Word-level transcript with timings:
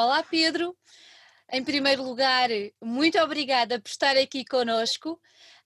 Olá, 0.00 0.22
Pedro. 0.22 0.78
Em 1.50 1.64
primeiro 1.64 2.04
lugar, 2.04 2.48
muito 2.80 3.18
obrigada 3.18 3.80
por 3.80 3.88
estar 3.88 4.16
aqui 4.16 4.44
conosco. 4.44 5.20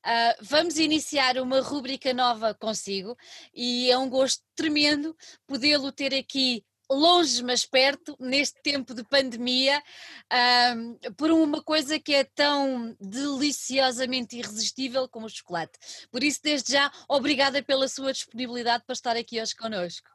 Uh, 0.07 0.35
vamos 0.41 0.79
iniciar 0.79 1.37
uma 1.37 1.61
rúbrica 1.61 2.15
nova 2.15 2.55
consigo 2.55 3.15
e 3.53 3.91
é 3.91 3.99
um 3.99 4.09
gosto 4.09 4.43
tremendo 4.57 5.15
podê-lo 5.47 5.93
ter 5.93 6.15
aqui 6.15 6.65
longe, 6.91 7.43
mas 7.43 7.67
perto, 7.67 8.17
neste 8.19 8.59
tempo 8.63 8.95
de 8.95 9.05
pandemia, 9.05 9.83
um, 10.75 11.13
por 11.13 11.31
uma 11.31 11.63
coisa 11.63 12.01
que 12.01 12.15
é 12.15 12.25
tão 12.25 12.97
deliciosamente 12.99 14.39
irresistível 14.39 15.07
como 15.11 15.27
o 15.27 15.31
chocolate. 15.31 15.79
Por 16.11 16.25
isso, 16.25 16.41
desde 16.43 16.73
já, 16.73 16.91
obrigada 17.07 17.63
pela 17.63 17.87
sua 17.87 18.15
disponibilidade 18.15 18.83
para 18.87 18.95
estar 18.95 19.15
aqui 19.15 19.43
hoje 19.43 19.55
connosco. 19.55 20.12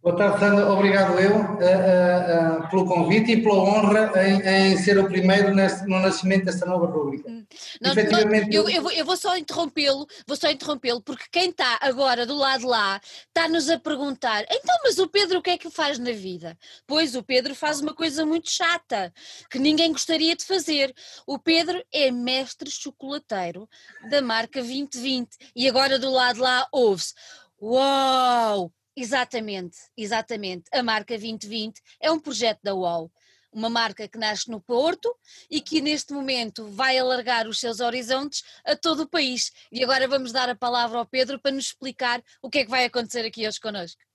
Boa 0.00 0.16
tarde, 0.16 0.38
Sandra. 0.38 0.70
Obrigado 0.70 1.18
eu 1.18 1.34
uh, 1.34 1.40
uh, 1.40 2.64
uh, 2.64 2.70
pelo 2.70 2.86
convite 2.86 3.32
e 3.32 3.42
pela 3.42 3.56
honra 3.56 4.12
em, 4.24 4.72
em 4.72 4.76
ser 4.76 4.96
o 4.96 5.08
primeiro 5.08 5.52
nesse, 5.52 5.84
no 5.88 5.98
nascimento 5.98 6.44
desta 6.44 6.64
nova 6.64 6.86
rubrica. 6.86 7.28
Hum. 7.28 7.44
Não, 7.80 7.90
Efetivamente, 7.90 8.46
não, 8.46 8.52
eu, 8.52 8.68
eu, 8.68 8.82
vou, 8.82 8.92
eu, 8.92 9.04
vou, 9.04 9.16
só 9.16 9.36
interrompê-lo, 9.36 10.06
vou 10.24 10.36
só 10.36 10.48
interrompê-lo, 10.48 11.02
porque 11.02 11.24
quem 11.32 11.50
está 11.50 11.78
agora 11.80 12.24
do 12.24 12.36
lado 12.36 12.64
lá 12.64 13.00
está-nos 13.26 13.68
a 13.68 13.76
perguntar, 13.76 14.44
então, 14.48 14.76
mas 14.84 14.98
o 14.98 15.08
Pedro 15.08 15.40
o 15.40 15.42
que 15.42 15.50
é 15.50 15.58
que 15.58 15.68
faz 15.68 15.98
na 15.98 16.12
vida? 16.12 16.56
Pois, 16.86 17.16
o 17.16 17.22
Pedro 17.22 17.52
faz 17.56 17.80
uma 17.80 17.92
coisa 17.92 18.24
muito 18.24 18.48
chata, 18.50 19.12
que 19.50 19.58
ninguém 19.58 19.90
gostaria 19.90 20.36
de 20.36 20.44
fazer. 20.44 20.94
O 21.26 21.40
Pedro 21.40 21.82
é 21.92 22.12
mestre 22.12 22.70
chocolateiro 22.70 23.68
da 24.08 24.22
marca 24.22 24.60
2020 24.60 25.28
e 25.56 25.68
agora 25.68 25.98
do 25.98 26.08
lado 26.08 26.40
lá 26.40 26.68
ouve-se, 26.70 27.14
uau! 27.60 28.72
Exatamente, 29.00 29.78
exatamente. 29.96 30.64
A 30.72 30.82
marca 30.82 31.16
2020 31.16 31.80
é 32.00 32.10
um 32.10 32.18
projeto 32.18 32.58
da 32.64 32.74
UOL, 32.74 33.12
uma 33.52 33.70
marca 33.70 34.08
que 34.08 34.18
nasce 34.18 34.50
no 34.50 34.60
Porto 34.60 35.16
e 35.48 35.60
que 35.60 35.80
neste 35.80 36.12
momento 36.12 36.68
vai 36.72 36.98
alargar 36.98 37.46
os 37.46 37.60
seus 37.60 37.78
horizontes 37.78 38.42
a 38.64 38.74
todo 38.74 39.04
o 39.04 39.08
país. 39.08 39.52
E 39.70 39.84
agora 39.84 40.08
vamos 40.08 40.32
dar 40.32 40.48
a 40.48 40.56
palavra 40.56 40.98
ao 40.98 41.06
Pedro 41.06 41.38
para 41.38 41.52
nos 41.52 41.66
explicar 41.66 42.20
o 42.42 42.50
que 42.50 42.58
é 42.58 42.64
que 42.64 42.70
vai 42.70 42.86
acontecer 42.86 43.24
aqui 43.24 43.46
hoje 43.46 43.60
connosco. 43.60 44.07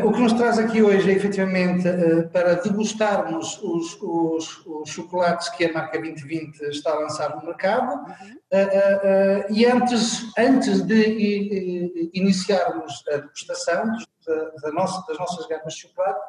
O 0.00 0.10
que 0.10 0.20
nos 0.20 0.32
traz 0.32 0.58
aqui 0.58 0.82
hoje 0.82 1.10
é 1.10 1.14
efetivamente 1.14 1.86
eh, 1.86 2.22
para 2.32 2.54
degustarmos 2.54 3.60
os, 3.62 3.98
os, 4.00 4.66
os 4.66 4.88
chocolates 4.88 5.50
que 5.50 5.66
a 5.66 5.72
marca 5.72 6.00
2020 6.00 6.62
está 6.70 6.92
a 6.92 7.00
lançar 7.00 7.36
no 7.36 7.44
mercado 7.44 7.92
uhum. 7.92 8.42
Eh, 8.54 8.68
eh, 9.02 9.46
e 9.50 9.64
antes, 9.64 10.26
antes 10.36 10.82
de 10.82 12.10
iniciarmos 12.12 13.02
a 13.10 13.16
degustação 13.16 13.96
da, 14.26 14.72
nossa, 14.72 15.04
das 15.06 15.18
nossas 15.18 15.46
gamas 15.46 15.74
de 15.74 15.80
chocolate, 15.80 16.20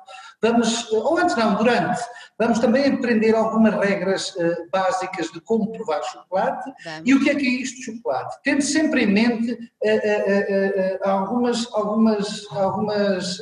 vamos, 0.41 0.91
ou 0.91 1.17
antes 1.17 1.35
não, 1.35 1.55
durante, 1.55 2.01
vamos 2.37 2.59
também 2.59 2.93
aprender 2.93 3.35
algumas 3.35 3.73
regras 3.75 4.35
uh, 4.35 4.69
básicas 4.71 5.31
de 5.31 5.39
como 5.41 5.71
provar 5.71 6.01
chocolate 6.03 6.71
e 7.05 7.13
o 7.13 7.23
que 7.23 7.29
é 7.29 7.35
que 7.35 7.45
é 7.45 7.49
isto 7.49 7.77
de 7.77 7.85
chocolate. 7.85 8.37
Tendo 8.43 8.61
sempre 8.61 9.03
em 9.03 9.07
mente 9.07 9.51
uh, 9.51 9.57
uh, 9.57 11.09
algumas, 11.09 11.67
algumas, 11.73 12.45
algumas 12.51 13.39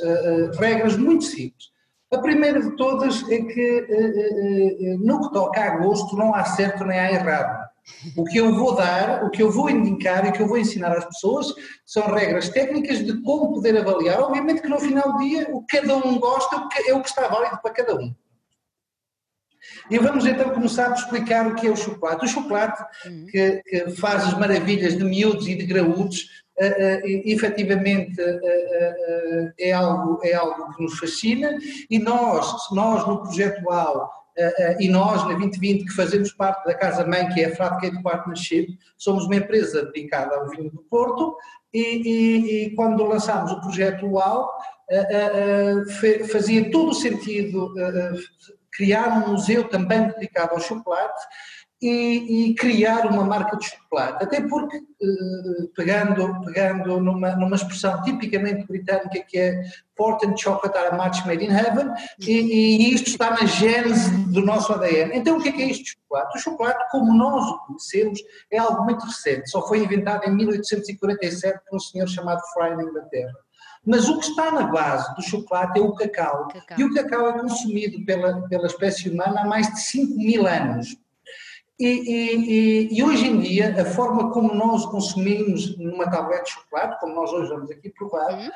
regras 0.58 0.96
muito 0.96 1.24
simples. 1.24 1.72
A 2.12 2.18
primeira 2.18 2.60
de 2.60 2.76
todas 2.76 3.22
é 3.30 3.38
que 3.38 4.98
no 5.00 5.22
que 5.22 5.32
toca 5.32 5.62
a 5.62 5.76
gosto 5.78 6.14
não 6.14 6.34
há 6.34 6.44
certo 6.44 6.84
nem 6.84 6.98
há 6.98 7.10
errado. 7.10 7.61
O 8.16 8.24
que 8.24 8.38
eu 8.38 8.54
vou 8.54 8.74
dar, 8.74 9.24
o 9.24 9.30
que 9.30 9.42
eu 9.42 9.50
vou 9.50 9.68
indicar 9.68 10.24
e 10.24 10.28
o 10.30 10.32
que 10.32 10.42
eu 10.42 10.46
vou 10.46 10.58
ensinar 10.58 10.96
às 10.96 11.04
pessoas 11.04 11.52
são 11.84 12.06
regras 12.12 12.48
técnicas 12.48 13.04
de 13.04 13.20
como 13.22 13.52
poder 13.52 13.76
avaliar. 13.76 14.20
Obviamente 14.20 14.62
que 14.62 14.68
no 14.68 14.78
final 14.78 15.12
do 15.12 15.18
dia 15.18 15.48
o 15.50 15.64
que 15.64 15.78
cada 15.78 15.96
um 15.96 16.18
gosta 16.18 16.68
é 16.86 16.94
o 16.94 17.02
que 17.02 17.08
está 17.08 17.28
válido 17.28 17.58
para 17.60 17.72
cada 17.72 17.96
um. 17.96 18.14
E 19.90 19.98
vamos 19.98 20.26
então 20.26 20.50
começar 20.50 20.90
a 20.90 20.94
explicar 20.94 21.46
o 21.46 21.54
que 21.54 21.66
é 21.66 21.70
o 21.70 21.76
chocolate. 21.76 22.24
O 22.24 22.28
chocolate, 22.28 22.82
uhum. 23.06 23.26
que, 23.26 23.62
que 23.62 23.90
faz 23.90 24.24
as 24.24 24.38
maravilhas 24.38 24.96
de 24.96 25.04
miúdos 25.04 25.46
e 25.46 25.54
de 25.54 25.64
graúdos, 25.64 26.42
uh, 26.58 26.64
uh, 26.64 27.22
efetivamente 27.24 28.20
uh, 28.20 29.52
é, 29.58 29.72
algo, 29.72 30.20
é 30.24 30.34
algo 30.34 30.74
que 30.74 30.82
nos 30.82 30.98
fascina 30.98 31.56
e 31.88 31.98
nós, 31.98 32.70
nós 32.72 33.06
no 33.06 33.22
projeto 33.22 33.70
AU, 33.70 34.08
e 34.78 34.88
nós, 34.88 35.22
na 35.22 35.34
2020, 35.34 35.84
que 35.84 35.92
fazemos 35.94 36.32
parte 36.32 36.64
da 36.64 36.74
casa-mãe, 36.74 37.28
que 37.30 37.42
é 37.42 37.46
a 37.46 37.56
Fratgate 37.56 38.02
Partnership, 38.02 38.78
somos 38.96 39.24
uma 39.26 39.36
empresa 39.36 39.84
dedicada 39.86 40.34
ao 40.36 40.48
vinho 40.48 40.70
do 40.70 40.82
Porto 40.82 41.36
e, 41.72 41.80
e, 41.80 42.66
e 42.66 42.74
quando 42.74 43.04
lançámos 43.04 43.52
o 43.52 43.60
projeto 43.60 44.06
UAU, 44.06 44.48
uh, 44.90 46.28
fazia 46.28 46.70
todo 46.70 46.90
o 46.90 46.94
sentido 46.94 47.74
criar 48.72 49.08
um 49.08 49.32
museu 49.32 49.68
também 49.68 50.08
dedicado 50.08 50.54
ao 50.54 50.60
chocolate 50.60 51.22
e, 51.82 52.50
e, 52.50 52.54
criar 52.54 53.06
uma 53.06 53.24
marca 53.24 53.56
de 53.56 53.66
chocolate. 53.66 54.24
Até 54.24 54.40
porque, 54.40 54.76
eh, 54.76 55.66
pegando, 55.74 56.40
pegando 56.44 57.00
numa, 57.00 57.34
numa 57.34 57.56
expressão 57.56 58.00
tipicamente 58.02 58.66
britânica 58.66 59.24
que 59.26 59.36
é 59.36 59.62
Port 59.96 60.24
and 60.24 60.36
Chocolate 60.36 60.78
are 60.78 60.88
a 60.88 60.96
match 60.96 61.26
made 61.26 61.44
in 61.44 61.50
heaven, 61.50 61.92
e, 62.20 62.32
e, 62.32 62.94
isto 62.94 63.08
está 63.08 63.30
na 63.30 63.44
gênese 63.44 64.10
do 64.32 64.44
nosso 64.44 64.72
ADN. 64.72 65.10
Então, 65.12 65.36
o 65.36 65.42
que 65.42 65.48
é, 65.48 65.52
que 65.52 65.62
é 65.62 65.66
isto 65.66 65.82
de 65.82 65.90
chocolate? 65.90 66.38
O 66.38 66.40
chocolate, 66.40 66.90
como 66.92 67.12
nós 67.12 67.44
o 67.50 67.58
conhecemos, 67.66 68.20
é 68.50 68.58
algo 68.58 68.84
muito 68.84 69.04
recente, 69.04 69.50
só 69.50 69.66
foi 69.66 69.80
inventado 69.82 70.24
em 70.24 70.34
1847 70.34 71.60
por 71.68 71.76
um 71.76 71.80
senhor 71.80 72.06
chamado 72.06 72.40
Fry 72.54 72.76
na 72.76 72.84
Inglaterra. 72.84 73.34
Mas 73.84 74.08
o 74.08 74.18
que 74.20 74.26
está 74.26 74.52
na 74.52 74.68
base 74.68 75.12
do 75.16 75.22
chocolate 75.22 75.78
é 75.78 75.82
o 75.82 75.92
cacau. 75.92 76.46
cacau. 76.48 76.78
E 76.78 76.84
o 76.84 76.94
cacau 76.94 77.28
é 77.28 77.40
consumido 77.40 78.04
pela, 78.04 78.48
pela 78.48 78.66
espécie 78.66 79.10
humana 79.10 79.40
há 79.40 79.44
mais 79.44 79.66
de 79.72 79.80
5 79.80 80.16
mil 80.16 80.46
anos. 80.46 80.96
E, 81.80 81.86
e, 81.86 82.98
e, 82.98 83.02
hoje 83.02 83.26
em 83.26 83.40
dia, 83.40 83.74
a 83.80 83.84
forma 83.84 84.30
como 84.30 84.54
nós 84.54 84.86
consumimos 84.86 85.76
numa 85.78 86.08
tablete 86.08 86.44
de 86.44 86.50
chocolate, 86.50 87.00
como 87.00 87.14
nós 87.14 87.32
hoje 87.32 87.48
vamos 87.48 87.70
aqui 87.70 87.90
provar, 87.90 88.32
uhum. 88.32 88.50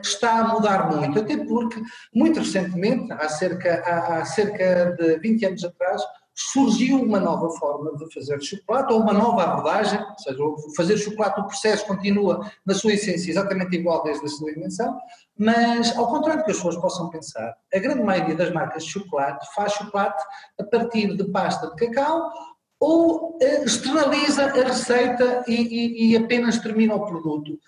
está 0.00 0.40
a 0.40 0.48
mudar 0.48 0.94
muito. 0.94 1.18
Até 1.18 1.36
porque, 1.36 1.82
muito 2.14 2.38
recentemente, 2.40 3.12
há 3.12 3.28
cerca, 3.28 3.82
há, 3.84 4.18
há 4.18 4.24
cerca 4.24 4.96
de 4.98 5.18
20 5.18 5.46
anos 5.46 5.64
atrás, 5.64 6.02
surgiu 6.40 7.02
uma 7.02 7.18
nova 7.18 7.50
forma 7.50 7.96
de 7.96 8.14
fazer 8.14 8.40
chocolate, 8.40 8.92
ou 8.92 9.00
uma 9.00 9.12
nova 9.12 9.42
abordagem, 9.42 9.98
ou 9.98 10.18
seja, 10.18 10.38
fazer 10.76 10.96
chocolate, 10.96 11.40
o 11.40 11.46
processo 11.46 11.84
continua 11.84 12.48
na 12.64 12.74
sua 12.74 12.92
essência 12.92 13.28
exatamente 13.28 13.74
igual 13.74 14.04
desde 14.04 14.24
a 14.24 14.28
sua 14.28 14.52
invenção, 14.52 14.96
mas 15.36 15.96
ao 15.96 16.06
contrário 16.06 16.42
do 16.42 16.44
que 16.44 16.52
as 16.52 16.56
pessoas 16.56 16.76
possam 16.76 17.10
pensar, 17.10 17.56
a 17.74 17.78
grande 17.80 18.04
maioria 18.04 18.36
das 18.36 18.52
marcas 18.52 18.84
de 18.84 18.90
chocolate 18.90 19.52
faz 19.52 19.72
chocolate 19.72 20.22
a 20.60 20.64
partir 20.64 21.16
de 21.16 21.24
pasta 21.24 21.70
de 21.70 21.74
cacau 21.74 22.30
ou 22.78 23.36
eh, 23.42 23.64
externaliza 23.64 24.44
a 24.44 24.62
receita 24.62 25.44
e, 25.48 25.54
e, 25.54 26.12
e 26.12 26.16
apenas 26.16 26.58
termina 26.58 26.94
o 26.94 27.04
produto. 27.04 27.58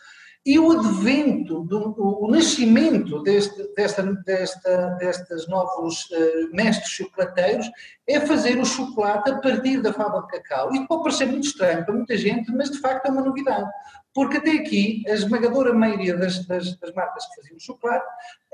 E 0.44 0.58
o 0.58 0.72
advento, 0.72 1.64
do, 1.64 1.94
o 1.98 2.30
nascimento 2.30 3.22
deste, 3.22 3.62
desta, 3.74 4.02
desta, 4.02 4.86
destes 4.98 5.46
novos 5.48 6.08
uh, 6.10 6.54
mestres 6.54 6.88
chocolateiros 6.92 7.70
é 8.06 8.20
fazer 8.20 8.58
o 8.58 8.64
chocolate 8.64 9.30
a 9.30 9.38
partir 9.38 9.82
da 9.82 9.92
fava 9.92 10.22
de 10.22 10.28
cacau. 10.28 10.72
Isto 10.72 10.86
pode 10.88 11.02
parecer 11.02 11.26
muito 11.26 11.46
estranho 11.46 11.84
para 11.84 11.94
muita 11.94 12.16
gente, 12.16 12.50
mas 12.52 12.70
de 12.70 12.78
facto 12.80 13.04
é 13.04 13.10
uma 13.10 13.20
novidade. 13.20 13.70
Porque 14.14 14.38
até 14.38 14.52
aqui, 14.52 15.04
a 15.06 15.12
esmagadora 15.12 15.74
maioria 15.74 16.16
das, 16.16 16.44
das, 16.46 16.74
das 16.78 16.94
marcas 16.94 17.26
que 17.28 17.36
faziam 17.36 17.58
chocolate 17.58 18.06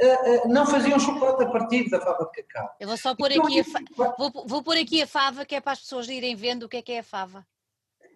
uh, 0.02 0.46
uh, 0.46 0.48
não 0.48 0.66
faziam 0.66 0.98
chocolate 0.98 1.44
a 1.44 1.46
partir 1.46 1.88
da 1.88 2.00
fava 2.00 2.24
de 2.24 2.42
cacau. 2.42 2.74
Eu 2.80 2.88
vou 2.88 2.96
só 2.96 3.14
pôr 3.14 3.30
então, 3.30 3.46
aqui, 3.46 3.60
a 3.60 4.14
vou, 4.18 4.44
vou 4.44 4.62
pôr 4.62 4.76
aqui 4.76 5.02
a 5.02 5.06
fava, 5.06 5.46
que 5.46 5.54
é 5.54 5.60
para 5.60 5.72
as 5.72 5.80
pessoas 5.80 6.08
irem 6.08 6.34
vendo 6.34 6.64
o 6.64 6.68
que 6.68 6.78
é 6.78 6.82
que 6.82 6.92
é 6.92 6.98
a 6.98 7.04
fava. 7.04 7.46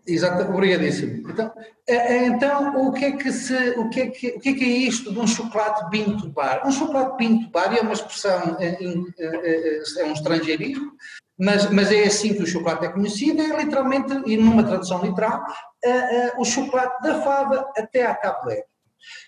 Exato, 0.06 0.50
obrigadíssimo. 0.50 1.30
Então, 1.30 1.52
é, 1.86 1.94
é, 1.94 2.26
então 2.26 2.88
o, 2.88 2.92
que 2.92 3.04
é 3.04 3.12
que 3.12 3.32
se, 3.32 3.54
o, 3.78 3.88
que 3.90 4.00
é 4.00 4.06
que, 4.08 4.28
o 4.28 4.40
que 4.40 4.48
é 4.48 4.54
que 4.54 4.64
é 4.64 4.68
isto 4.68 5.12
de 5.12 5.18
um 5.18 5.26
chocolate 5.26 5.88
pinto 5.90 6.28
bar? 6.30 6.66
Um 6.66 6.72
chocolate 6.72 7.16
pinto 7.16 7.50
bar 7.50 7.76
é 7.76 7.80
uma 7.80 7.92
expressão, 7.92 8.56
é, 8.58 8.78
é 8.82 10.04
um 10.04 10.12
estrangeirismo, 10.12 10.92
mas, 11.38 11.70
mas 11.70 11.92
é 11.92 12.04
assim 12.04 12.34
que 12.34 12.42
o 12.42 12.46
chocolate 12.46 12.86
é 12.86 12.88
conhecido, 12.88 13.40
é 13.40 13.62
literalmente, 13.62 14.12
e 14.26 14.36
numa 14.36 14.64
tradução 14.64 15.02
literal, 15.04 15.42
o 16.38 16.44
chocolate 16.44 17.02
da 17.02 17.22
fava 17.22 17.70
até 17.76 18.06
à 18.06 18.14
Cabo 18.14 18.50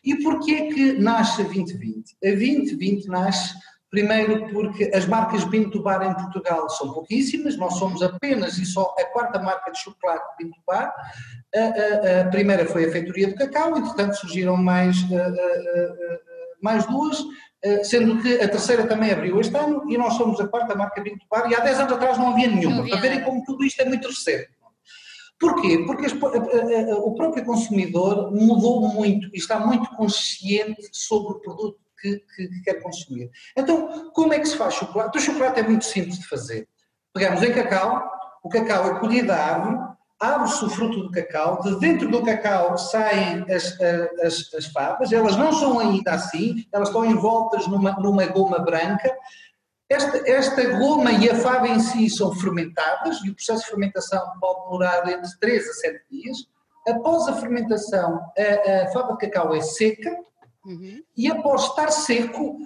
E 0.04 0.16
porquê 0.16 0.52
é 0.52 0.66
que 0.74 0.92
nasce 0.94 1.42
a 1.42 1.44
2020? 1.44 2.16
A 2.22 2.28
2020 2.28 3.06
nasce 3.06 3.54
Primeiro 3.92 4.48
porque 4.48 4.90
as 4.94 5.04
marcas 5.04 5.44
Binto 5.44 5.82
Bar 5.82 6.02
em 6.02 6.14
Portugal 6.14 6.66
são 6.70 6.94
pouquíssimas, 6.94 7.58
nós 7.58 7.74
somos 7.74 8.02
apenas 8.02 8.56
e 8.56 8.64
só 8.64 8.94
a 8.98 9.04
quarta 9.04 9.38
marca 9.38 9.70
de 9.70 9.78
chocolate 9.78 10.24
Binto 10.38 10.58
Bar. 10.66 10.90
A, 11.54 11.58
a, 11.58 12.20
a, 12.22 12.24
primeira 12.30 12.64
foi 12.64 12.86
a 12.86 12.90
feitoria 12.90 13.26
de 13.26 13.34
cacau, 13.34 13.76
entretanto 13.76 14.16
surgiram 14.16 14.56
mais, 14.56 14.96
mais 16.62 16.86
duas, 16.86 17.22
sendo 17.84 18.22
que 18.22 18.40
a 18.40 18.48
terceira 18.48 18.86
também 18.86 19.10
abriu 19.10 19.38
este 19.38 19.54
ano 19.54 19.84
e 19.86 19.98
nós 19.98 20.14
somos 20.14 20.40
a 20.40 20.48
quarta 20.48 20.74
marca 20.74 21.02
Binto 21.02 21.26
Bar 21.30 21.50
e 21.50 21.54
há 21.54 21.60
10 21.60 21.80
anos 21.80 21.92
atrás 21.92 22.16
não 22.16 22.30
havia 22.30 22.48
nenhuma, 22.48 22.76
não 22.76 22.82
havia. 22.84 22.94
para 22.94 23.02
verem 23.02 23.22
como 23.22 23.44
tudo 23.44 23.62
isto 23.62 23.82
é 23.82 23.84
muito 23.84 24.08
recente. 24.08 24.48
Porquê? 25.38 25.84
Porque 25.86 26.06
o 26.94 27.14
próprio 27.14 27.44
consumidor 27.44 28.32
mudou 28.32 28.88
muito 28.88 29.28
e 29.34 29.36
está 29.36 29.58
muito 29.58 29.90
consciente 29.90 30.88
sobre 30.92 31.34
o 31.34 31.40
produto 31.40 31.82
que, 32.02 32.18
que, 32.34 32.48
que 32.48 32.60
quer 32.62 32.82
consumir. 32.82 33.30
Então, 33.56 34.10
como 34.12 34.34
é 34.34 34.40
que 34.40 34.46
se 34.46 34.56
faz 34.56 34.74
chocolate? 34.74 35.16
O 35.16 35.20
chocolate 35.20 35.60
é 35.60 35.62
muito 35.62 35.84
simples 35.84 36.18
de 36.18 36.26
fazer. 36.26 36.68
Pegamos 37.14 37.42
em 37.42 37.52
cacau, 37.52 38.10
o 38.42 38.48
cacau 38.48 38.88
é 38.88 38.98
colhido 38.98 39.28
da 39.28 39.36
árvore, 39.36 39.78
abre-se 40.18 40.64
o 40.64 40.70
fruto 40.70 41.02
do 41.02 41.10
cacau, 41.10 41.60
de 41.62 41.78
dentro 41.78 42.08
do 42.08 42.22
cacau 42.22 42.76
saem 42.76 43.44
as, 43.50 43.78
as, 44.20 44.54
as 44.54 44.66
favas, 44.66 45.12
elas 45.12 45.36
não 45.36 45.52
são 45.52 45.78
ainda 45.78 46.12
assim, 46.12 46.66
elas 46.72 46.88
estão 46.88 47.04
envoltas 47.04 47.66
numa, 47.68 47.92
numa 47.92 48.26
goma 48.26 48.58
branca. 48.58 49.14
Esta, 49.88 50.28
esta 50.28 50.78
goma 50.78 51.12
e 51.12 51.28
a 51.28 51.34
fava 51.34 51.68
em 51.68 51.78
si 51.78 52.08
são 52.08 52.34
fermentadas 52.34 53.18
e 53.24 53.30
o 53.30 53.34
processo 53.34 53.64
de 53.64 53.70
fermentação 53.70 54.24
pode 54.40 54.64
demorar 54.64 55.08
entre 55.08 55.30
3 55.38 55.68
a 55.68 55.72
7 55.74 56.00
dias. 56.10 56.38
Após 56.88 57.28
a 57.28 57.34
fermentação, 57.34 58.20
a, 58.38 58.84
a 58.84 58.92
fava 58.92 59.12
de 59.12 59.18
cacau 59.18 59.54
é 59.54 59.60
seca 59.60 60.16
uhum. 60.64 61.02
e 61.16 61.30
após 61.30 61.64
estar 61.64 61.90
seco, 61.90 62.58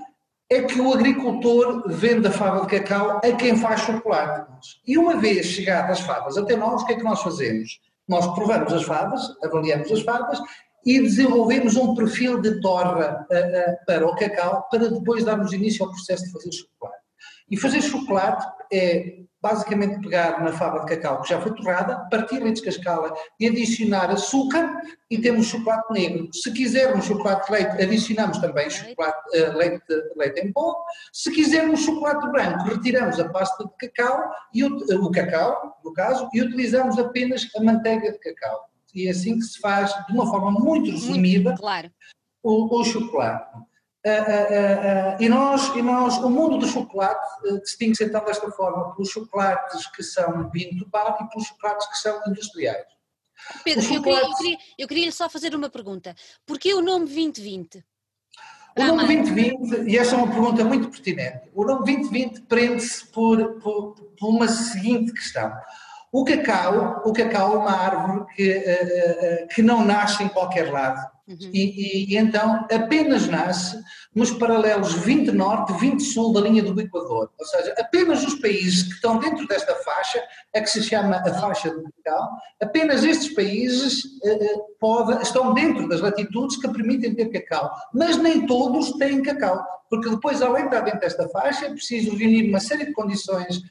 é 0.51 0.63
que 0.63 0.81
o 0.81 0.93
agricultor 0.93 1.83
vende 1.89 2.29
a 2.29 2.31
fava 2.31 2.61
de 2.61 2.67
cacau 2.69 3.19
a 3.19 3.33
quem 3.33 3.57
faz 3.57 3.81
chocolate. 3.81 4.47
E 4.87 4.97
uma 4.97 5.17
vez 5.17 5.47
chegadas 5.47 5.99
as 5.99 6.07
favas 6.07 6.37
até 6.37 6.57
nós, 6.57 6.83
o 6.83 6.87
que 6.87 6.93
é 6.93 6.97
que 6.97 7.03
nós 7.03 7.21
fazemos? 7.21 7.81
Nós 8.07 8.27
provamos 8.35 8.73
as 8.73 8.85
favas, 8.85 9.21
avaliamos 9.43 9.91
as 9.91 10.03
favas 10.03 10.41
e 10.85 11.01
desenvolvemos 11.01 11.77
um 11.77 11.97
perfil 11.97 12.41
de 12.41 12.61
torra 12.61 13.27
uh, 13.29 13.35
uh, 13.35 13.87
para 13.87 14.07
o 14.07 14.15
cacau 14.15 14.69
para 14.71 14.89
depois 14.89 15.25
darmos 15.25 15.53
início 15.53 15.85
ao 15.85 15.91
processo 15.91 16.25
de 16.27 16.33
fazer 16.33 16.53
chocolate. 16.53 17.03
E 17.51 17.57
fazer 17.57 17.83
chocolate 17.83 18.47
é 18.73 19.19
basicamente 19.47 20.01
pegar 20.01 20.43
na 20.43 20.53
fava 20.53 20.81
de 20.81 20.87
cacau 20.87 21.23
que 21.23 21.29
já 21.29 21.41
foi 21.41 21.55
torrada, 21.55 22.09
partir-la 22.11 22.49
e 22.49 22.53
descascá-la 22.53 23.15
e 23.39 23.47
adicionar 23.47 24.11
açúcar 24.11 24.83
e 25.09 25.19
temos 25.19 25.47
chocolate 25.47 25.93
negro. 25.93 26.29
Se 26.33 26.53
quisermos 26.53 27.05
chocolate 27.05 27.47
de 27.47 27.53
leite, 27.53 27.83
adicionamos 27.83 28.39
também 28.39 28.69
chocolate, 28.69 29.19
uh, 29.39 29.57
leite, 29.57 29.85
leite 30.17 30.41
em 30.41 30.53
pó. 30.53 30.75
Se 31.13 31.31
quisermos 31.31 31.81
chocolate 31.81 32.29
branco, 32.31 32.65
retiramos 32.65 33.21
a 33.21 33.29
pasta 33.29 33.65
de 33.65 33.89
cacau, 33.89 34.31
e 34.53 34.65
o, 34.65 34.77
uh, 34.77 35.05
o 35.05 35.11
cacau, 35.13 35.79
no 35.85 35.93
caso, 35.93 36.29
e 36.35 36.43
utilizamos 36.43 36.99
apenas 36.99 37.49
a 37.57 37.63
manteiga 37.63 38.11
de 38.11 38.19
cacau. 38.19 38.69
E 38.93 39.07
é 39.07 39.11
assim 39.11 39.39
que 39.39 39.45
se 39.45 39.61
faz, 39.61 39.95
de 40.07 40.13
uma 40.13 40.29
forma 40.29 40.51
muito 40.51 40.91
resumida, 40.91 41.51
muito 41.51 41.61
claro. 41.61 41.91
o, 42.43 42.81
o 42.81 42.85
chocolate. 42.85 43.59
Uh, 44.07 44.09
uh, 44.09 45.17
uh, 45.17 45.21
e, 45.21 45.29
nós, 45.29 45.75
e 45.75 45.83
nós, 45.83 46.17
o 46.19 46.31
mundo 46.31 46.59
do 46.59 46.67
chocolate 46.69 47.27
distingue-se 47.65 48.05
então 48.05 48.25
desta 48.25 48.49
forma, 48.53 48.95
pelos 48.95 49.11
chocolates 49.11 49.85
que 49.89 50.01
são 50.05 50.49
vinho 50.51 50.79
do 50.79 50.89
bar 50.89 51.19
e 51.21 51.29
pelos 51.29 51.49
chocolates 51.49 51.89
que 51.89 51.99
são 51.99 52.23
industriais. 52.29 52.87
Pedro, 53.65 53.83
chocolate... 53.83 54.05
eu, 54.05 54.05
queria, 54.05 54.31
eu, 54.31 54.37
queria, 54.37 54.59
eu 54.79 54.89
queria 54.89 55.13
só 55.13 55.29
fazer 55.29 55.57
uma 55.57 55.69
pergunta. 55.69 56.15
Porquê 56.47 56.73
o 56.73 56.81
nome 56.81 57.07
2020? 57.07 57.85
O 58.79 58.85
nome 58.85 59.07
2020, 59.07 59.91
e 59.91 59.99
essa 59.99 60.15
é 60.15 60.19
uma 60.19 60.31
pergunta 60.31 60.63
muito 60.63 60.89
pertinente, 60.89 61.51
o 61.53 61.65
nome 61.65 61.85
2020 61.87 62.43
prende-se 62.43 63.07
por, 63.07 63.59
por, 63.59 63.95
por, 64.17 64.29
uma 64.29 64.47
seguinte 64.47 65.13
questão. 65.13 65.53
O 66.13 66.25
cacau, 66.25 67.03
o 67.05 67.13
cacau 67.13 67.55
é 67.55 67.57
uma 67.57 67.73
árvore 67.73 68.27
que, 68.37 69.47
que 69.53 69.63
não 69.63 69.85
nasce 69.85 70.23
em 70.23 70.29
qualquer 70.29 70.71
lado 70.71 71.16
Uhum. 71.29 71.51
E, 71.53 72.13
e, 72.13 72.17
então 72.17 72.65
apenas 72.71 73.27
nasce 73.27 73.83
nos 74.15 74.31
paralelos 74.31 74.93
20 74.95 75.33
norte, 75.33 75.73
20 75.73 76.01
sul 76.01 76.33
da 76.33 76.41
linha 76.41 76.63
do 76.63 76.81
Equador. 76.81 77.31
Ou 77.37 77.47
seja, 77.47 77.75
apenas 77.79 78.25
os 78.25 78.35
países 78.35 78.85
que 78.85 78.95
estão 78.95 79.19
dentro 79.19 79.47
desta 79.49 79.75
faixa, 79.75 80.23
a 80.55 80.61
que 80.61 80.71
se 80.71 80.83
chama 80.85 81.17
a 81.17 81.35
faixa 81.35 81.69
cacau, 81.71 82.31
apenas 82.63 83.03
estes 83.03 83.35
países 83.35 84.05
uh, 84.05 84.77
pode, 84.79 85.21
estão 85.23 85.53
dentro 85.53 85.89
das 85.89 86.01
latitudes 86.01 86.57
que 86.59 86.69
permitem 86.69 87.15
ter 87.15 87.27
cacau. 87.27 87.73
Mas 87.93 88.17
nem 88.17 88.47
todos 88.47 88.93
têm 88.93 89.21
cacau, 89.21 89.65
porque 89.91 90.09
depois, 90.09 90.41
além 90.41 90.67
estar 90.67 90.81
dentro 90.81 91.01
desta 91.01 91.29
faixa, 91.29 91.67
é 91.67 91.71
preciso 91.71 92.17
reunir 92.17 92.49
uma 92.49 92.61
série 92.61 92.87
de 92.87 92.93
condições 92.93 93.63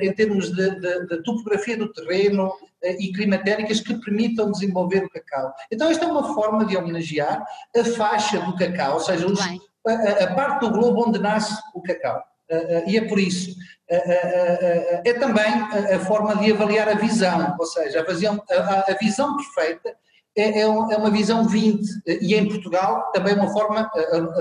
em 0.00 0.12
termos 0.12 0.50
de, 0.52 0.70
de, 0.80 1.06
de 1.06 1.22
topografia 1.22 1.76
do 1.76 1.92
terreno, 1.92 2.52
eh, 2.86 2.96
e 3.00 3.12
climatéricas 3.12 3.80
que 3.80 3.94
permitam 3.94 4.50
desenvolver 4.50 5.04
o 5.04 5.10
cacau. 5.10 5.52
Então, 5.72 5.90
esta 5.90 6.04
é 6.04 6.08
uma 6.08 6.34
forma 6.34 6.64
de 6.64 6.76
homenagear 6.76 7.44
a 7.76 7.84
faixa 7.96 8.38
do 8.40 8.54
cacau, 8.56 8.94
ou 8.94 9.00
seja, 9.00 9.26
os, 9.26 9.40
a, 9.40 10.24
a, 10.24 10.34
parte 10.34 10.60
do 10.60 10.70
globo 10.70 11.08
onde 11.08 11.18
nasce 11.18 11.60
o 11.74 11.82
cacau. 11.82 12.22
Uh, 12.50 12.56
uh, 12.56 12.88
e 12.90 12.96
é 12.96 13.08
por 13.08 13.18
isso. 13.18 13.50
Uh, 13.90 15.02
é 15.04 15.12
também 15.14 15.46
a, 15.46 15.96
a, 15.96 16.00
forma 16.00 16.36
de 16.36 16.52
avaliar 16.52 16.88
a 16.88 16.94
visão, 16.94 17.56
ou 17.58 17.66
seja, 17.66 18.00
a 18.00 18.04
visão, 18.04 18.42
a, 18.50 18.92
a 18.92 18.94
visão 18.94 19.36
perfeita 19.36 19.96
é, 20.36 20.60
é, 20.60 20.60
é, 20.60 20.66
uma 20.68 21.10
visão 21.10 21.46
20, 21.46 22.02
e 22.20 22.34
em 22.34 22.46
Portugal 22.46 23.10
também 23.12 23.34
uma 23.34 23.48
forma 23.48 23.90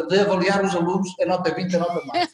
de 0.10 0.20
avaliar 0.20 0.64
os 0.64 0.76
alunos 0.76 1.16
a 1.22 1.26
nota 1.26 1.54
20 1.54 1.72
e 1.72 1.76
a 1.76 1.80
nota 1.80 2.06
mais. 2.06 2.30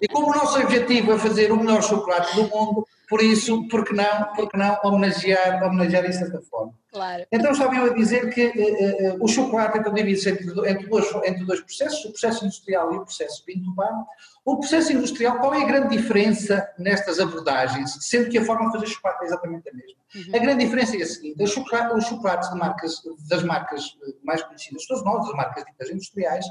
E 0.00 0.08
como 0.08 0.30
o 0.30 0.34
nosso 0.34 0.60
objetivo 0.60 1.12
é 1.12 1.18
fazer 1.18 1.50
o 1.50 1.56
melhor 1.56 1.82
chocolate 1.82 2.34
do 2.36 2.48
mundo, 2.48 2.86
por 3.08 3.20
isso, 3.20 3.66
porque 3.68 3.92
não, 3.92 4.32
porque 4.36 4.56
não 4.56 4.78
homenagear, 4.84 5.62
homenagear 5.64 6.08
isso 6.08 6.20
desta 6.20 6.40
forma? 6.42 6.72
Claro. 6.92 7.24
Então 7.32 7.52
estava 7.52 7.74
eu 7.74 7.84
a 7.86 7.94
dizer 7.94 8.28
que 8.28 8.48
uh, 8.48 9.14
uh, 9.14 9.24
o 9.24 9.26
chocolate 9.26 9.78
então 9.78 9.94
divide-se 9.94 10.28
entre, 10.28 10.46
entre, 10.68 10.86
dois, 10.88 11.10
entre 11.24 11.44
dois 11.46 11.60
processos, 11.62 12.04
o 12.04 12.10
processo 12.10 12.44
industrial 12.44 12.92
e 12.92 12.98
o 12.98 13.04
processo 13.04 13.42
pintupano. 13.46 14.06
O 14.44 14.58
processo 14.58 14.92
industrial, 14.92 15.38
qual 15.38 15.54
é 15.54 15.62
a 15.62 15.66
grande 15.66 15.96
diferença 15.96 16.68
nestas 16.76 17.20
abordagens, 17.20 17.96
sendo 18.00 18.28
que 18.28 18.36
a 18.36 18.44
forma 18.44 18.66
de 18.66 18.72
fazer 18.72 18.86
chocolate 18.88 19.22
é 19.22 19.26
exatamente 19.26 19.68
a 19.68 19.72
mesma? 19.72 20.02
Uhum. 20.14 20.36
A 20.36 20.38
grande 20.40 20.64
diferença 20.64 20.96
é 20.96 21.02
a 21.02 21.06
seguinte, 21.06 21.42
os 21.42 21.50
chocolates, 21.50 21.96
os 21.96 22.04
chocolates 22.06 22.52
marcas, 22.54 23.02
das 23.30 23.42
marcas 23.44 23.96
mais 24.22 24.42
conhecidas, 24.42 24.84
todos 24.86 25.04
nós, 25.04 25.28
as 25.28 25.34
marcas 25.36 25.64
ditas 25.64 25.90
industriais, 25.90 26.44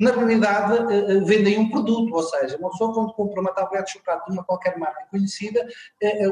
na 0.00 0.10
realidade 0.10 0.72
uh, 0.74 1.24
vendem 1.24 1.56
um 1.58 1.70
produto, 1.70 2.12
ou 2.12 2.22
seja, 2.24 2.58
uma 2.58 2.68
pessoa 2.70 2.92
quando 2.92 3.12
compra 3.12 3.40
uma 3.40 3.52
tableta 3.52 3.84
de 3.84 3.92
chocolate 3.92 4.26
de 4.26 4.32
uma 4.32 4.44
qualquer 4.44 4.76
marca 4.76 5.06
conhecida, 5.08 5.66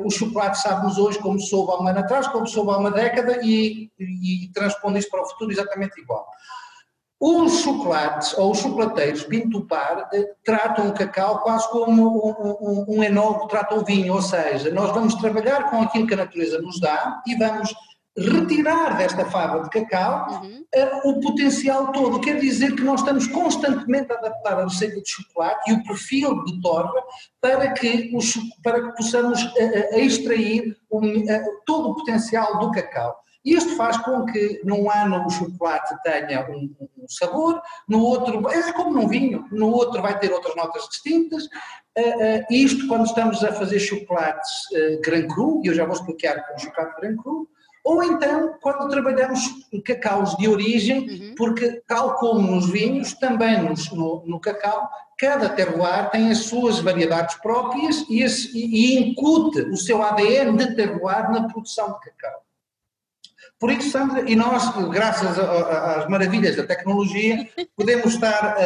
o 0.05 0.11
chocolate 0.11 0.59
sabe-nos 0.59 0.99
hoje 0.99 1.21
como 1.21 1.39
soube 1.39 1.73
há 1.73 1.81
um 1.81 1.87
ano 1.87 2.01
atrás, 2.01 2.27
como 2.27 2.47
soube 2.47 2.73
há 2.73 2.77
uma 2.77 2.91
década 2.91 3.39
e 3.41 3.54
e, 3.55 4.51
transpondo 4.53 4.99
isto 4.99 5.11
para 5.11 5.23
o 5.23 5.29
futuro 5.29 5.53
exatamente 5.53 6.01
igual. 6.01 6.27
Os 7.21 7.61
chocolates, 7.61 8.37
ou 8.37 8.51
os 8.51 8.59
chocolateiros 8.59 9.23
Pinto-Par, 9.23 10.11
eh, 10.13 10.35
tratam 10.45 10.89
o 10.89 10.93
cacau 10.93 11.41
quase 11.41 11.67
como 11.71 12.03
um, 12.03 12.87
um, 12.91 12.97
um 12.99 13.03
enólogo 13.03 13.47
trata 13.47 13.77
o 13.77 13.85
vinho, 13.85 14.15
ou 14.15 14.21
seja, 14.21 14.71
nós 14.71 14.91
vamos 14.93 15.15
trabalhar 15.15 15.71
com 15.71 15.81
aquilo 15.81 16.07
que 16.07 16.15
a 16.15 16.19
natureza 16.19 16.61
nos 16.61 16.79
dá 16.81 17.23
e 17.27 17.35
vamos 17.37 17.73
retirar 18.17 18.97
desta 18.97 19.25
fava 19.25 19.63
de 19.63 19.71
cacau 19.71 20.43
uhum. 20.43 20.65
uh, 20.77 21.09
o 21.09 21.21
potencial 21.21 21.91
todo. 21.93 22.21
Quer 22.21 22.39
dizer 22.39 22.75
que 22.75 22.83
nós 22.83 23.01
estamos 23.01 23.27
constantemente 23.27 24.13
a 24.13 24.17
adaptar 24.17 24.61
a 24.61 24.65
receita 24.65 25.01
de 25.01 25.09
chocolate 25.09 25.71
e 25.71 25.75
o 25.75 25.83
perfil 25.83 26.45
de 26.45 26.61
torre 26.61 27.01
para 27.41 27.73
que, 27.73 28.13
os, 28.15 28.35
para 28.63 28.83
que 28.83 28.97
possamos 28.97 29.43
uh, 29.43 29.95
uh, 29.95 29.99
extrair 29.99 30.77
um, 30.93 31.25
todo 31.67 31.91
o 31.91 31.95
potencial 31.95 32.59
do 32.61 32.71
cacau. 32.71 33.17
Isto 33.45 33.77
faz 33.77 33.99
com 33.99 34.25
que 34.25 34.63
num 34.65 34.91
ano 34.91 35.27
o 35.27 35.31
chocolate 35.31 35.95
tenha 36.03 36.49
um, 36.51 36.75
um, 36.81 37.09
sabor, 37.09 37.61
no 37.87 38.01
outro, 38.01 38.49
é 38.49 38.73
como 38.73 38.95
num 38.95 39.07
vinho, 39.07 39.47
no 39.51 39.69
outro 39.69 40.01
vai 40.01 40.19
ter 40.19 40.33
outras 40.33 40.57
notas 40.57 40.89
distintas. 40.89 41.45
Uh, 41.45 42.01
uh, 42.01 42.45
isto 42.51 42.89
quando 42.89 43.05
estamos 43.05 43.45
a 43.45 43.53
fazer 43.53 43.79
chocolates 43.79 44.51
uh, 44.73 45.01
Gran 45.03 45.29
Cru, 45.29 45.61
e 45.63 45.69
eu 45.69 45.75
já 45.75 45.85
vou 45.85 45.95
explicar 45.95 46.47
com 46.47 46.55
o 46.55 46.59
chocolate 46.59 47.01
Gran 47.01 47.17
Cru, 47.17 47.47
ou 47.85 48.03
então 48.03 48.55
quando 48.63 48.89
trabalhamos 48.89 49.43
cacaus 49.85 50.35
de 50.39 50.49
origem, 50.49 51.01
uhum. 51.01 51.35
porque 51.37 51.83
tal 51.87 52.15
como 52.15 52.51
nos 52.51 52.71
vinhos, 52.71 53.13
também 53.13 53.63
nos, 53.63 53.93
no, 53.93 54.25
no, 54.25 54.41
cacau, 54.41 54.89
cada 55.19 55.51
terroir 55.51 56.11
tem 56.11 56.31
as 56.31 56.39
suas 56.39 56.79
variedades 56.79 57.37
próprias 57.37 58.07
e, 58.09 58.23
esse, 58.23 58.57
e, 58.57 58.97
e 58.97 59.11
incute 59.11 59.61
o 59.61 59.77
seu 59.77 60.03
ADN 60.03 60.57
de 60.57 60.75
terroir 60.75 61.31
na 61.31 61.47
produção 61.47 61.93
de 61.93 62.11
cacau. 62.11 62.44
Por 63.59 63.71
isso, 63.71 63.91
Sandra, 63.91 64.29
e 64.29 64.35
nós, 64.35 64.75
graças 64.91 65.39
às 65.39 66.09
maravilhas 66.09 66.57
da 66.57 66.67
tecnologia, 66.67 67.49
podemos 67.77 68.15
estar 68.15 68.57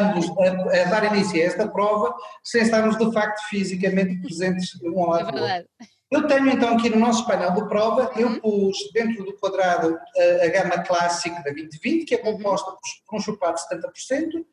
ambos 0.00 0.26
a, 0.38 0.82
a, 0.82 0.84
dar 0.84 1.14
início 1.14 1.40
a 1.40 1.44
esta 1.44 1.68
prova 1.68 2.14
sem 2.42 2.62
estarmos 2.62 2.96
de 2.96 3.12
facto 3.12 3.40
fisicamente 3.48 4.20
presentes 4.20 4.70
um 4.82 5.00
ao 5.00 5.10
lado 5.10 5.28
é 5.28 5.32
verdade. 5.32 5.66
Eu 6.10 6.26
tenho 6.26 6.50
então 6.50 6.76
aqui 6.76 6.90
no 6.90 6.98
nosso 6.98 7.26
painel 7.26 7.52
de 7.52 7.66
prova, 7.68 8.12
eu 8.16 8.28
uhum. 8.28 8.40
pus 8.40 8.76
dentro 8.92 9.24
do 9.24 9.32
quadrado 9.38 9.96
a, 9.96 10.44
a 10.44 10.48
gama 10.48 10.82
clássica 10.82 11.36
da 11.36 11.50
2020, 11.50 12.04
que 12.04 12.14
é 12.14 12.18
composta 12.18 12.70
por 13.06 13.16
um 13.16 13.20
chocolate 13.20 13.62
de 13.68 13.76
70%, 13.76 14.44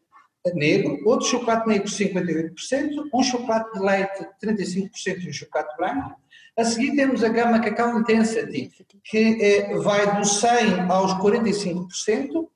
negro, 0.53 0.97
outro 1.05 1.27
chocolate 1.27 1.67
negro 1.67 1.89
58%, 1.89 3.09
um 3.13 3.23
chocolate 3.23 3.73
de 3.73 3.85
leite 3.85 4.27
35% 4.41 4.89
e 5.05 5.29
um 5.29 5.33
chocolate 5.33 5.75
branco, 5.75 6.15
a 6.59 6.65
seguir 6.65 6.95
temos 6.95 7.23
a 7.23 7.29
gama 7.29 7.61
Cacau 7.61 7.97
Intensity, 7.97 8.69
que 9.05 9.41
é, 9.41 9.77
vai 9.77 10.17
do 10.17 10.25
100 10.25 10.81
aos 10.89 11.13
45%, 11.13 12.47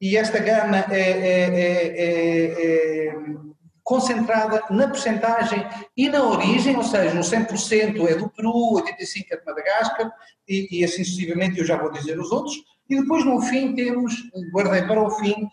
e 0.00 0.16
esta 0.16 0.38
gama 0.38 0.78
é, 0.90 1.00
é, 1.00 1.48
é, 3.10 3.16
concentrada 3.82 4.62
na 4.70 4.88
percentagem 4.88 5.64
e 5.96 6.08
na 6.08 6.22
origem, 6.24 6.74
ou 6.76 6.82
seja, 6.82 7.18
o 7.18 7.22
100% 7.22 8.08
é 8.08 8.14
do 8.14 8.30
Peru, 8.30 8.82
85% 8.82 9.26
é 9.30 9.36
de 9.36 9.44
Madagascar 9.44 10.12
e, 10.48 10.78
e 10.78 10.84
assim 10.84 11.04
sucessivamente, 11.04 11.58
eu 11.58 11.66
já 11.66 11.76
vou 11.76 11.92
dizer 11.92 12.18
os 12.18 12.32
outros. 12.32 12.56
E 12.88 13.00
depois 13.00 13.24
no 13.24 13.40
fim 13.40 13.74
temos, 13.74 14.14
guardei 14.52 14.82
para 14.82 15.02
o 15.02 15.10
fim, 15.10 15.48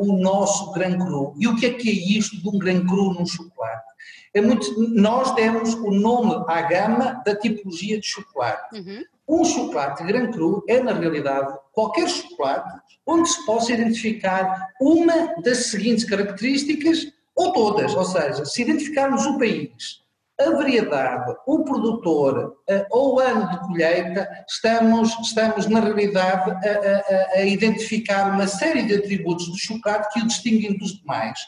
o 0.00 0.18
nosso 0.18 0.72
Gran 0.72 0.98
Cru. 0.98 1.34
E 1.38 1.46
o 1.46 1.56
que 1.56 1.66
é 1.66 1.74
que 1.74 1.90
é 1.90 2.18
isto 2.18 2.40
de 2.40 2.48
um 2.48 2.58
Gran 2.58 2.86
Cru 2.86 3.12
num 3.12 3.26
chocolate? 3.26 3.87
É 4.34 4.40
muito, 4.40 4.74
nós 4.94 5.34
demos 5.34 5.74
o 5.74 5.90
nome 5.90 6.44
à 6.48 6.62
gama 6.62 7.22
da 7.24 7.34
tipologia 7.34 7.98
de 7.98 8.06
chocolate. 8.06 8.78
Uhum. 8.78 9.04
Um 9.28 9.44
chocolate 9.44 10.04
Gran 10.04 10.30
Cru 10.30 10.64
é, 10.68 10.80
na 10.80 10.92
realidade, 10.92 11.54
qualquer 11.72 12.08
chocolate 12.08 12.80
onde 13.06 13.28
se 13.28 13.44
possa 13.44 13.72
identificar 13.72 14.68
uma 14.80 15.34
das 15.42 15.66
seguintes 15.66 16.04
características, 16.04 17.12
ou 17.34 17.52
todas, 17.52 17.94
ou 17.94 18.04
seja, 18.04 18.44
se 18.44 18.62
identificarmos 18.62 19.24
o 19.24 19.38
país, 19.38 20.02
a 20.40 20.50
variedade, 20.50 21.34
o 21.46 21.64
produtor 21.64 22.56
ou 22.90 23.16
o 23.16 23.20
ano 23.20 23.48
de 23.50 23.58
colheita, 23.60 24.28
estamos, 24.48 25.16
estamos 25.20 25.66
na 25.66 25.80
realidade 25.80 26.50
a, 26.50 27.36
a, 27.36 27.40
a 27.40 27.44
identificar 27.44 28.32
uma 28.32 28.46
série 28.46 28.82
de 28.82 28.94
atributos 28.94 29.48
do 29.48 29.58
chocolate 29.58 30.12
que 30.12 30.20
o 30.20 30.26
distinguem 30.26 30.76
dos 30.76 30.98
demais. 31.00 31.38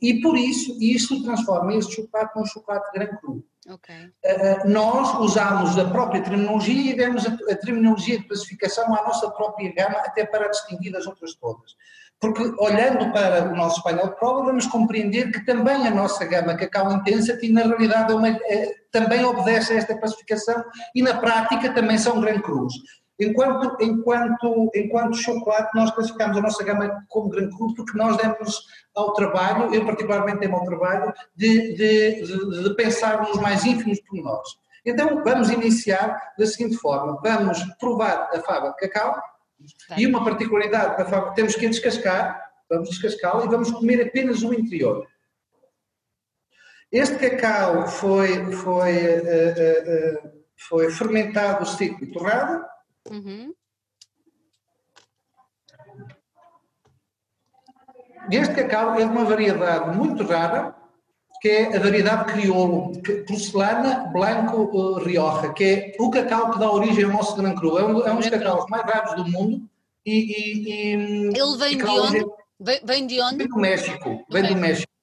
E 0.00 0.20
por 0.20 0.36
isso, 0.36 0.76
isto 0.80 1.22
transforma 1.22 1.74
este 1.74 1.96
chocolate 1.96 2.36
num 2.36 2.44
chocolate 2.44 2.90
Gran 2.92 3.16
Cru. 3.16 3.44
Okay. 3.68 4.06
Uh, 4.24 4.68
nós 4.68 5.18
usamos 5.18 5.76
a 5.76 5.86
própria 5.86 6.22
terminologia 6.22 6.92
e 6.92 6.96
demos 6.96 7.26
a, 7.26 7.36
a, 7.50 7.56
terminologia 7.56 8.18
de 8.18 8.28
classificação 8.28 8.94
à 8.94 9.02
nossa 9.02 9.30
própria 9.32 9.72
gama, 9.74 9.98
até 9.98 10.24
para 10.24 10.48
distinguir 10.48 10.92
das 10.92 11.06
outras 11.06 11.34
todas. 11.34 11.74
Porque 12.20 12.42
olhando 12.58 13.12
para 13.12 13.52
o 13.52 13.56
nosso 13.56 13.82
painel 13.82 14.08
de 14.08 14.16
prova, 14.16 14.44
vamos 14.44 14.66
compreender 14.66 15.32
que 15.32 15.44
também 15.44 15.86
a 15.86 15.90
nossa 15.90 16.24
gama 16.24 16.56
Cacau 16.56 16.92
Intensity, 16.92 17.52
na 17.52 17.62
realidade, 17.62 18.12
é 18.12 18.14
uma, 18.14 18.28
é, 18.28 18.74
também 18.90 19.24
obedece 19.24 19.72
a 19.72 19.76
esta 19.76 19.98
classificação 19.98 20.64
e 20.94 21.02
na 21.02 21.14
prática 21.18 21.72
também 21.74 21.98
são 21.98 22.20
Gran 22.20 22.40
Cruz. 22.40 22.72
Enquanto, 23.18 23.76
enquanto, 23.80 24.70
enquanto 24.74 25.16
chocolate, 25.16 25.74
nós 25.74 25.90
classificamos 25.92 26.36
a 26.36 26.42
nossa 26.42 26.62
gama 26.62 27.02
como 27.08 27.30
Gran 27.30 27.48
Cru 27.48 27.74
porque 27.74 27.96
nós 27.96 28.16
demos 28.18 28.66
ao 28.94 29.14
trabalho, 29.14 29.74
eu 29.74 29.86
particularmente 29.86 30.40
tenho 30.40 30.54
ao 30.54 30.64
trabalho, 30.66 31.12
de, 31.34 31.74
de, 31.74 32.22
de, 32.22 32.62
de 32.62 32.74
pensar 32.74 33.22
nos 33.22 33.40
mais 33.40 33.64
ínfimos 33.64 34.00
pormenores. 34.02 34.50
Então, 34.84 35.24
vamos 35.24 35.50
iniciar 35.50 36.34
da 36.38 36.46
seguinte 36.46 36.76
forma: 36.76 37.18
vamos 37.22 37.58
provar 37.80 38.28
a 38.34 38.40
fava 38.40 38.70
de 38.70 38.76
cacau 38.76 39.18
e 39.96 40.06
uma 40.06 40.22
particularidade 40.22 40.98
da 40.98 41.06
fava, 41.06 41.32
temos 41.32 41.56
que 41.56 41.68
descascar, 41.68 42.52
vamos 42.68 42.90
descascá-la 42.90 43.46
e 43.46 43.48
vamos 43.48 43.70
comer 43.70 44.06
apenas 44.06 44.42
o 44.42 44.52
interior. 44.52 45.06
Este 46.92 47.16
cacau 47.16 47.88
foi, 47.88 48.52
foi, 48.52 48.92
uh, 48.92 50.24
uh, 50.24 50.28
uh, 50.28 50.32
foi 50.56 50.90
fermentado 50.90 51.64
seco 51.66 52.04
e 52.04 52.12
torrado 52.12 52.75
Uhum. 53.10 53.54
Este 58.30 58.54
cacau 58.54 58.94
é 58.94 59.04
de 59.04 59.04
uma 59.04 59.24
variedade 59.24 59.96
muito 59.96 60.24
rara, 60.24 60.74
que 61.40 61.48
é 61.48 61.76
a 61.76 61.80
variedade 61.80 62.32
crioulo, 62.32 62.92
porcelana 63.26 64.10
Blanco 64.12 64.64
uh, 64.76 64.98
Rioja, 64.98 65.52
que 65.52 65.64
é 65.64 65.96
o 66.00 66.10
cacau 66.10 66.50
que 66.50 66.58
dá 66.58 66.70
origem 66.70 67.04
ao 67.04 67.12
nosso 67.12 67.36
Gran 67.36 67.54
Cru. 67.54 67.78
É 67.78 67.84
um, 67.84 68.06
é 68.06 68.12
um 68.12 68.16
dos 68.16 68.28
cacaus 68.28 68.66
mais 68.68 68.82
raros 68.84 69.14
do 69.14 69.30
mundo. 69.30 69.68
E, 70.04 70.12
e, 70.12 70.68
e 70.68 70.92
Ele 71.28 71.58
vem 71.58 71.76
de 71.76 71.84
onde? 71.84 72.26
Vem 72.84 73.06
de 73.06 73.20
onde? 73.20 73.36
Vem 73.36 73.48
do 73.48 73.56
México. 73.56 74.24
Vem 74.30 74.42
do 74.44 74.56
México. 74.56 74.95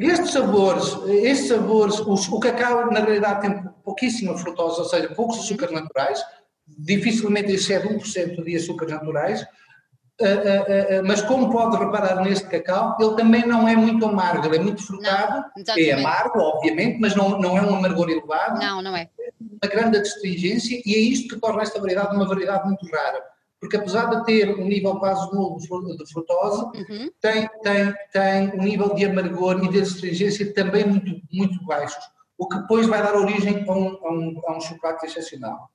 Estes 0.00 0.30
sabores, 0.30 0.96
estes 1.06 1.48
sabores 1.48 1.98
o, 1.98 2.14
o, 2.14 2.40
cacau 2.40 2.90
na 2.90 3.00
realidade 3.00 3.42
tem 3.42 3.62
pouquíssima 3.84 4.36
frutose, 4.38 4.80
ou 4.80 4.86
seja, 4.86 5.14
poucos 5.14 5.40
açúcares 5.40 5.74
naturais, 5.74 6.22
dificilmente 6.66 7.52
excede 7.52 7.88
1% 7.88 8.42
de 8.42 8.56
açúcares 8.56 8.94
naturais, 8.94 9.42
uh, 9.42 10.24
uh, 10.24 11.00
uh, 11.00 11.06
mas 11.06 11.20
como 11.20 11.50
pode 11.50 11.76
reparar 11.76 12.24
neste 12.24 12.48
cacau, 12.48 12.96
ele 12.98 13.14
também 13.14 13.46
não 13.46 13.68
é 13.68 13.76
muito 13.76 14.06
amargo, 14.06 14.46
ele 14.46 14.56
é 14.56 14.60
muito 14.60 14.82
frutado, 14.82 15.44
não, 15.54 15.74
é 15.76 15.92
amargo, 15.92 16.38
obviamente, 16.38 16.98
mas 16.98 17.14
não, 17.14 17.38
não 17.38 17.58
é 17.58 17.62
um 17.62 17.76
amargor 17.76 18.08
elevado. 18.08 18.58
Não, 18.58 18.80
não 18.80 18.96
é. 18.96 19.10
Uma 19.38 19.70
grande 19.70 19.98
astringência 19.98 20.80
e 20.86 20.94
é 20.94 20.98
isto 20.98 21.34
que 21.34 21.40
torna 21.40 21.62
esta 21.62 21.78
variedade 21.78 22.16
uma 22.16 22.26
variedade 22.26 22.66
muito 22.66 22.86
rara 22.86 23.22
porque 23.60 23.76
apesar 23.76 24.06
de 24.06 24.24
ter 24.24 24.58
um 24.58 24.64
nível 24.64 24.98
quase 24.98 25.30
nulo 25.32 25.58
de 25.58 25.68
frutose, 26.10 26.62
uhum. 26.64 27.10
tem, 27.20 27.48
tem, 27.62 27.94
tem 28.10 28.58
um 28.58 28.62
nível 28.62 28.94
de 28.94 29.04
amargor 29.04 29.62
e 29.62 29.68
de 29.68 29.82
astringência 29.82 30.52
também 30.54 30.86
muito, 30.86 31.20
muito 31.30 31.62
baixos, 31.66 32.02
o 32.38 32.48
que 32.48 32.58
depois 32.58 32.86
vai 32.86 33.02
dar 33.02 33.14
origem 33.14 33.68
a 33.68 33.72
um, 33.72 33.98
a 34.02 34.12
um, 34.12 34.42
a 34.46 34.56
um 34.56 34.60
chocolate 34.62 35.04
excepcional. 35.04 35.70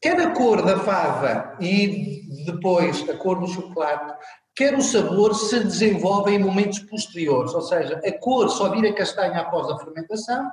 Quer 0.00 0.18
a 0.20 0.30
cor 0.30 0.64
da 0.64 0.78
fava 0.78 1.56
e 1.60 2.22
depois 2.46 3.06
a 3.10 3.16
cor 3.16 3.38
do 3.38 3.46
chocolate, 3.46 4.14
quer 4.54 4.74
o 4.74 4.80
sabor 4.80 5.34
se 5.34 5.60
desenvolve 5.60 6.32
em 6.32 6.38
momentos 6.38 6.78
posteriores, 6.78 7.52
ou 7.52 7.60
seja, 7.60 8.00
a 8.02 8.18
cor 8.18 8.48
só 8.48 8.70
vira 8.70 8.94
castanha 8.94 9.40
após 9.40 9.68
a 9.68 9.78
fermentação 9.78 10.50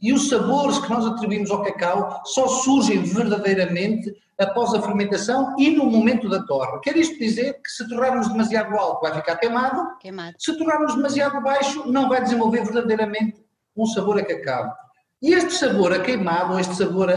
e 0.00 0.12
os 0.12 0.28
sabores 0.28 0.78
que 0.78 0.90
nós 0.90 1.06
atribuímos 1.06 1.50
ao 1.50 1.62
cacau 1.62 2.22
só 2.24 2.46
surgem 2.46 3.02
verdadeiramente 3.02 4.14
após 4.38 4.72
a 4.72 4.80
fermentação 4.80 5.54
e 5.58 5.70
no 5.70 5.84
momento 5.84 6.28
da 6.28 6.42
torre. 6.42 6.80
Quer 6.80 6.96
isto 6.96 7.18
dizer 7.18 7.60
que 7.62 7.70
se 7.70 7.86
torrarmos 7.88 8.28
demasiado 8.28 8.74
alto 8.76 9.02
vai 9.02 9.14
ficar 9.14 9.36
queimado, 9.36 9.98
queimado. 9.98 10.34
se 10.38 10.56
torrarmos 10.56 10.94
demasiado 10.94 11.40
baixo 11.42 11.86
não 11.90 12.08
vai 12.08 12.22
desenvolver 12.22 12.64
verdadeiramente 12.64 13.44
um 13.76 13.84
sabor 13.86 14.18
a 14.18 14.24
cacau. 14.24 14.72
E 15.22 15.34
este 15.34 15.52
sabor 15.52 15.92
a 15.92 16.00
queimado, 16.00 16.58
este 16.58 16.74
sabor 16.74 17.10
a, 17.10 17.14
a, 17.14 17.16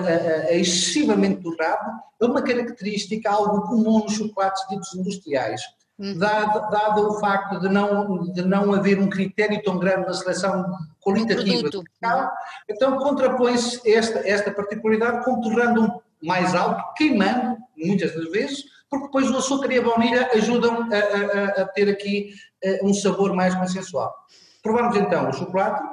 a 0.50 0.54
excessivamente 0.56 1.42
dourado, 1.42 1.90
é 2.22 2.26
uma 2.26 2.42
característica 2.42 3.32
algo 3.32 3.62
comum 3.62 4.00
nos 4.00 4.14
chocolates 4.14 4.68
ditos 4.68 4.94
industriais. 4.94 5.62
Uhum. 6.00 6.18
Dado, 6.18 6.72
dado, 6.72 7.08
o 7.08 7.20
facto 7.20 7.60
de 7.60 7.70
não, 7.70 8.24
de 8.24 8.42
não 8.42 8.74
haver 8.74 9.00
um 9.00 9.10
critério 9.10 9.62
tão 9.64 9.78
grande 9.78 10.08
na 10.08 10.14
seleção 10.14 10.66
qualitativa 11.00 11.70
do 11.70 11.84
cacau, 11.84 12.32
então 12.68 12.98
contrapõe-se 12.98 13.88
esta, 13.90 14.28
esta 14.28 14.52
particularidade 14.52 15.24
com 15.24 15.40
torrando 15.40 16.02
mais 16.22 16.56
alto, 16.56 16.84
queimando, 16.96 17.58
muitas 17.78 18.16
das 18.16 18.32
vezes, 18.32 18.64
porque 18.90 19.06
depois 19.06 19.30
o 19.30 19.38
açúcar 19.38 19.72
e 19.72 19.78
a 19.78 19.82
baunilha 19.84 20.30
ajudam 20.34 20.90
a, 20.92 21.60
a, 21.60 21.62
a 21.64 21.66
ter 21.68 21.90
aqui 21.90 22.34
eh, 22.64 22.80
um 22.84 22.94
sabor 22.94 23.34
mais 23.36 23.54
consensual. 23.54 24.14
Provamos 24.62 24.96
então 24.96 25.30
o 25.30 25.34
chocolate, 25.34 25.84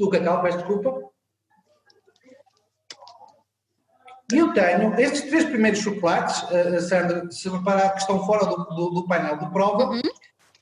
o 0.00 0.08
cacau, 0.08 0.42
peço 0.42 0.58
desculpa. 0.58 1.11
E 4.32 4.38
eu 4.38 4.52
tenho 4.54 4.98
estes 4.98 5.22
três 5.22 5.44
primeiros 5.44 5.80
chocolates, 5.80 6.42
uh, 6.44 6.80
Sandra, 6.80 7.30
se 7.30 7.48
reparar 7.48 7.90
que 7.90 8.00
estão 8.00 8.24
fora 8.24 8.46
do, 8.46 8.64
do, 8.64 8.90
do 8.90 9.06
painel 9.06 9.36
de 9.38 9.50
prova, 9.50 9.90
uhum. 9.90 10.00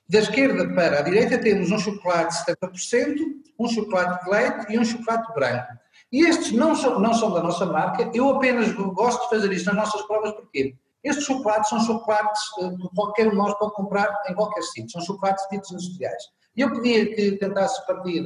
da 0.09 0.19
esquerda 0.19 0.69
para 0.75 0.99
a 0.99 1.03
direita 1.03 1.39
temos 1.39 1.71
um 1.71 1.79
chocolate 1.79 2.35
70%, 2.45 3.17
um 3.59 3.69
chocolate 3.69 4.25
de 4.25 4.31
leite 4.31 4.67
e 4.71 4.79
um 4.79 4.85
chocolate 4.85 5.33
branco. 5.33 5.69
E 6.12 6.25
estes 6.25 6.50
não 6.50 6.75
são, 6.75 6.99
não 6.99 7.15
são 7.15 7.33
da 7.33 7.43
nossa 7.43 7.65
marca, 7.67 8.11
eu 8.12 8.29
apenas 8.31 8.73
gosto 8.73 9.23
de 9.23 9.31
fazer 9.31 9.53
isto 9.53 9.67
nas 9.67 9.77
nossas 9.77 10.03
provas, 10.03 10.33
porque 10.33 10.75
estes 11.05 11.25
chocolates 11.25 11.71
são 11.71 11.81
chocolates 11.81 12.43
eh, 12.59 12.71
que 12.71 12.89
qualquer 12.95 13.29
um 13.29 13.31
de 13.31 13.37
nós 13.37 13.57
pode 13.59 13.73
comprar 13.75 14.12
em 14.29 14.35
qualquer 14.35 14.62
sítio, 14.62 14.91
são 14.91 15.03
chocolates 15.03 15.47
ditos 15.50 15.71
industriais. 15.71 16.23
E 16.57 16.62
eu 16.62 16.73
pedia 16.73 17.15
que 17.15 17.33
tentasse 17.39 17.87
partir 17.87 18.25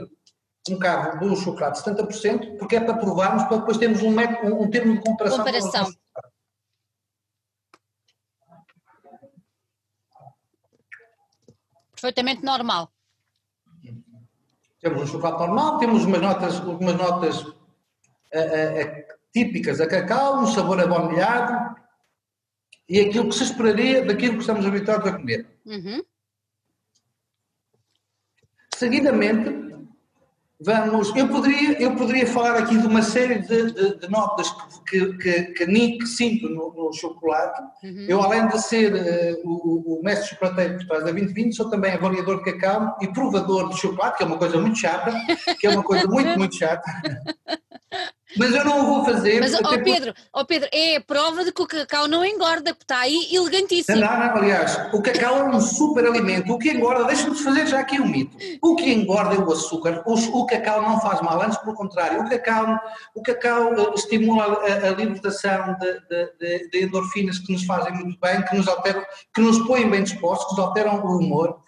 um 0.71 0.75
bocado 0.75 1.29
do 1.29 1.37
chocolate 1.37 1.83
70%, 1.83 2.57
porque 2.59 2.77
é 2.77 2.81
para 2.81 2.97
provarmos, 2.97 3.45
para 3.45 3.59
depois 3.59 3.77
termos 3.77 4.03
um, 4.03 4.11
um, 4.11 4.63
um 4.63 4.71
termo 4.71 4.95
de 4.95 5.03
comparação. 5.03 5.39
comparação. 5.39 5.93
Perfeitamente 11.93 12.43
normal. 12.43 12.91
Temos 14.81 15.03
um 15.03 15.07
chocolate 15.07 15.39
normal, 15.39 15.79
temos 15.79 16.05
umas 16.05 16.21
notas, 16.21 16.61
umas 16.61 16.95
notas 16.95 17.55
típicas 19.33 19.81
a 19.81 19.87
cacau, 19.87 20.41
um 20.41 20.47
sabor 20.47 20.81
abaunilhado 20.81 21.75
e 22.89 23.01
aquilo 23.01 23.29
que 23.29 23.35
se 23.35 23.45
esperaria 23.45 24.05
daquilo 24.05 24.35
que 24.35 24.41
estamos 24.41 24.67
habituados 24.67 25.09
a 25.09 25.17
comer. 25.17 25.47
Uhum. 25.65 26.03
Seguidamente, 28.77 29.64
vamos. 30.65 31.15
Eu 31.15 31.29
poderia, 31.29 31.81
eu 31.81 31.95
poderia 31.95 32.27
falar 32.27 32.57
aqui 32.57 32.77
de 32.77 32.87
uma 32.87 33.03
série 33.03 33.41
de, 33.41 33.73
de, 33.73 33.99
de 33.99 34.11
notas 34.11 34.51
que, 34.89 35.17
que, 35.19 35.43
que, 35.53 35.67
que 35.67 36.07
sinto 36.07 36.49
no, 36.49 36.73
no 36.73 36.93
chocolate. 36.93 37.61
Uhum. 37.83 38.07
Eu, 38.09 38.23
além 38.23 38.49
de 38.49 38.59
ser 38.61 38.95
uh, 38.95 39.41
o, 39.45 39.99
o, 39.99 40.03
mestre 40.03 40.31
chocolateiro 40.31 40.79
por 40.79 40.87
trás 40.87 41.05
da 41.05 41.11
2020, 41.11 41.55
sou 41.55 41.69
também 41.71 41.93
avaliador 41.93 42.43
de 42.43 42.53
cacau 42.53 42.97
e 43.01 43.09
provador 43.09 43.69
de 43.69 43.79
chocolate, 43.79 44.19
que 44.19 44.25
é 44.25 44.27
uma 44.27 44.39
coisa 44.39 44.61
muito 44.61 44.79
chata, 44.79 45.13
que 45.59 45.67
é 45.67 45.71
uma 45.71 45.83
coisa 45.83 46.07
muito, 46.07 46.31
muito 46.39 46.55
chata. 46.57 46.91
Mas 48.37 48.55
eu 48.55 48.65
não 48.65 48.83
o 48.83 48.87
vou 48.87 49.05
fazer. 49.05 49.41
Mas, 49.41 49.55
ó 49.55 49.79
Pedro, 49.79 50.15
ó 50.33 50.45
Pedro, 50.45 50.69
é 50.73 50.97
a 50.97 51.01
prova 51.01 51.45
de 51.45 51.53
que 51.53 51.63
o 51.63 51.67
cacau 51.67 52.09
não 52.09 52.25
engorda, 52.25 52.75
porque 52.75 52.85
está 52.85 53.01
aí 53.01 53.29
elegantíssimo. 53.33 53.99
Não, 53.99 54.19
não, 54.19 54.37
aliás, 54.37 54.79
o 54.93 55.03
cacau 55.03 55.39
é 55.39 55.45
um 55.45 55.61
super 55.61 56.07
alimento. 56.07 56.53
O 56.53 56.59
que 56.59 56.71
engorda, 56.71 57.05
deixa-me 57.05 57.37
fazer 57.37 57.67
já 57.67 57.81
aqui 57.81 58.01
um 58.01 58.07
mito. 58.07 58.37
O 58.63 58.77
que 58.77 58.93
engorda 58.93 59.35
é 59.35 59.39
o 59.39 59.53
açúcar. 59.53 60.03
O, 60.07 60.15
o, 60.15 60.47
cacau 60.47 60.83
não 60.83 61.01
faz 61.01 61.21
mal, 61.21 61.41
antes 61.41 61.59
pelo 61.59 61.75
contrário. 61.75 62.21
O 62.21 62.29
cacau, 62.29 62.79
o 63.15 63.23
cacau 63.23 63.73
uh, 63.75 63.95
estimula 63.95 64.45
a, 64.45 64.89
a 64.89 64.91
libertação 64.91 65.77
de, 65.79 65.93
de, 66.09 66.33
de, 66.39 66.69
de, 66.71 66.85
endorfinas 66.85 67.39
que 67.39 67.53
nos 67.53 67.65
fazem 67.65 67.93
muito 67.93 68.19
bem, 68.21 68.43
que 68.43 68.57
nos 68.57 68.69
alteram, 68.69 69.05
que 69.35 69.41
nos 69.41 69.59
põem 69.67 69.89
bem 69.89 70.03
dispostos, 70.03 70.47
que 70.49 70.57
nos 70.57 70.67
alteram 70.67 71.05
o 71.05 71.19
humor 71.19 71.65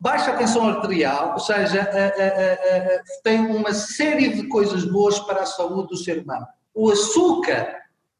baixa 0.00 0.36
tensão 0.36 0.68
arterial, 0.68 1.32
ou 1.32 1.40
seja, 1.40 1.82
a, 1.82 1.84
a, 1.84 2.96
a, 2.96 3.02
tem 3.22 3.40
uma 3.40 3.72
série 3.72 4.28
de 4.28 4.46
coisas 4.48 4.84
boas 4.84 5.18
para 5.20 5.42
a 5.42 5.46
saúde 5.46 5.88
do 5.88 5.96
ser 5.96 6.22
humano. 6.22 6.46
O 6.74 6.90
açúcar 6.90 7.76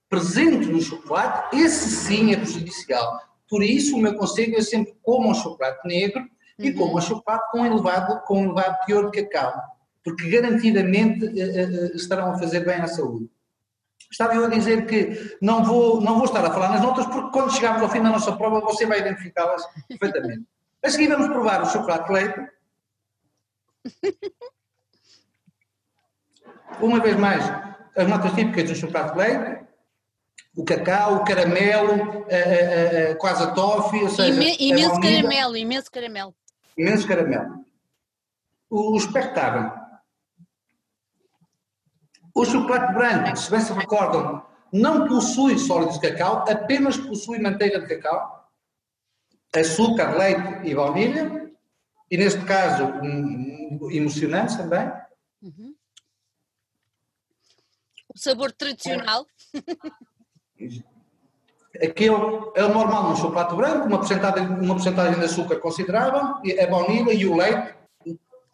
presente 0.09 0.67
no 0.67 0.81
chocolate, 0.81 1.57
esse 1.57 1.89
sim 1.91 2.33
é 2.33 2.37
prejudicial. 2.37 3.21
Por 3.49 3.63
isso, 3.63 3.97
o 3.97 4.01
meu 4.01 4.15
conselho 4.15 4.57
é 4.57 4.63
sempre 4.63 4.95
comam 5.03 5.35
chocolate 5.35 5.87
negro 5.87 6.21
uhum. 6.21 6.29
e 6.59 6.73
comam 6.73 7.01
chocolate 7.01 7.51
com 7.53 7.65
elevado, 7.65 8.21
com 8.27 8.45
elevado 8.45 8.79
teor 8.87 9.11
de 9.11 9.23
cacau, 9.23 9.63
porque 10.03 10.29
garantidamente 10.29 11.25
estarão 11.95 12.33
a 12.33 12.39
fazer 12.39 12.65
bem 12.65 12.77
à 12.77 12.87
saúde. 12.87 13.31
Estava 14.11 14.35
eu 14.35 14.45
a 14.45 14.49
dizer 14.49 14.87
que 14.87 15.37
não 15.41 15.63
vou, 15.63 16.01
não 16.01 16.17
vou 16.17 16.25
estar 16.25 16.45
a 16.45 16.51
falar 16.51 16.71
nas 16.71 16.83
notas, 16.83 17.07
porque 17.07 17.31
quando 17.31 17.53
chegarmos 17.53 17.83
ao 17.83 17.91
fim 17.91 18.03
da 18.03 18.09
nossa 18.09 18.33
prova 18.33 18.61
você 18.61 18.87
vai 18.87 19.01
identificá-las 19.01 19.63
perfeitamente. 19.87 20.47
A 20.83 20.91
seguir 20.91 21.09
vamos 21.09 21.29
provar 21.29 21.63
o 21.63 21.67
chocolate 21.67 22.07
de 22.07 22.13
leite. 22.13 22.51
Uma 26.81 27.01
vez 27.01 27.17
mais, 27.17 27.43
as 27.97 28.07
notas 28.07 28.33
típicas 28.35 28.71
do 28.71 28.77
chocolate 28.77 29.13
de 29.13 29.19
leite, 29.19 29.67
o 30.57 30.65
cacau, 30.65 31.17
o 31.17 31.25
caramelo, 31.25 31.93
a, 31.93 33.09
a, 33.09 33.13
a, 33.13 33.17
quase 33.17 33.43
a 33.43 33.51
toffee, 33.53 34.03
ou 34.03 34.09
seja... 34.09 34.41
imenso 34.61 35.01
caramelo, 35.01 35.57
imenso 35.57 35.91
caramelo. 35.91 36.35
Imenso 36.77 37.09
caramelo. 37.09 37.65
O, 38.71 38.93
o 38.93 38.97
espectáculo. 38.97 39.73
O 42.35 42.45
chocolate 42.45 42.95
branco, 42.95 43.37
se 43.37 43.51
bem 43.51 43.61
se 43.61 43.73
recordam, 43.73 44.47
não 44.73 45.09
possui 45.09 45.59
sólidos 45.59 45.99
de 45.99 46.09
cacau, 46.09 46.45
apenas 46.49 46.97
possui 46.97 47.41
manteiga 47.41 47.81
de 47.81 47.89
cacau 47.89 48.38
açúcar, 49.61 50.17
leite 50.17 50.69
e 50.69 50.75
baunilha, 50.75 51.51
e 52.11 52.17
neste 52.17 52.45
caso 52.45 52.85
um, 53.03 53.91
emocionante 53.91 54.57
também. 54.57 54.91
Uhum. 55.43 55.75
O 58.15 58.19
sabor 58.19 58.53
tradicional. 58.53 59.27
Aquele 61.83 62.17
é 62.57 62.65
o 62.65 62.75
normal 62.75 63.11
no 63.11 63.17
chocolate 63.17 63.55
branco, 63.55 63.87
uma 63.87 63.99
porcentagem, 63.99 64.49
uma 64.49 64.75
porcentagem 64.75 65.19
de 65.19 65.25
açúcar 65.25 65.61
considerável, 65.61 66.21
a 66.21 66.67
baunilha 66.67 67.13
e 67.13 67.27
o 67.27 67.37
leite, 67.37 67.75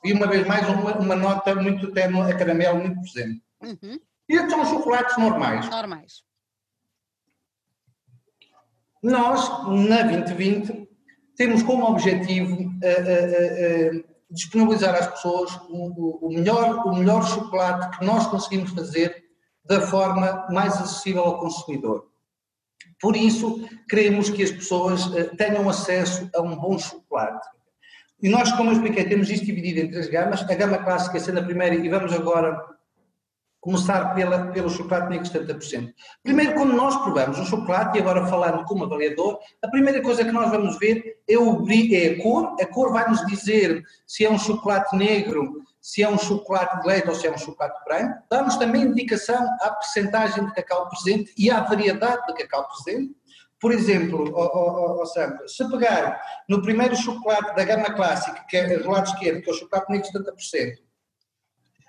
e 0.04 0.12
uma 0.12 0.26
vez 0.26 0.46
mais 0.46 0.68
uma, 0.68 0.99
uma 0.99 1.16
nota 1.16 1.54
muito 1.54 1.92
tenue 1.92 2.30
a 2.30 2.37
caramelo 2.37 2.78
muito 2.78 3.00
presente. 3.00 3.42
Uhum. 3.62 3.99
E 4.28 4.34
estes 4.34 4.50
são 4.50 4.62
os 4.62 4.68
chocolates 4.68 5.16
normais. 5.16 5.68
Normais. 5.70 6.23
Nós, 9.02 9.49
na 9.68 10.02
2020, 10.02 10.88
temos 11.36 11.62
como 11.62 11.86
objetivo 11.86 12.54
uh, 12.54 12.64
uh, 12.64 13.96
uh, 13.96 14.04
disponibilizar 14.30 14.94
às 14.94 15.06
pessoas 15.08 15.54
o, 15.68 16.26
o, 16.26 16.28
melhor, 16.28 16.86
o 16.86 16.96
melhor 16.96 17.26
chocolate 17.26 17.98
que 17.98 18.04
nós 18.04 18.26
conseguimos 18.26 18.70
fazer 18.70 19.24
da 19.64 19.80
forma 19.80 20.46
mais 20.50 20.74
acessível 20.74 21.22
ao 21.22 21.38
consumidor. 21.38 22.06
Por 23.00 23.16
isso, 23.16 23.68
queremos 23.88 24.30
que 24.30 24.42
as 24.42 24.50
pessoas 24.50 25.10
tenham 25.36 25.68
acesso 25.68 26.28
a 26.34 26.40
um 26.42 26.56
bom 26.56 26.78
chocolate. 26.78 27.46
E 28.22 28.28
nós, 28.28 28.52
como 28.52 28.70
eu 28.70 28.74
expliquei, 28.74 29.04
temos 29.04 29.28
isto 29.30 29.44
dividido 29.44 29.80
em 29.80 29.90
três 29.90 30.08
gamas. 30.08 30.42
A 30.42 30.54
gama 30.54 30.78
clássica 30.78 31.20
sendo 31.20 31.40
a 31.40 31.42
primeira, 31.42 31.74
e 31.74 31.88
vamos 31.88 32.12
agora 32.12 32.58
começar 33.64 34.14
pela, 34.14 34.49
pelo 34.52 34.68
chocolate 34.68 35.09
negro 35.09 35.26
70%. 35.26 35.90
Primeiro, 36.23 36.52
quando 36.52 36.75
nós 36.75 36.94
provamos 36.99 37.38
o 37.38 37.47
chocolate, 37.47 37.97
e 37.97 38.00
agora 38.02 38.26
falando 38.26 38.62
como 38.66 38.85
avaliador, 38.85 39.38
a 39.62 39.68
primeira 39.68 40.02
coisa 40.02 40.23
que 40.23 40.30
nós 40.30 40.50
vamos 40.50 40.78
ver 40.78 41.16
é, 41.26 41.38
o, 41.38 41.64
é 41.71 42.09
a 42.09 42.23
cor. 42.23 42.56
A 42.61 42.66
cor 42.66 42.92
vai 42.92 43.09
nos 43.09 43.25
dizer 43.26 43.83
se 44.06 44.23
é 44.23 44.30
um 44.30 44.38
chocolate 44.38 44.94
negro, 44.94 45.62
se 45.80 46.02
é 46.02 46.09
um 46.09 46.18
chocolate 46.18 46.83
de 46.83 46.88
leite 46.88 47.09
ou 47.09 47.14
se 47.14 47.26
é 47.26 47.33
um 47.33 47.38
chocolate 47.38 47.83
branco. 47.87 48.23
Dá-nos 48.30 48.56
também 48.58 48.82
indicação 48.82 49.43
à 49.62 49.71
percentagem 49.71 50.45
de 50.45 50.52
cacau 50.52 50.86
presente 50.91 51.32
e 51.38 51.50
à 51.50 51.60
variedade 51.62 52.26
de 52.26 52.34
cacau 52.34 52.69
presente. 52.69 53.15
Por 53.58 53.73
exemplo, 53.73 54.30
oh, 54.34 54.43
oh, 54.43 55.02
oh, 55.02 55.49
se 55.49 55.71
pegar 55.71 56.21
no 56.47 56.60
primeiro 56.60 56.95
chocolate 56.95 57.56
da 57.56 57.65
gama 57.65 57.95
clássica, 57.95 58.45
que 58.47 58.58
é 58.58 58.78
do 58.78 58.91
lado 58.91 59.06
esquerdo, 59.06 59.41
que 59.41 59.49
é 59.49 59.52
o 59.54 59.56
chocolate 59.56 59.91
negro 59.91 60.06
70%, 60.06 60.83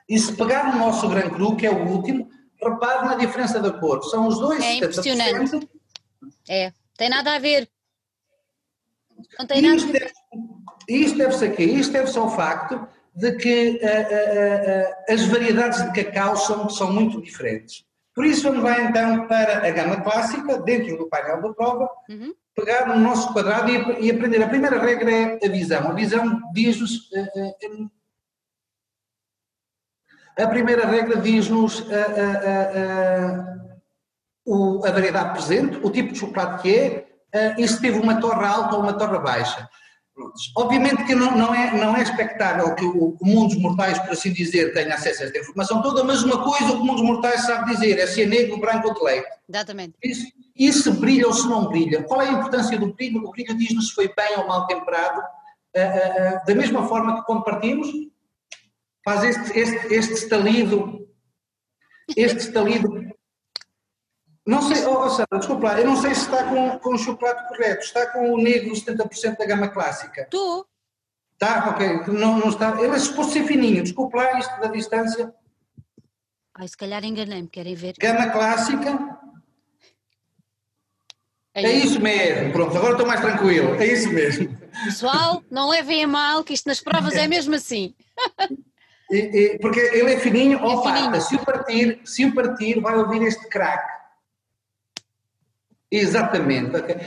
e 0.08 0.20
se 0.20 0.34
pegar 0.34 0.76
o 0.76 0.78
nosso 0.78 1.10
Gran 1.10 1.30
Cru, 1.30 1.56
que 1.56 1.66
é 1.66 1.72
o 1.72 1.88
último, 1.88 2.30
repare 2.62 3.08
na 3.08 3.16
diferença 3.16 3.60
da 3.60 3.72
cor. 3.72 4.04
São 4.04 4.28
os 4.28 4.40
dois. 4.40 4.64
É 4.64 4.76
impressionante. 4.76 5.70
É, 6.48 6.72
tem 6.98 7.10
nada 7.10 7.36
a 7.36 7.40
ver. 7.40 7.70
Não 9.40 9.48
tem 9.48 9.62
nada 9.62 9.76
isto 9.76 9.90
a 9.90 9.92
ver. 9.92 10.12
Isto 10.88 11.18
deve-se 11.18 11.46
a 11.46 11.52
quê? 11.52 11.64
Isto 11.64 11.94
deve-se 11.94 12.18
ao 12.18 12.30
facto 12.30 12.88
de 13.16 13.36
que 13.38 13.80
uh, 13.82 13.86
uh, 13.86 15.12
uh, 15.12 15.14
as 15.14 15.26
variedades 15.26 15.84
de 15.84 16.04
cacau 16.04 16.36
são, 16.36 16.70
são 16.70 16.92
muito 16.92 17.22
diferentes. 17.22 17.84
Por 18.14 18.26
isso 18.26 18.44
vamos 18.44 18.64
lá 18.64 18.80
então 18.82 19.28
para 19.28 19.68
a 19.68 19.72
gama 19.72 20.02
clássica, 20.02 20.58
dentro 20.60 20.98
do 20.98 21.10
painel 21.10 21.42
da 21.42 21.54
prova, 21.54 21.90
uhum. 22.10 22.34
pegar 22.56 22.88
no 22.88 23.00
nosso 23.00 23.34
quadrado 23.34 23.70
e, 23.72 24.06
e, 24.06 24.12
aprender. 24.12 24.42
A 24.44 24.48
primeira 24.48 24.80
regra 24.80 25.12
é 25.12 25.40
a 25.46 25.50
visão. 25.50 25.90
A 25.90 25.94
visão 25.94 26.42
diz-nos 26.54 27.10
a 30.38 30.48
primeira 30.48 30.86
regra 30.86 31.18
diz-nos 31.22 31.86
a, 31.90 31.96
a, 31.96 33.48
a, 34.86 34.90
a, 34.90 34.92
variedade 34.92 35.34
presente, 35.34 35.80
o 35.82 35.90
tipo 35.90 36.14
de 36.14 36.20
chocolate 36.20 36.62
que 36.62 37.06
é, 37.34 37.56
e 37.58 37.68
se 37.68 37.82
teve 37.82 38.00
uma 38.00 38.20
torre 38.20 38.46
alta 38.46 38.76
ou 38.76 38.82
uma 38.82 38.94
torre 38.94 39.20
baixa. 39.20 39.68
Obviamente 40.56 41.04
que 41.04 41.14
não, 41.14 41.36
não, 41.36 41.54
é, 41.54 41.76
não 41.78 41.96
é 41.96 42.02
expectável 42.02 42.74
que 42.74 42.86
o 42.86 43.12
comum 43.14 43.48
dos 43.48 43.58
mortais, 43.58 44.00
por 44.00 44.12
assim 44.12 44.32
dizer, 44.32 44.74
tenha 44.74 44.96
acesso 44.96 45.24
a 45.24 45.26
esta 45.26 45.40
informação 45.40 45.82
toda, 45.82 46.06
mas 46.06 46.24
uma 46.24 46.42
coisa 46.42 46.74
o 46.74 46.78
comum 46.78 46.96
dos 46.96 47.04
mortais 47.04 47.42
sabe 47.42 47.74
dizer 47.74 48.00
é 48.00 48.08
se 48.08 48.24
é 48.24 48.26
negro, 48.26 48.58
branco 48.58 48.88
ou 48.88 48.94
de 48.94 49.04
leite. 49.04 49.28
Exatamente. 49.50 49.96
Isso, 50.02 50.26
e 50.56 50.72
se 50.72 50.90
brilha 50.92 51.28
ou 51.28 51.34
se 51.34 51.46
não 51.48 51.68
brilha. 51.68 52.04
Qual 52.04 52.22
é 52.22 52.30
a 52.30 52.32
importância 52.32 52.80
do 52.80 52.94
brilho? 52.94 53.26
O 53.26 53.32
brilho 53.32 53.58
diz-nos 53.58 53.90
se 53.90 53.96
foi 53.96 54.08
bem 54.16 54.38
ou 54.38 54.48
mal 54.48 54.66
temperado. 54.68 55.20
Uh, 55.76 55.80
uh, 55.80 56.46
da 56.48 56.56
mesma 56.56 56.88
forma 56.88 57.18
que 57.18 57.26
quando 57.26 57.44
partimos, 57.44 57.90
faz 59.06 59.24
este, 59.24 59.60
este, 59.60 59.94
este 59.94 60.14
estalido, 60.14 61.08
este 62.18 62.40
estalido. 62.40 62.90
Não 64.46 64.62
sei, 64.64 64.84
oh, 64.86 65.06
oh 65.06 65.10
Sandra, 65.10 65.40
desculpa 65.40 65.68
lá, 65.68 65.80
eu 65.80 65.86
não 65.86 65.96
sei 65.96 66.14
se 66.14 66.22
está 66.22 66.44
com, 66.44 66.80
com 66.80 66.96
o 66.96 66.98
chocolate 66.98 67.48
correto, 67.48 67.84
está 67.84 68.08
com 68.12 68.34
o 68.34 68.38
negro 68.38 68.74
70% 68.74 69.38
da 69.38 69.46
gama 69.46 69.70
clássica. 69.70 70.28
Tu? 70.30 70.68
Está, 71.34 71.70
ok, 71.70 72.14
não, 72.14 72.40
não 72.40 72.50
está, 72.50 72.82
ele 72.82 72.96
é 72.96 73.00
suposto 73.00 73.34
ser 73.34 73.46
fininho, 73.46 73.84
desculpa 73.84 74.18
lá 74.18 74.40
isto 74.40 74.60
da 74.60 74.68
distância. 74.68 75.34
Ai, 76.56 76.68
se 76.68 76.78
calhar 76.78 77.04
enganei-me, 77.04 77.48
querem 77.48 77.76
ver? 77.76 77.94
Gama 78.00 78.30
clássica. 78.30 79.20
É, 81.54 81.64
é 81.64 81.72
isso 81.74 82.00
mesmo, 82.00 82.52
pronto, 82.52 82.78
agora 82.78 82.94
estou 82.94 83.08
mais 83.08 83.22
tranquilo, 83.22 83.76
é 83.76 83.86
isso 83.86 84.10
mesmo. 84.12 84.56
Pessoal, 84.84 85.44
não 85.50 85.70
levem 85.70 86.04
a 86.04 86.08
mal, 86.08 86.44
que 86.44 86.54
isto 86.54 86.68
nas 86.68 86.82
provas 86.82 87.16
é 87.16 87.28
mesmo 87.28 87.56
assim. 87.56 87.96
E, 89.12 89.18
e, 89.18 89.60
porque 89.60 89.80
ele 89.80 90.14
é 90.14 90.20
fininho, 90.20 90.60
é 90.60 90.64
opa, 90.64 90.96
fininho. 90.96 91.22
se 91.22 91.36
o 91.36 91.46
partir, 91.46 92.02
se 92.04 92.26
o 92.26 92.34
partir 92.34 92.80
vai 92.80 92.96
ouvir 92.98 93.22
este 93.24 93.48
crack. 93.48 93.84
Exatamente. 95.92 96.76
Okay. 96.76 96.98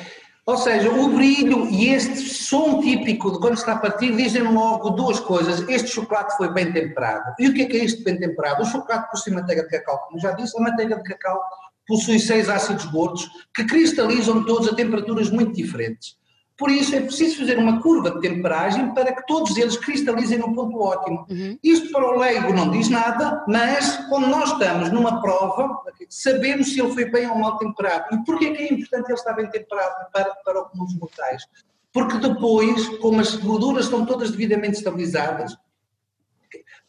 Ou 0.49 0.57
seja, 0.57 0.91
o 0.91 1.11
brilho 1.11 1.69
e 1.69 1.91
este 1.91 2.21
som 2.21 2.81
típico 2.81 3.33
de 3.33 3.39
quando 3.39 3.59
está 3.59 3.73
a 3.75 3.79
partir 3.79 4.17
dizem 4.17 4.43
logo 4.43 4.91
duas 4.91 5.21
coisas. 5.21 5.61
Este 5.69 5.89
chocolate 5.89 6.35
foi 6.39 6.51
bem 6.55 6.73
temperado. 6.73 7.35
E 7.39 7.49
o 7.49 7.53
que 7.53 7.63
é 7.63 7.67
que 7.67 7.77
é 7.77 7.85
isto 7.85 8.03
bem 8.03 8.19
temperado? 8.19 8.63
O 8.63 8.65
chocolate 8.65 9.11
possui 9.11 9.35
manteiga 9.35 9.65
de 9.65 9.69
cacau, 9.69 9.99
como 10.07 10.19
já 10.19 10.33
disse, 10.33 10.57
a 10.57 10.63
manteiga 10.63 10.97
de 10.97 11.03
cacau 11.03 11.39
possui 11.87 12.19
seis 12.19 12.49
ácidos 12.49 12.87
gordos 12.87 13.29
que 13.55 13.67
cristalizam 13.67 14.43
todos 14.47 14.69
a 14.69 14.75
temperaturas 14.75 15.29
muito 15.29 15.53
diferentes. 15.53 16.17
Por 16.59 16.73
isso 16.73 16.97
é 16.97 17.01
preciso 17.01 17.39
fazer 17.39 17.57
uma 17.57 17.81
curva 17.81 18.11
de 18.11 18.21
temperagem 18.21 18.93
para 18.93 19.15
que 19.15 19.25
todos 19.29 19.57
eles 19.57 19.77
cristalizem 19.77 20.39
no 20.39 20.53
ponto 20.53 20.77
ótimo. 20.81 21.25
Uhum. 21.31 21.57
Isto 21.63 21.93
para 21.93 22.05
o 22.05 22.19
leigo 22.19 22.53
não 22.53 22.69
diz 22.73 22.89
nada, 22.89 23.45
mas 23.47 23.97
quando 24.09 24.27
nós 24.27 24.51
estamos 24.51 24.91
numa 24.91 25.23
prova, 25.23 25.81
sabemos 26.09 26.73
se 26.73 26.81
ele 26.81 26.93
foi 26.93 27.05
bem 27.05 27.29
ou 27.31 27.39
mal 27.39 27.59
temperado. 27.59 28.13
E 28.13 28.25
porquê 28.25 28.51
que 28.51 28.63
é 28.65 28.73
importante 28.73 29.07
ele 29.07 29.15
estar 29.15 29.35
bem 29.35 29.49
temperado 29.49 30.11
para, 30.13 30.35
para 30.45 30.61
o 30.61 30.65
comum 30.65 30.85
dos 30.85 30.99
mortais? 30.99 31.45
Porque 31.93 32.19
depois, 32.19 32.89
como 32.99 33.21
as 33.21 33.37
gorduras 33.37 33.85
estão 33.85 34.05
todas 34.05 34.33
devidamente 34.33 34.79
estabilizadas, 34.79 35.53
uh, 35.53 35.57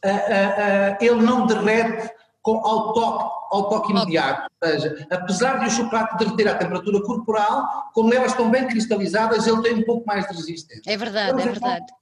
uh, 0.07 0.09
uh, 0.09 0.97
ele 0.99 1.21
não 1.21 1.45
derrete 1.45 2.11
com, 2.41 2.65
ao, 2.65 2.93
toque, 2.93 3.23
ao 3.51 3.69
toque 3.69 3.91
imediato. 3.91 4.49
Ou 4.61 4.69
seja, 4.69 5.07
apesar 5.09 5.59
de 5.59 5.67
o 5.67 5.69
chocolate 5.69 6.17
derreter 6.17 6.47
à 6.47 6.55
temperatura 6.55 7.01
corporal, 7.01 7.91
como 7.93 8.13
elas 8.13 8.31
estão 8.31 8.49
bem 8.49 8.67
cristalizadas, 8.67 9.47
ele 9.47 9.61
tem 9.61 9.75
um 9.75 9.85
pouco 9.85 10.05
mais 10.05 10.27
de 10.27 10.35
resistência. 10.35 10.91
É 10.91 10.97
verdade, 10.97 11.31
vamos 11.31 11.45
é 11.45 11.49
então, 11.49 11.69
verdade. 11.69 11.93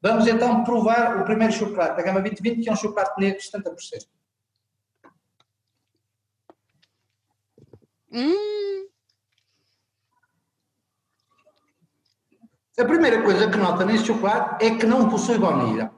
Vamos 0.00 0.26
então 0.26 0.64
provar 0.64 1.20
o 1.20 1.24
primeiro 1.24 1.52
chocolate 1.52 1.96
da 1.96 2.02
gama 2.02 2.20
2020, 2.20 2.62
que 2.62 2.68
é 2.68 2.72
um 2.72 2.76
chocolate 2.76 3.18
negro 3.20 3.40
de 3.40 3.50
70%. 3.50 4.06
Hum. 8.12 8.86
A 12.78 12.84
primeira 12.84 13.22
coisa 13.22 13.50
que 13.50 13.56
nota 13.56 13.84
neste 13.84 14.06
chocolate 14.06 14.64
é 14.64 14.76
que 14.76 14.86
não 14.86 15.08
possui 15.08 15.36
baunilha. 15.36 15.90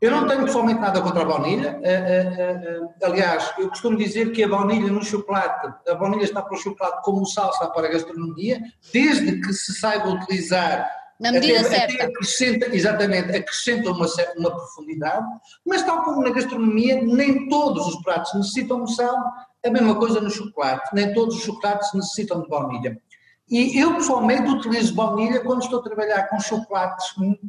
Eu 0.00 0.10
não 0.10 0.26
tenho 0.26 0.44
pessoalmente 0.44 0.80
nada 0.80 1.02
contra 1.02 1.22
a 1.22 1.24
baunilha. 1.26 1.78
Uh, 1.78 2.80
uh, 2.80 2.84
uh, 2.84 2.90
aliás, 3.02 3.52
eu 3.58 3.68
costumo 3.68 3.98
dizer 3.98 4.32
que 4.32 4.42
a 4.42 4.48
baunilha 4.48 4.90
no 4.90 5.04
chocolate, 5.04 5.72
a 5.86 5.94
baunilha 5.94 6.24
está 6.24 6.40
para 6.40 6.54
o 6.54 6.60
chocolate 6.60 7.02
como 7.02 7.20
o 7.20 7.26
sal 7.26 7.50
está 7.50 7.66
para 7.68 7.86
a 7.86 7.90
gastronomia, 7.90 8.60
desde 8.92 9.40
que 9.40 9.52
se 9.52 9.74
saiba 9.74 10.08
utilizar. 10.08 10.88
Na 11.20 11.32
medida 11.32 11.60
até, 11.60 11.68
certa. 11.68 11.94
Até 11.94 12.04
acrescenta, 12.04 12.74
exatamente, 12.74 13.36
acrescenta 13.36 13.90
uma, 13.90 14.06
uma 14.38 14.50
profundidade, 14.50 15.26
mas 15.66 15.82
tal 15.82 16.02
como 16.02 16.22
na 16.22 16.30
gastronomia, 16.30 17.02
nem 17.02 17.46
todos 17.50 17.86
os 17.86 18.02
pratos 18.02 18.32
necessitam 18.32 18.84
de 18.84 18.94
sal, 18.94 19.16
a 19.62 19.70
mesma 19.70 19.94
coisa 19.96 20.18
no 20.18 20.30
chocolate, 20.30 20.88
nem 20.94 21.12
todos 21.12 21.36
os 21.36 21.42
chocolates 21.42 21.92
necessitam 21.92 22.40
de 22.40 22.48
baunilha. 22.48 22.98
E 23.50 23.80
eu 23.80 23.94
pessoalmente 23.94 24.48
utilizo 24.48 24.94
baunilha 24.94 25.40
quando 25.40 25.62
estou 25.62 25.80
a 25.80 25.82
trabalhar 25.82 26.28
com 26.28 26.38
chocolates 26.38 27.06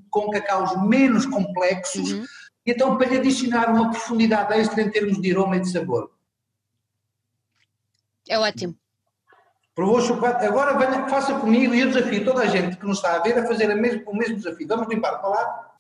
com 0.10 0.32
cacaus 0.32 0.76
menos 0.88 1.28
complexos, 1.28 2.12
uhum. 2.12 2.26
Então 2.66 2.98
para 2.98 3.08
lhe 3.08 3.18
adicionar 3.18 3.70
uma 3.70 3.90
profundidade 3.90 4.54
extra 4.54 4.82
em 4.82 4.90
termos 4.90 5.20
de 5.20 5.32
aroma 5.32 5.58
e 5.58 5.62
de 5.62 5.72
sabor. 5.72 6.12
É 8.30 8.38
ótimo. 8.38 8.76
Provou 9.74 9.98
o 9.98 10.02
chocolate, 10.02 10.46
agora 10.46 10.78
venha, 10.78 11.08
faça 11.08 11.40
comigo 11.40 11.74
e 11.74 11.82
eu 11.82 11.88
desafio 11.88 12.26
toda 12.26 12.44
a 12.44 12.48
gente 12.48 12.78
que 12.78 12.86
nos 12.86 12.98
está 12.98 13.16
a 13.16 13.20
ver 13.20 13.40
a 13.40 13.48
fazer 13.48 13.74
mesmo, 13.74 14.04
o 14.10 14.16
mesmo 14.16 14.36
desafio. 14.36 14.68
Vamos 14.68 14.88
limpar 14.88 15.16
o 15.16 15.22
paladar. 15.22 15.72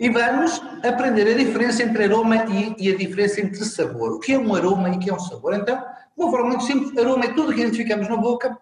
E 0.00 0.08
vamos 0.10 0.60
aprender 0.84 1.34
a 1.34 1.36
diferença 1.36 1.82
entre 1.82 2.04
aroma 2.04 2.36
e, 2.46 2.76
e, 2.78 2.92
a 2.92 2.96
diferença 2.96 3.40
entre 3.40 3.64
sabor. 3.64 4.12
O 4.12 4.20
que 4.20 4.32
é 4.32 4.38
um 4.38 4.54
aroma 4.54 4.90
e 4.90 4.96
o 4.96 4.98
que 5.00 5.10
é 5.10 5.14
um 5.14 5.18
sabor? 5.18 5.54
Então, 5.54 5.76
de 5.76 5.84
uma 6.16 6.30
forma 6.30 6.50
muito 6.50 6.64
simples, 6.64 6.96
aroma 6.96 7.24
é 7.24 7.34
tudo 7.34 7.52
que 7.52 7.60
identificamos 7.60 8.08
na 8.08 8.16
boca 8.16 8.56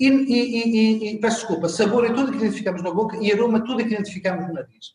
e, 0.00 0.08
e, 0.08 1.10
e, 1.10 1.18
peço 1.20 1.40
desculpa, 1.40 1.68
sabor 1.68 2.06
é 2.06 2.12
tudo 2.12 2.32
que 2.32 2.38
identificamos 2.38 2.82
na 2.82 2.90
boca 2.90 3.18
e 3.20 3.30
aroma 3.30 3.58
é 3.58 3.60
tudo 3.60 3.84
que 3.84 3.92
identificamos 3.94 4.48
no 4.48 4.54
nariz. 4.54 4.94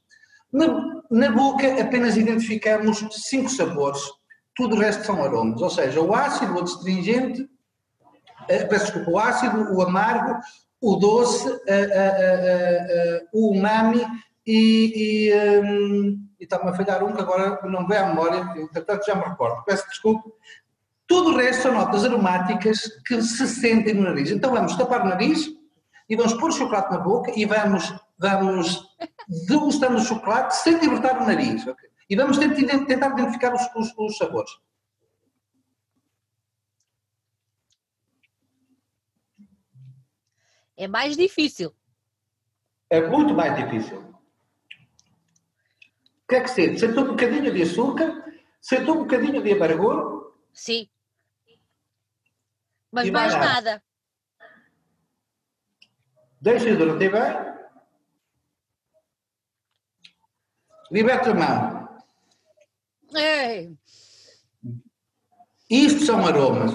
Na, 0.51 1.01
na 1.11 1.31
boca 1.31 1.81
apenas 1.81 2.17
identificamos 2.17 3.05
cinco 3.11 3.49
sabores, 3.49 4.01
tudo 4.55 4.75
o 4.75 4.79
resto 4.79 5.05
são 5.05 5.23
aromas, 5.23 5.61
ou 5.61 5.69
seja, 5.69 6.01
o 6.01 6.13
ácido, 6.15 6.55
o 6.55 6.63
astringente, 6.63 7.47
eh, 8.47 8.63
peço 8.65 8.85
desculpa, 8.85 9.11
o 9.11 9.19
ácido, 9.19 9.75
o 9.75 9.81
amargo, 9.81 10.39
o 10.81 10.95
doce, 10.95 11.49
eh, 11.67 11.89
eh, 11.91 13.25
o 13.33 13.51
umami 13.51 14.05
e, 14.45 15.29
e, 15.29 15.59
um, 15.59 16.25
e 16.39 16.43
está-me 16.43 16.69
a 16.69 16.73
falhar 16.73 17.03
um 17.03 17.13
que 17.13 17.21
agora 17.21 17.59
não 17.67 17.87
vem 17.87 17.97
à 17.97 18.07
memória, 18.07 18.53
entretanto 18.57 19.05
já 19.05 19.15
me 19.15 19.23
recordo, 19.23 19.63
peço 19.65 19.87
desculpa. 19.87 20.29
Tudo 21.07 21.31
o 21.31 21.37
resto 21.37 21.63
são 21.63 21.73
notas 21.73 22.03
aromáticas 22.03 22.79
que 23.05 23.21
se 23.21 23.47
sentem 23.47 23.93
no 23.93 24.03
nariz. 24.03 24.31
Então 24.31 24.51
vamos 24.51 24.75
tapar 24.75 25.01
o 25.01 25.09
nariz 25.09 25.47
e 26.09 26.15
vamos 26.15 26.33
pôr 26.33 26.49
o 26.49 26.53
chocolate 26.53 26.91
na 26.91 26.99
boca 26.99 27.31
e 27.35 27.45
vamos, 27.45 27.93
vamos 28.17 28.87
degustando 29.47 29.97
o 29.97 30.03
chocolate 30.03 30.55
sem 30.57 30.79
libertar 30.79 31.21
o 31.21 31.25
nariz. 31.25 31.65
Okay? 31.65 31.89
E 32.09 32.15
vamos 32.15 32.37
tentar, 32.37 32.85
tentar 32.85 33.09
identificar 33.11 33.53
os, 33.53 33.61
os, 33.75 33.93
os 33.97 34.17
sabores. 34.17 34.51
É 40.77 40.87
mais 40.87 41.15
difícil. 41.15 41.73
É 42.89 43.07
muito 43.07 43.33
mais 43.33 43.55
difícil. 43.55 43.99
O 46.23 46.27
que 46.27 46.35
é 46.35 46.41
que 46.41 46.49
sente? 46.49 46.79
Sentou 46.79 47.03
um 47.03 47.07
bocadinho 47.09 47.53
de 47.53 47.61
açúcar? 47.61 48.25
Sentou 48.59 48.95
um 48.95 48.99
bocadinho 48.99 49.41
de 49.41 49.53
amargor? 49.53 50.33
Sim. 50.51 50.89
Mas 52.95 53.09
mais 53.09 53.33
nada. 53.33 53.45
nada. 53.45 53.83
Deixa 56.39 56.73
durante 56.75 57.09
bem. 57.09 57.55
Liberta 60.89 61.31
a 61.31 61.33
mão. 61.33 61.89
Ei. 63.13 63.75
Isto 65.69 66.05
são 66.05 66.25
aromas. 66.25 66.71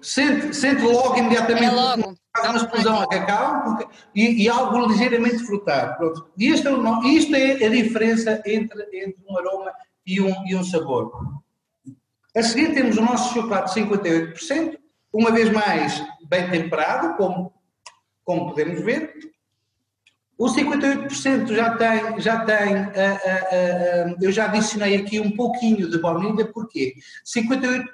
Sente, 0.00 0.54
sente 0.54 0.82
logo 0.82 1.16
imediatamente. 1.16 1.64
É 1.64 1.70
logo 1.70 2.16
uma 2.44 2.56
explosão 2.56 3.00
a 3.00 3.08
cacau 3.08 3.78
e, 4.14 4.44
e, 4.44 4.48
algo 4.48 4.86
ligeiramente 4.86 5.38
frutado. 5.44 5.96
Pronto. 5.96 6.30
E 6.38 6.50
isto, 6.50 6.68
é, 6.68 7.08
isto 7.08 7.34
é 7.34 7.66
a 7.66 7.68
diferença 7.68 8.42
entre, 8.46 8.80
entre 8.92 9.24
um 9.28 9.38
aroma 9.38 9.72
e 10.06 10.20
um, 10.20 10.46
e 10.46 10.54
um 10.54 10.62
sabor. 10.62 11.42
A 12.36 12.42
seguir 12.42 12.74
temos 12.74 12.96
o 12.96 13.02
nosso 13.02 13.34
chocolate 13.34 13.74
58%, 13.74 14.83
uma 15.14 15.30
vez 15.30 15.48
mais 15.48 16.04
bem 16.28 16.50
temperado, 16.50 17.16
como, 17.16 17.54
como 18.24 18.48
podemos 18.48 18.80
ver, 18.82 19.14
o 20.36 20.46
58% 20.46 21.54
já 21.54 21.76
tem, 21.76 22.20
já 22.20 22.44
tem 22.44 22.74
uh, 22.74 22.80
uh, 22.80 24.12
uh, 24.12 24.16
eu 24.20 24.32
já 24.32 24.46
adicionei 24.46 24.96
aqui 24.96 25.20
um 25.20 25.30
pouquinho 25.30 25.88
de 25.88 25.98
baunilha, 25.98 26.50
porquê? 26.52 26.94
58% 27.24 27.84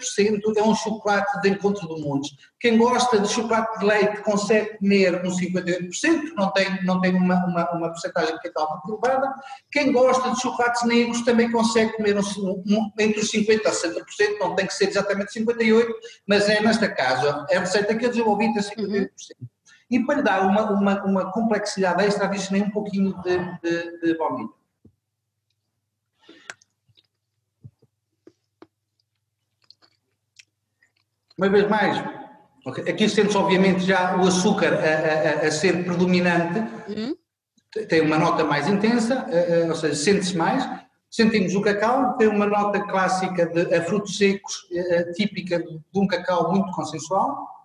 é 0.57 0.63
um 0.63 0.75
chocolate 0.75 1.41
de 1.43 1.51
encontro 1.51 1.87
do 1.87 1.99
mundo. 1.99 2.27
Quem 2.59 2.79
gosta 2.79 3.19
de 3.19 3.29
chocolate 3.29 3.79
de 3.79 3.85
leite 3.85 4.23
consegue 4.23 4.79
comer 4.79 5.23
um 5.25 5.31
58%, 5.31 6.33
não 6.35 6.51
tem, 6.53 6.85
não 6.85 7.01
tem 7.01 7.15
uma, 7.15 7.45
uma, 7.45 7.71
uma 7.73 7.89
porcentagem 7.91 8.35
de 8.35 8.41
cacau 8.41 8.81
muito 8.87 9.05
elevada. 9.07 9.35
Quem 9.71 9.93
gosta 9.93 10.31
de 10.31 10.41
chocolates 10.41 10.83
negros 10.85 11.23
também 11.23 11.51
consegue 11.51 11.93
comer 11.93 12.17
um, 12.17 12.63
um, 12.67 12.91
entre 12.99 13.21
os 13.21 13.31
50% 13.31 13.67
a 13.67 13.71
60%, 13.71 14.39
não 14.41 14.55
tem 14.57 14.67
que 14.67 14.75
ser 14.75 14.89
exatamente 14.89 15.39
58%, 15.39 15.87
mas 16.27 16.49
é 16.49 16.61
nesta 16.61 16.89
casa. 16.89 17.47
A 17.51 17.59
receita 17.59 17.95
que 17.95 18.07
eu 18.07 18.11
desenvolvi 18.11 18.53
tem 18.55 18.63
58%. 18.63 18.79
Uhum. 18.79 19.09
E 19.91 19.99
para 20.05 20.17
lhe 20.17 20.23
dar 20.23 20.47
uma, 20.47 20.71
uma, 20.71 21.05
uma 21.05 21.33
complexidade 21.33 22.05
extra, 22.05 22.27
adicionei 22.27 22.63
um 22.63 22.71
pouquinho 22.71 23.13
de, 23.23 23.39
de, 23.61 24.01
de 24.01 24.17
baunilha. 24.17 24.51
Uma 31.37 31.49
vez 31.49 31.69
mais, 31.69 31.97
aqui 32.87 33.09
sente-se 33.09 33.37
obviamente 33.37 33.81
já 33.81 34.15
o 34.17 34.29
açúcar 34.29 34.75
a, 34.75 35.45
a, 35.45 35.49
a 35.49 35.51
ser 35.51 35.85
predominante, 35.85 36.59
uhum. 36.87 37.17
tem 37.89 38.03
uma 38.03 38.19
nota 38.19 38.45
mais 38.45 38.69
intensa, 38.69 39.27
ou 39.67 39.75
seja, 39.75 39.95
sente-se 39.95 40.37
mais. 40.37 40.69
Sentimos 41.11 41.55
o 41.57 41.63
cacau, 41.63 42.17
tem 42.19 42.29
uma 42.29 42.47
nota 42.47 42.81
clássica 42.87 43.47
de 43.47 43.75
a 43.75 43.83
frutos 43.83 44.17
secos, 44.17 44.69
típica 45.17 45.59
de 45.59 45.81
um 45.95 46.07
cacau 46.07 46.53
muito 46.53 46.71
consensual. 46.73 47.60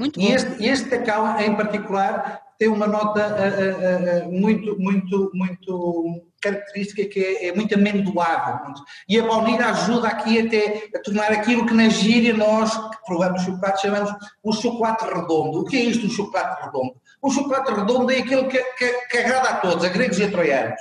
Muito 0.00 0.18
bom. 0.18 0.26
E 0.26 0.32
este, 0.32 0.64
este 0.66 0.88
cacau, 0.88 1.38
em 1.38 1.54
particular, 1.54 2.40
tem 2.58 2.68
uma 2.68 2.86
nota 2.86 3.20
uh, 3.20 4.24
uh, 4.24 4.28
uh, 4.28 4.32
muito, 4.32 4.78
muito, 4.80 5.30
muito 5.34 6.22
característica 6.40 7.04
que 7.04 7.20
é, 7.22 7.48
é, 7.48 7.54
muito 7.54 7.74
amendoado. 7.74 8.82
E 9.06 9.20
a 9.20 9.26
baunilha 9.26 9.66
ajuda 9.66 10.08
aqui 10.08 10.40
até 10.40 10.88
a 10.94 11.02
tornar 11.02 11.30
aquilo 11.32 11.66
que 11.66 11.74
na 11.74 11.90
gíria 11.90 12.32
nós, 12.32 12.74
que 12.74 13.04
provamos 13.04 13.42
chocolate, 13.42 13.82
chamamos 13.82 14.10
um 14.42 14.52
chocolate 14.52 15.04
redondo. 15.04 15.60
O 15.60 15.64
que 15.66 15.76
é 15.76 15.80
isto, 15.80 16.06
um 16.06 16.10
chocolate 16.10 16.64
redondo? 16.64 16.94
Um 17.22 17.30
chocolate 17.30 17.70
redondo 17.70 18.10
é 18.10 18.20
aquele 18.20 18.44
que, 18.44 18.58
que, 18.58 18.92
que 19.08 19.18
agrada 19.18 19.50
a 19.50 19.56
todos, 19.56 19.84
a 19.84 19.88
gregos 19.90 20.18
e 20.18 20.24
a 20.24 20.30
troianos. 20.30 20.80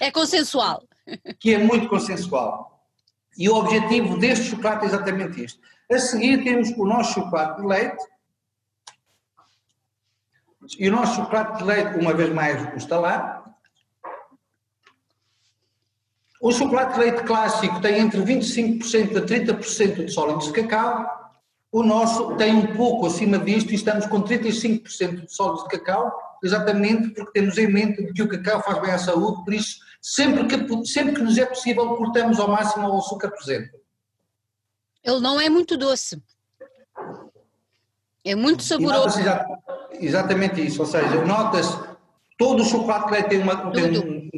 É 0.00 0.10
consensual. 0.10 0.82
Que 1.38 1.54
é 1.54 1.58
muito 1.58 1.88
consensual. 1.88 2.84
E 3.38 3.48
o 3.48 3.54
objetivo 3.54 4.18
deste 4.18 4.46
chocolate 4.46 4.86
é 4.86 4.88
exatamente 4.88 5.44
isto. 5.44 5.60
A 5.90 5.98
seguir 5.98 6.42
temos 6.42 6.70
o 6.76 6.84
nosso 6.84 7.14
chocolate 7.14 7.60
de 7.60 7.66
leite, 7.66 8.04
e 10.78 10.88
o 10.88 10.92
nosso 10.92 11.16
chocolate 11.16 11.58
de 11.58 11.64
leite, 11.64 11.98
uma 11.98 12.14
vez 12.14 12.32
mais, 12.32 12.76
está 12.76 12.98
lá. 12.98 13.40
O 16.40 16.52
chocolate 16.52 16.94
de 16.94 17.00
leite 17.00 17.22
clássico 17.24 17.80
tem 17.80 17.98
entre 17.98 18.20
25% 18.20 19.16
a 19.16 19.22
30% 19.22 20.06
de 20.06 20.12
sólidos 20.12 20.46
de 20.46 20.52
cacau. 20.52 21.20
O 21.72 21.82
nosso 21.82 22.36
tem 22.36 22.54
um 22.54 22.74
pouco 22.74 23.06
acima 23.06 23.38
disto 23.38 23.70
e 23.70 23.74
estamos 23.74 24.06
com 24.06 24.22
35% 24.22 25.26
de 25.26 25.34
sólidos 25.34 25.62
de 25.64 25.78
cacau, 25.78 26.12
exatamente 26.42 27.10
porque 27.10 27.32
temos 27.32 27.56
em 27.58 27.68
mente 27.68 28.12
que 28.12 28.22
o 28.22 28.28
cacau 28.28 28.62
faz 28.62 28.80
bem 28.80 28.90
à 28.90 28.98
saúde, 28.98 29.44
por 29.44 29.54
isso, 29.54 29.78
sempre 30.00 30.46
que, 30.46 30.86
sempre 30.86 31.14
que 31.14 31.22
nos 31.22 31.38
é 31.38 31.46
possível, 31.46 31.96
cortamos 31.96 32.40
ao 32.40 32.48
máximo 32.48 32.88
o 32.88 32.98
açúcar 32.98 33.30
presente. 33.30 33.70
Ele 35.04 35.20
não 35.20 35.40
é 35.40 35.48
muito 35.48 35.76
doce. 35.76 36.20
É 38.24 38.34
muito 38.34 38.62
saboroso. 38.62 39.18
Exatamente 39.92 40.64
isso, 40.64 40.80
ou 40.80 40.86
seja, 40.86 41.24
notas, 41.24 41.78
todo 42.38 42.62
o 42.62 42.66
chocolate 42.66 43.12
leite 43.12 43.28
tem, 43.28 43.42
uma, 43.42 43.70
tem 43.70 43.98
um, 43.98 44.30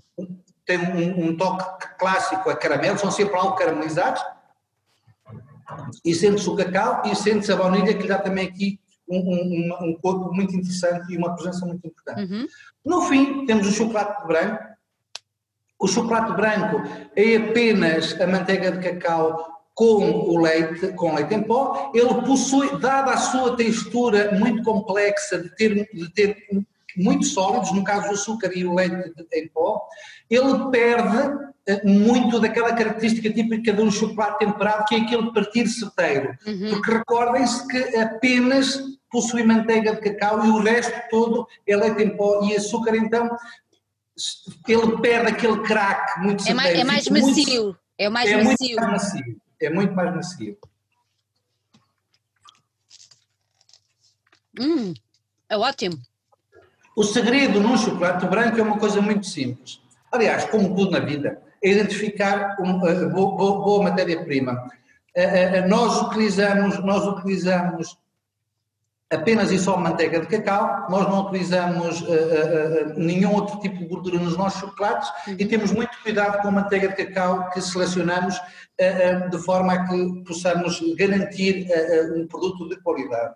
tem 0.64 0.78
um, 0.78 1.26
um 1.26 1.36
toque 1.36 1.86
clássico 1.98 2.50
a 2.50 2.56
caramelo, 2.56 2.98
são 2.98 3.10
sempre 3.10 3.36
algo 3.36 3.56
caramelizados, 3.56 4.22
e 6.04 6.14
sente-se 6.14 6.48
o 6.48 6.56
cacau 6.56 7.02
e 7.06 7.14
sente-se 7.14 7.52
a 7.52 7.56
baunilha, 7.56 7.94
que 7.96 8.06
dá 8.06 8.18
também 8.18 8.48
aqui 8.48 8.80
um, 9.08 9.18
um, 9.18 9.88
um, 9.88 9.94
corpo 10.00 10.32
muito 10.32 10.54
interessante 10.54 11.12
e 11.12 11.16
uma 11.16 11.34
presença 11.34 11.66
muito 11.66 11.86
importante. 11.86 12.32
Uhum. 12.32 12.46
No 12.84 13.02
fim, 13.02 13.46
temos 13.46 13.66
o 13.66 13.72
chocolate 13.72 14.26
branco. 14.26 14.64
O 15.78 15.88
chocolate 15.88 16.32
branco 16.34 16.82
é 17.16 17.36
apenas 17.36 18.18
a 18.20 18.26
manteiga 18.26 18.72
de 18.72 18.80
cacau 18.80 19.62
com 19.83 20.31
o 20.31 20.38
leite, 20.40 20.92
com 20.92 21.14
leite 21.14 21.35
em 21.35 21.42
pó. 21.42 21.90
Ele 21.92 22.14
possui, 22.23 22.79
dada 22.79 23.12
a 23.12 23.16
sua 23.16 23.57
textura 23.57 24.31
muito 24.38 24.62
complexa 24.62 25.38
de 25.38 25.55
ter, 25.57 25.88
de 25.92 26.12
ter 26.12 26.37
muito 26.97 27.25
sólidos, 27.25 27.73
no 27.73 27.83
caso 27.83 28.09
o 28.09 28.12
açúcar 28.12 28.53
e 28.55 28.64
o 28.64 28.75
leite 28.75 29.12
em 29.33 29.49
pó, 29.49 29.81
ele 30.31 30.71
perde 30.71 31.37
eh, 31.66 31.81
muito 31.85 32.38
daquela 32.38 32.73
característica 32.75 33.29
típica 33.33 33.73
de 33.73 33.83
um 33.83 33.90
chocolate 33.90 34.38
temperado, 34.45 34.85
que 34.85 34.95
é 34.95 34.99
aquele 35.01 35.33
partir 35.33 35.66
certeiro. 35.66 36.37
Uhum. 36.47 36.71
Porque 36.71 36.92
recordem-se 36.92 37.66
que 37.66 37.97
apenas 37.97 38.81
possui 39.11 39.42
manteiga 39.42 39.95
de 39.95 40.01
cacau 40.01 40.47
e 40.47 40.49
o 40.49 40.61
resto 40.61 40.95
todo 41.11 41.47
é 41.66 41.77
leite 41.77 42.03
em 42.03 42.16
pó 42.16 42.45
e 42.45 42.57
açúcar, 42.57 42.97
então 42.97 43.29
ele 44.68 44.99
perde 44.99 45.33
aquele 45.33 45.59
crack 45.62 46.21
muito 46.21 46.42
certeiro. 46.42 46.79
É 46.79 46.85
mais, 46.85 47.07
é 47.07 47.11
mais 47.11 47.27
macio. 47.27 47.77
É 47.99 48.09
mais 48.09 48.31
é 48.31 48.37
macio. 48.37 48.66
Muito 48.66 48.81
mais 48.81 48.92
macio. 48.92 49.41
É 49.62 49.70
muito 49.70 49.94
mais 49.94 50.14
macio. 50.14 50.59
Hum, 54.59 54.92
é 55.48 55.57
ótimo. 55.57 55.96
O 56.96 57.05
segredo 57.05 57.61
num 57.61 57.77
chocolate 57.77 58.27
branco 58.27 58.59
é 58.59 58.62
uma 58.62 58.79
coisa 58.79 59.01
muito 59.01 59.27
simples. 59.27 59.81
Aliás, 60.11 60.44
como 60.44 60.75
tudo 60.75 60.90
na 60.90 61.01
vida, 61.01 61.42
é 61.62 61.70
identificar 61.70 62.57
uma 62.61 62.87
eh, 62.90 63.07
boa, 63.07 63.64
boa, 63.64 63.85
matéria-prima. 63.85 64.70
Eh, 65.14 65.59
eh, 65.59 65.66
nós 65.66 66.03
utilizamos, 66.03 66.79
nós 66.85 67.07
utilizamos 67.07 67.96
apenas 69.12 69.53
e 69.53 69.59
só 69.59 69.77
manteiga 69.77 70.20
de 70.20 70.27
cacau, 70.27 70.87
nós 70.88 71.09
não 71.09 71.27
utilizamos 71.27 72.01
uh, 72.01 72.05
uh, 72.05 72.94
nenhum 72.96 73.35
outro 73.35 73.61
tipo 73.61 73.77
de 73.79 73.87
gordura 73.87 74.18
nos 74.18 74.37
nossos 74.37 74.61
chocolates 74.61 75.09
uhum. 75.27 75.37
e 75.38 75.46
temos 75.46 75.70
muito 75.70 75.90
cuidado 76.03 76.40
com 76.40 76.48
a 76.48 76.53
manteiga 76.53 76.88
de 76.88 76.94
cacau 76.94 77.51
que 77.51 77.61
selecionamos 77.61 78.37
uh, 78.38 79.31
de 79.31 79.38
forma 79.38 79.75
a 79.75 79.87
que 79.87 80.25
possamos 80.27 80.81
garantir 80.96 81.68
um 82.16 82.27
produto 82.27 82.68
de 82.68 82.81
qualidade. 82.81 83.35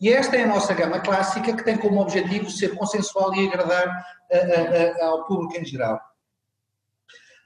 E 0.00 0.10
esta 0.10 0.36
é 0.36 0.44
a 0.44 0.46
nossa 0.46 0.72
gama 0.74 1.00
clássica 1.00 1.52
que 1.52 1.64
tem 1.64 1.76
como 1.76 2.00
objetivo 2.00 2.50
ser 2.50 2.74
consensual 2.76 3.34
e 3.34 3.48
agradar 3.48 4.04
ao 5.02 5.24
público 5.26 5.60
em 5.60 5.64
geral. 5.64 6.00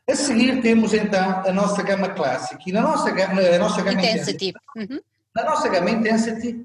A 0.09 0.15
seguir 0.15 0.61
temos 0.61 0.93
então 0.93 1.43
a 1.47 1.53
nossa 1.53 1.83
gama 1.83 2.11
clássica 2.11 2.61
e 2.67 2.73
na 2.73 2.83
nossa 2.83 3.11
gama, 3.11 3.41
a 3.41 3.59
nossa 3.59 3.81
gama 3.81 3.93
Intensity. 3.93 4.49
Intensity. 4.51 4.93
Uhum. 4.93 5.01
Na 5.35 5.45
nossa 5.45 5.69
gama 5.71 5.91
Intensity 5.91 6.63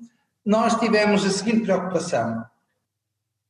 nós 0.48 0.80
tivemos 0.80 1.26
a 1.26 1.30
seguinte 1.30 1.66
preocupação: 1.66 2.46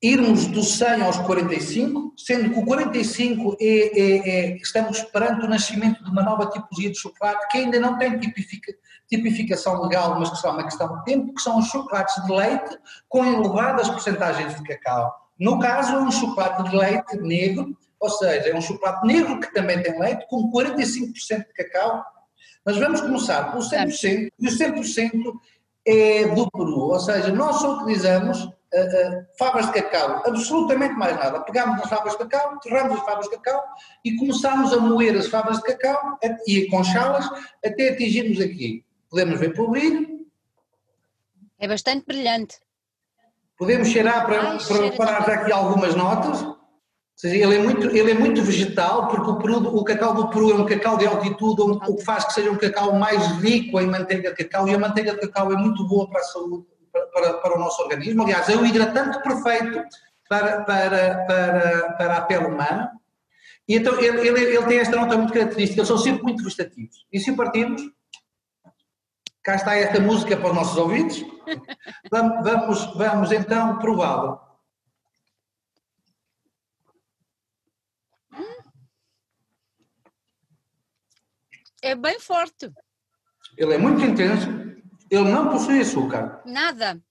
irmos 0.01 0.47
do 0.47 0.63
100 0.63 1.03
aos 1.03 1.17
45, 1.17 2.13
sendo 2.17 2.49
que 2.49 2.59
o 2.59 2.65
45 2.65 3.55
é, 3.61 3.65
é, 3.65 4.29
é, 4.29 4.57
estamos 4.57 5.03
perante 5.03 5.45
o 5.45 5.47
nascimento 5.47 6.03
de 6.03 6.09
uma 6.09 6.23
nova 6.23 6.49
tipologia 6.49 6.89
de 6.89 6.97
chocolate 6.97 7.47
que 7.51 7.59
ainda 7.59 7.79
não 7.79 7.99
tem 7.99 8.17
tipifica, 8.17 8.73
tipificação 9.07 9.79
legal, 9.83 10.19
mas 10.19 10.31
que 10.31 10.37
só 10.37 10.49
é 10.49 10.51
uma 10.53 10.63
questão 10.63 10.97
de 10.97 11.05
tempo, 11.05 11.35
que 11.35 11.41
são 11.41 11.59
os 11.59 11.67
chocolates 11.67 12.15
de 12.25 12.31
leite 12.31 12.79
com 13.07 13.23
elevadas 13.23 13.87
porcentagens 13.89 14.55
de 14.55 14.63
cacau. 14.63 15.13
No 15.39 15.59
caso, 15.59 15.93
é 15.93 15.99
um 15.99 16.11
chocolate 16.11 16.67
de 16.67 16.75
leite 16.75 17.15
negro, 17.17 17.77
ou 17.99 18.09
seja, 18.09 18.49
é 18.49 18.55
um 18.55 18.61
chocolate 18.61 19.05
negro 19.05 19.39
que 19.39 19.53
também 19.53 19.83
tem 19.83 19.99
leite, 19.99 20.25
com 20.27 20.51
45% 20.51 21.13
de 21.45 21.53
cacau. 21.53 22.03
Mas 22.65 22.75
vamos 22.77 23.01
começar 23.01 23.51
pelo 23.51 23.61
100%, 23.63 24.31
e 24.39 24.47
o 24.47 24.51
100% 24.51 25.33
é 25.87 26.27
do 26.27 26.51
Peru, 26.51 26.79
ou 26.79 26.99
seja, 26.99 27.31
nós 27.31 27.55
só 27.55 27.77
utilizamos 27.77 28.43
uh, 28.43 28.49
uh, 28.49 29.25
favas 29.39 29.67
de 29.67 29.81
cacau, 29.81 30.21
absolutamente 30.25 30.93
mais 30.95 31.15
nada. 31.15 31.39
Pegamos 31.41 31.81
as 31.81 31.89
favas 31.89 32.11
de 32.11 32.19
cacau, 32.19 32.59
torramos 32.59 32.99
as 32.99 33.05
favas 33.05 33.25
de 33.25 33.37
cacau 33.37 33.63
e 34.03 34.17
começamos 34.17 34.73
a 34.73 34.79
moer 34.79 35.15
as 35.15 35.27
favas 35.27 35.57
de 35.57 35.63
cacau 35.63 36.19
e 36.45 36.67
com 36.67 36.83
chalas 36.83 37.25
até 37.65 37.89
atingirmos 37.89 38.41
aqui. 38.41 38.83
Podemos 39.09 39.39
ver 39.39 39.53
pelo 39.53 39.71
brilho. 39.71 40.27
É 41.57 41.67
bastante 41.67 42.05
brilhante. 42.05 42.59
Podemos 43.57 43.87
cheirar 43.87 44.25
para, 44.25 44.51
Ai, 44.51 44.57
para 44.67 44.83
reparar 44.83 45.25
já 45.25 45.33
aqui 45.33 45.51
algumas 45.51 45.95
notas 45.95 46.56
seja, 47.19 47.35
ele 47.35 47.55
é 47.55 47.59
muito, 47.59 47.87
ele 47.87 48.11
é 48.11 48.13
muito 48.13 48.41
vegetal, 48.43 49.07
porque 49.07 49.29
o, 49.29 49.35
Peru, 49.37 49.57
o 49.75 49.83
cacau 49.83 50.13
do 50.13 50.29
Peru 50.29 50.51
é 50.51 50.55
um 50.55 50.65
cacau 50.65 50.97
de 50.97 51.07
altitude, 51.07 51.61
o 51.61 51.95
que 51.95 52.03
faz 52.03 52.25
que 52.25 52.33
seja 52.33 52.51
um 52.51 52.57
cacau 52.57 52.93
mais 52.93 53.25
rico 53.41 53.79
em 53.79 53.87
manteiga 53.87 54.29
de 54.29 54.35
cacau, 54.35 54.67
e 54.67 54.75
a 54.75 54.79
manteiga 54.79 55.13
de 55.13 55.21
cacau 55.21 55.51
é 55.51 55.55
muito 55.55 55.87
boa 55.87 56.07
para 56.09 56.21
a 56.21 56.23
saúde, 56.23 56.65
para, 57.13 57.33
para 57.33 57.55
o 57.55 57.59
nosso 57.59 57.81
organismo. 57.81 58.23
Aliás, 58.23 58.47
é 58.49 58.55
o 58.55 58.65
hidratante 58.65 59.21
perfeito 59.23 59.83
para, 60.29 60.61
para, 60.61 61.25
para, 61.25 61.93
para 61.97 62.17
a 62.17 62.21
pele 62.21 62.45
humana. 62.45 62.91
E 63.67 63.75
então 63.75 63.99
ele, 63.99 64.27
ele, 64.27 64.55
ele 64.55 64.65
tem 64.65 64.79
esta 64.79 64.95
nota 64.95 65.17
muito 65.17 65.33
característica, 65.33 65.79
eles 65.79 65.87
são 65.87 65.97
sempre 65.97 66.23
muito 66.23 66.43
vegetativos. 66.43 67.05
E 67.11 67.19
se 67.19 67.35
partirmos, 67.35 67.81
cá 69.43 69.55
está 69.55 69.75
esta 69.75 69.99
música 69.99 70.37
para 70.37 70.49
os 70.49 70.55
nossos 70.55 70.77
ouvidos, 70.77 71.25
vamos, 72.11 72.43
vamos, 72.43 72.95
vamos 72.95 73.31
então 73.31 73.77
prová-lo. 73.79 74.46
É 81.87 81.95
bem 81.95 82.19
forte. 82.19 82.71
Ele 83.57 83.73
é 83.73 83.77
muito 83.77 84.03
intenso, 84.03 84.49
ele 85.09 85.31
não 85.31 85.49
possui 85.49 85.79
açúcar. 85.79 86.41
Nada. 86.45 87.01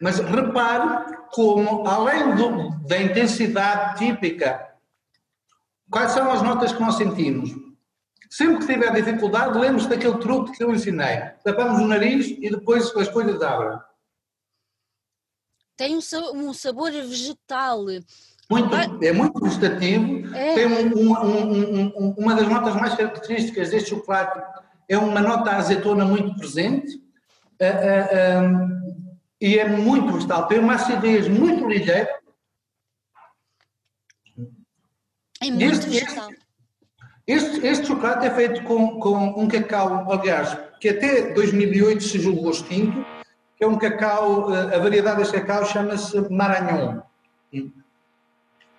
Mas 0.00 0.18
repare 0.18 1.16
como, 1.32 1.86
além 1.86 2.34
do, 2.36 2.70
da 2.86 2.98
intensidade 2.98 3.98
típica, 3.98 4.74
quais 5.90 6.12
são 6.12 6.30
as 6.30 6.42
notas 6.42 6.72
que 6.72 6.80
nós 6.80 6.96
sentimos? 6.96 7.50
Sempre 8.30 8.58
que 8.58 8.72
tiver 8.72 8.92
dificuldade, 8.92 9.58
lembre-se 9.58 9.88
daquele 9.88 10.18
truque 10.18 10.52
que 10.52 10.62
eu 10.62 10.72
ensinei. 10.72 11.20
Tapamos 11.42 11.80
o 11.80 11.86
nariz 11.86 12.28
e 12.28 12.48
depois 12.48 12.94
as 12.96 13.08
coisas 13.08 13.42
abrem. 13.42 13.78
Tem 15.76 15.96
um 15.96 16.52
sabor 16.52 16.92
vegetal. 16.92 17.86
Muito, 18.50 18.74
é 19.04 19.12
muito 19.12 19.38
gustativo. 19.38 20.34
É. 20.34 20.54
Tem 20.54 20.66
um, 20.66 21.12
um, 21.12 21.88
um, 21.96 22.14
uma 22.18 22.34
das 22.34 22.48
notas 22.48 22.74
mais 22.74 22.94
características 22.96 23.70
deste 23.70 23.90
chocolate 23.90 24.42
é 24.88 24.98
uma 24.98 25.20
nota 25.20 25.52
azeitona 25.52 26.04
muito 26.04 26.34
presente 26.36 26.96
uh, 26.96 28.42
uh, 28.42 29.06
e 29.40 29.56
é 29.56 29.68
muito 29.68 30.12
vegetal. 30.12 30.48
Tem 30.48 30.58
uma 30.58 30.74
acidez 30.74 31.28
muito 31.28 31.68
ligeira. 31.68 32.10
É 35.40 35.46
muito 35.46 35.62
este, 35.62 35.88
vegetal. 35.88 36.30
Este, 37.24 37.64
este, 37.64 37.86
chocolate 37.86 38.26
é 38.26 38.30
feito 38.34 38.64
com, 38.64 38.98
com 38.98 39.16
um 39.40 39.46
cacau, 39.46 40.10
aliás, 40.10 40.58
que 40.80 40.88
até 40.88 41.32
2008 41.32 42.02
se 42.02 42.18
julgou 42.18 42.50
extinto, 42.50 43.06
que 43.56 43.62
é 43.62 43.68
um 43.68 43.78
cacau, 43.78 44.52
a 44.52 44.78
variedade 44.78 45.18
deste 45.18 45.40
cacau 45.40 45.64
chama-se 45.64 46.20
Maranhão. 46.28 47.04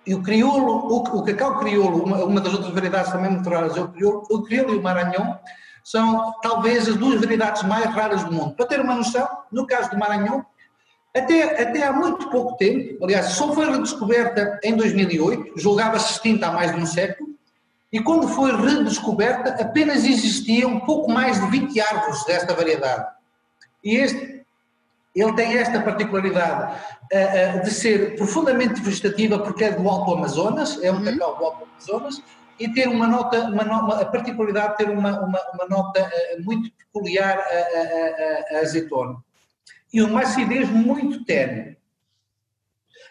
E 0.06 0.14
o 0.14 0.22
crioulo, 0.22 0.92
o, 0.92 1.18
o 1.18 1.22
cacau 1.24 1.58
crioulo, 1.58 2.04
uma, 2.04 2.24
uma, 2.24 2.40
das 2.40 2.52
outras 2.52 2.72
variedades 2.72 3.12
também 3.12 3.30
muito 3.30 3.48
raras 3.48 3.76
é 3.76 3.80
o 3.80 3.88
crioulo, 3.88 4.26
o 4.30 4.42
crioulo 4.42 4.74
e 4.74 4.78
o 4.78 4.82
maranhão 4.82 5.38
são 5.84 6.32
talvez 6.42 6.88
as 6.88 6.96
duas 6.96 7.20
variedades 7.20 7.62
mais 7.64 7.86
raras 7.86 8.24
do 8.24 8.32
mundo. 8.32 8.54
Para 8.54 8.66
ter 8.66 8.80
uma 8.80 8.94
noção, 8.94 9.28
no 9.50 9.66
caso 9.66 9.90
do 9.90 9.98
Maranhão, 9.98 10.44
até, 11.14 11.62
até 11.62 11.82
há 11.82 11.92
muito 11.92 12.30
pouco 12.30 12.56
tempo, 12.56 13.04
aliás, 13.04 13.32
só 13.32 13.52
foi 13.52 13.70
redescoberta 13.70 14.58
em 14.62 14.74
2008, 14.76 15.54
julgava-se 15.56 16.12
extinta 16.12 16.46
há 16.46 16.52
mais 16.52 16.74
de 16.74 16.80
um 16.80 16.86
século, 16.86 17.30
e 17.92 18.00
quando 18.00 18.26
foi 18.28 18.56
redescoberta, 18.56 19.62
apenas 19.62 20.04
existiam 20.04 20.80
pouco 20.80 21.10
mais 21.12 21.38
de 21.38 21.46
20 21.50 21.80
árvores 21.80 22.24
desta 22.24 22.54
variedade. 22.54 23.06
E 23.84 23.96
este 23.96 24.41
ele 25.14 25.32
tem 25.34 25.58
esta 25.58 25.80
particularidade 25.80 26.74
uh, 27.12 27.58
uh, 27.58 27.62
de 27.62 27.70
ser 27.70 28.16
profundamente 28.16 28.80
vegetativa 28.80 29.38
porque 29.38 29.64
é 29.64 29.72
do 29.72 29.88
Alto 29.88 30.14
Amazonas, 30.14 30.82
é 30.82 30.90
um 30.90 30.96
uhum. 30.96 31.04
cacau 31.04 31.36
do 31.36 31.44
Alto 31.44 31.64
Amazonas, 31.64 32.22
e 32.58 32.72
ter 32.72 32.88
uma 32.88 33.06
nota, 33.06 33.40
uma, 33.44 33.62
uma 33.62 34.00
a 34.00 34.06
particularidade 34.06 34.72
de 34.72 34.84
ter 34.84 34.90
uma, 34.90 35.20
uma, 35.20 35.40
uma 35.54 35.66
nota 35.68 36.00
uh, 36.00 36.42
muito 36.42 36.70
peculiar 36.76 37.38
a, 37.38 37.40
a, 37.40 38.56
a, 38.56 38.58
a, 38.58 38.60
azeitona. 38.60 39.16
E 39.92 40.00
uma 40.00 40.22
acidez 40.22 40.68
muito 40.70 41.24
tênue. 41.24 41.76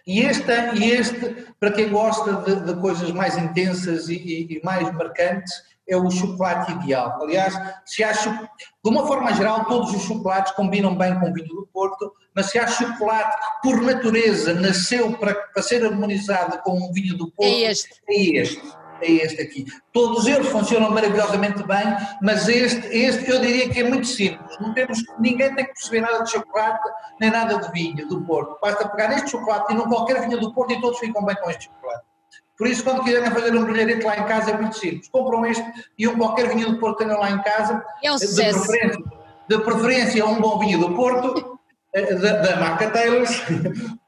E 0.07 0.21
este, 0.21 0.51
e 0.75 0.91
este, 0.91 1.53
para 1.59 1.71
quem 1.71 1.89
gosta 1.89 2.37
de, 2.37 2.61
de 2.61 2.81
coisas 2.81 3.11
mais 3.11 3.37
intensas 3.37 4.09
e, 4.09 4.15
e, 4.15 4.57
e 4.57 4.61
mais 4.63 4.91
marcantes, 4.93 5.53
é 5.87 5.97
o 5.97 6.09
chocolate 6.09 6.71
ideal. 6.71 7.21
Aliás, 7.21 7.53
se 7.85 8.03
há, 8.03 8.11
de 8.11 8.89
uma 8.89 9.05
forma 9.05 9.33
geral, 9.33 9.65
todos 9.65 9.93
os 9.93 10.03
chocolates 10.03 10.53
combinam 10.53 10.97
bem 10.97 11.19
com 11.19 11.29
o 11.29 11.33
vinho 11.33 11.47
do 11.47 11.67
Porto, 11.73 12.13
mas 12.35 12.47
se 12.47 12.59
há 12.59 12.67
chocolate 12.67 13.37
que, 13.37 13.69
por 13.69 13.81
natureza, 13.81 14.53
nasceu 14.53 15.11
para, 15.17 15.35
para 15.35 15.61
ser 15.61 15.85
harmonizado 15.85 16.57
com 16.59 16.79
o 16.79 16.93
vinho 16.93 17.17
do 17.17 17.31
Porto, 17.31 17.49
é 17.49 17.71
este. 17.71 18.01
É 18.07 18.13
este. 18.13 18.73
é 19.01 19.11
este 19.11 19.41
aqui. 19.41 19.65
Todos 19.91 20.25
eles 20.27 20.47
funcionam 20.47 20.91
maravilhosamente 20.91 21.61
bem, 21.63 21.83
mas 22.21 22.47
este, 22.47 22.87
este 22.87 23.29
eu 23.29 23.41
diria 23.41 23.69
que 23.69 23.81
é 23.81 23.83
muito 23.83 24.07
simples. 24.07 24.57
Não 24.59 24.73
temos, 24.73 24.99
ninguém 25.19 25.53
tem 25.55 25.65
que 25.65 25.73
perceber 25.73 26.01
nada 26.01 26.23
de 26.23 26.31
chocolate, 26.31 26.89
nem 27.19 27.31
nada 27.31 27.57
de 27.59 27.71
vinho 27.71 28.07
do 28.07 28.21
Porto. 28.21 28.57
Basta 28.61 28.87
pegar 28.87 29.13
este 29.17 29.31
chocolate 29.31 29.73
e 29.73 29.75
não 29.75 29.89
qualquer 29.89 30.21
vinho 30.21 30.39
do 30.39 30.53
Porto 30.53 30.71
e 30.71 30.79
todos 30.79 30.99
ficam 30.99 31.25
bem 31.25 31.35
com 31.35 31.49
este 31.49 31.65
chocolate. 31.65 32.10
Por 32.61 32.67
isso, 32.67 32.83
quando 32.83 33.03
quiserem 33.03 33.31
fazer 33.31 33.55
um 33.55 33.63
brilharete 33.65 34.05
lá 34.05 34.19
em 34.19 34.25
casa, 34.25 34.51
é 34.51 34.55
muito 34.55 34.77
simples. 34.77 35.09
Compram 35.09 35.47
este 35.47 35.65
e 35.97 36.07
um 36.07 36.15
qualquer 36.15 36.47
vinho 36.53 36.73
do 36.73 36.77
Porto 36.77 36.99
tenham 36.99 37.19
lá 37.19 37.31
em 37.31 37.41
casa. 37.41 37.83
É 38.03 38.11
um 38.11 38.19
sucesso. 38.19 38.59
De 38.59 38.67
preferência, 38.67 39.03
de 39.49 39.57
preferência 39.57 40.25
um 40.27 40.39
bom 40.39 40.59
vinho 40.59 40.79
do 40.79 40.93
Porto, 40.93 41.59
eh, 41.91 42.13
da, 42.13 42.33
da 42.33 42.55
marca 42.57 42.91
Taylors, 42.91 43.31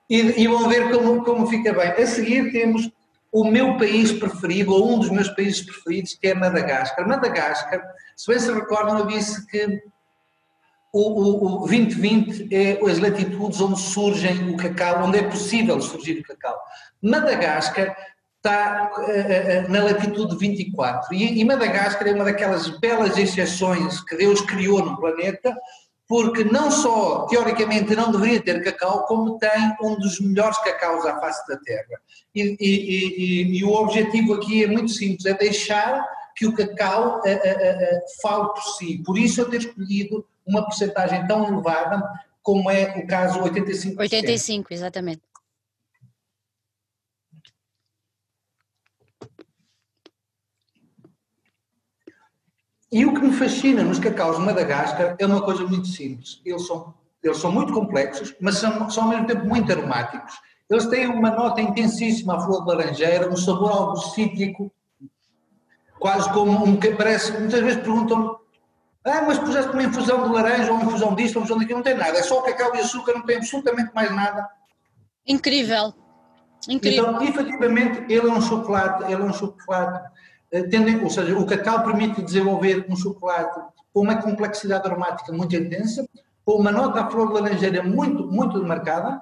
e, 0.08 0.44
e 0.44 0.48
vão 0.48 0.70
ver 0.70 0.92
como, 0.92 1.24
como 1.24 1.48
fica 1.48 1.74
bem. 1.74 1.94
A 1.94 2.06
seguir 2.06 2.52
temos 2.52 2.92
o 3.32 3.44
meu 3.44 3.76
país 3.76 4.12
preferido, 4.12 4.72
ou 4.72 4.94
um 4.94 5.00
dos 5.00 5.10
meus 5.10 5.30
países 5.30 5.64
preferidos, 5.64 6.14
que 6.14 6.28
é 6.28 6.36
Madagascar. 6.36 7.08
Madagascar, 7.08 7.82
se 8.16 8.28
bem 8.28 8.40
se 8.40 8.54
recordam, 8.54 9.00
eu 9.00 9.08
disse 9.08 9.48
que 9.48 9.82
o, 10.94 11.00
o, 11.00 11.56
o 11.56 11.60
2020 11.62 12.54
é 12.54 12.80
as 12.88 13.00
latitudes 13.00 13.60
onde 13.60 13.80
surgem 13.80 14.52
o 14.52 14.58
cacau, 14.58 15.06
onde 15.06 15.18
é 15.18 15.24
possível 15.24 15.82
surgir 15.82 16.20
o 16.20 16.24
cacau. 16.24 16.56
Madagascar 17.02 18.13
está 18.44 18.92
uh, 18.92 19.72
na 19.72 19.84
latitude 19.86 20.38
24 20.38 21.14
e, 21.14 21.40
e 21.40 21.46
Madagascar 21.46 22.06
é 22.06 22.12
uma 22.12 22.26
daquelas 22.26 22.68
belas 22.80 23.18
exceções 23.18 24.02
que 24.02 24.18
Deus 24.18 24.42
criou 24.42 24.84
no 24.84 24.98
planeta, 24.98 25.56
porque 26.06 26.44
não 26.44 26.70
só, 26.70 27.26
teoricamente, 27.28 27.96
não 27.96 28.12
deveria 28.12 28.42
ter 28.42 28.62
cacau, 28.62 29.06
como 29.06 29.38
tem 29.40 29.50
um 29.82 29.98
dos 29.98 30.20
melhores 30.20 30.58
cacaus 30.60 31.06
à 31.06 31.18
face 31.22 31.48
da 31.48 31.58
Terra. 31.58 32.02
E, 32.36 32.58
e, 32.60 33.54
e, 33.56 33.60
e 33.60 33.64
o 33.64 33.72
objetivo 33.72 34.34
aqui 34.34 34.66
é 34.66 34.68
muito 34.68 34.92
simples, 34.92 35.26
é 35.26 35.34
deixar 35.34 36.06
que 36.36 36.46
o 36.46 36.54
cacau 36.54 37.20
uh, 37.20 37.22
uh, 37.22 37.22
uh, 37.22 38.02
fale 38.22 38.48
por 38.50 38.64
si. 38.78 39.02
Por 39.06 39.18
isso 39.18 39.40
eu 39.40 39.50
ter 39.50 39.60
escolhido 39.60 40.26
uma 40.46 40.64
porcentagem 40.64 41.26
tão 41.26 41.48
elevada 41.48 42.04
como 42.42 42.70
é 42.70 42.98
o 42.98 43.08
caso 43.08 43.40
85%. 43.40 43.98
85, 43.98 44.74
exatamente. 44.74 45.22
E 52.94 53.08
o 53.08 53.14
que 53.16 53.22
me 53.22 53.34
fascina 53.34 53.82
nos 53.82 53.98
cacaus 53.98 54.38
de 54.38 54.44
Madagascar 54.44 55.16
é 55.18 55.26
uma 55.26 55.42
coisa 55.42 55.66
muito 55.66 55.88
simples. 55.88 56.40
Eles 56.46 56.68
são, 56.68 56.94
eles 57.24 57.38
são 57.40 57.52
muito 57.52 57.74
complexos, 57.74 58.36
mas 58.40 58.60
são, 58.60 58.88
são 58.88 59.06
ao 59.06 59.10
mesmo 59.10 59.26
tempo 59.26 59.48
muito 59.48 59.72
aromáticos. 59.72 60.36
Eles 60.70 60.86
têm 60.86 61.08
uma 61.08 61.32
nota 61.32 61.60
intensíssima 61.60 62.36
à 62.36 62.40
flor 62.40 62.64
de 62.64 62.68
laranjeira, 62.68 63.32
um 63.32 63.36
sabor 63.36 63.72
algo 63.72 63.98
cítrico, 63.98 64.72
quase 66.00 66.32
como 66.34 66.52
um 66.64 66.78
que 66.78 66.92
parece. 66.92 67.32
Muitas 67.32 67.62
vezes 67.62 67.82
perguntam-me: 67.82 68.30
ah, 69.06 69.24
mas 69.24 69.40
puseste 69.40 69.72
uma 69.72 69.82
infusão 69.82 70.28
de 70.28 70.30
laranja 70.30 70.72
ou 70.72 70.78
uma 70.78 70.86
infusão 70.86 71.16
disto, 71.16 71.38
uma 71.38 71.46
infusão 71.46 71.58
daquilo, 71.58 71.80
não 71.80 71.84
tem 71.84 71.98
nada, 71.98 72.16
é 72.16 72.22
só 72.22 72.42
o 72.42 72.44
cacau 72.44 72.76
e 72.76 72.80
açúcar, 72.80 73.14
não 73.14 73.26
tem 73.26 73.38
absolutamente 73.38 73.92
mais 73.96 74.16
nada. 74.16 74.48
Incrível. 75.26 75.96
Incrível. 76.70 77.10
Então, 77.10 77.24
efetivamente, 77.24 78.04
ele 78.08 78.30
é 78.30 78.32
um 78.32 78.40
chocolate, 78.40 79.06
ele 79.06 79.16
é 79.16 79.26
um 79.26 79.34
chocolate 79.34 80.14
tendo, 80.62 81.04
ou 81.04 81.10
seja, 81.10 81.38
o 81.38 81.46
cacau 81.46 81.84
permite 81.84 82.22
desenvolver 82.22 82.86
um 82.90 82.96
chocolate 82.96 83.60
com 83.94 84.02
uma 84.02 84.22
complexidade 84.22 84.88
aromática 84.88 85.32
muito 85.32 85.56
intensa, 85.56 86.08
com 86.46 86.54
uma 86.54 86.72
nota 86.72 87.02
à 87.02 87.10
flor 87.10 87.28
de 87.28 87.34
laranjeira 87.34 87.82
muito, 87.82 88.28
muito 88.28 88.60
demarcada, 88.60 89.22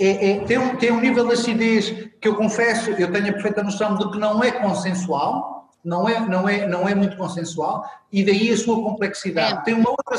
é, 0.00 0.30
é, 0.30 0.44
tem, 0.44 0.58
um, 0.58 0.76
tem 0.76 0.92
um 0.92 1.00
nível 1.00 1.26
de 1.26 1.32
acidez 1.32 1.90
que 2.20 2.28
eu 2.28 2.36
confesso, 2.36 2.90
eu 2.90 3.10
tenho 3.10 3.30
a 3.30 3.32
perfeita 3.32 3.64
noção 3.64 3.96
de 3.96 4.08
que 4.12 4.18
não 4.18 4.42
é 4.44 4.52
consensual, 4.52 5.68
não 5.84 6.08
é, 6.08 6.20
não 6.20 6.48
é, 6.48 6.66
não 6.68 6.88
é 6.88 6.94
muito 6.94 7.16
consensual, 7.16 7.84
e 8.12 8.24
daí 8.24 8.50
a 8.52 8.56
sua 8.56 8.76
complexidade. 8.76 9.58
É. 9.58 9.62
Tem 9.62 9.74
uma 9.74 9.90
outra... 9.90 10.16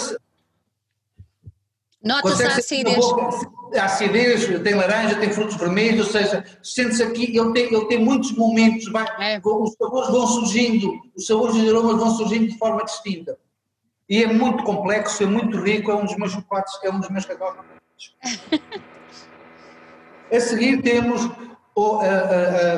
Nota-se 2.04 2.44
a 2.44 2.56
acidez 2.56 3.06
a 3.78 3.86
acidez, 3.86 4.48
tem 4.64 4.74
laranja, 4.74 5.20
tem 5.20 5.32
frutos 5.32 5.56
vermelhos, 5.58 6.08
ou 6.08 6.12
seja, 6.14 6.44
sente-se 6.64 7.04
aqui, 7.04 7.38
ele 7.38 7.54
tem, 7.54 7.66
ele 7.74 7.86
tem 7.86 8.00
muitos 8.00 8.32
momentos, 8.36 8.92
vai, 8.92 9.06
é. 9.20 9.40
os 9.44 9.74
sabores 9.74 10.10
vão 10.10 10.26
surgindo, 10.28 11.00
os 11.16 11.28
sabores 11.28 11.56
e 11.56 11.70
aromas 11.70 11.98
vão 11.98 12.10
surgindo 12.12 12.48
de 12.48 12.58
forma 12.58 12.84
distinta. 12.84 13.38
E 14.10 14.24
é 14.24 14.28
muito 14.28 14.64
complexo, 14.64 15.22
é 15.22 15.26
muito 15.26 15.62
rico, 15.62 15.92
é 15.92 15.96
um 15.96 16.06
dos 16.06 16.16
meus 16.18 16.32
chocolates, 16.32 16.74
é 16.84 16.90
um 16.90 17.00
dos 17.00 17.10
meus 17.10 17.26
cacau 17.26 17.56
A 20.32 20.40
seguir 20.40 20.82
temos 20.84 21.28
o, 21.76 22.00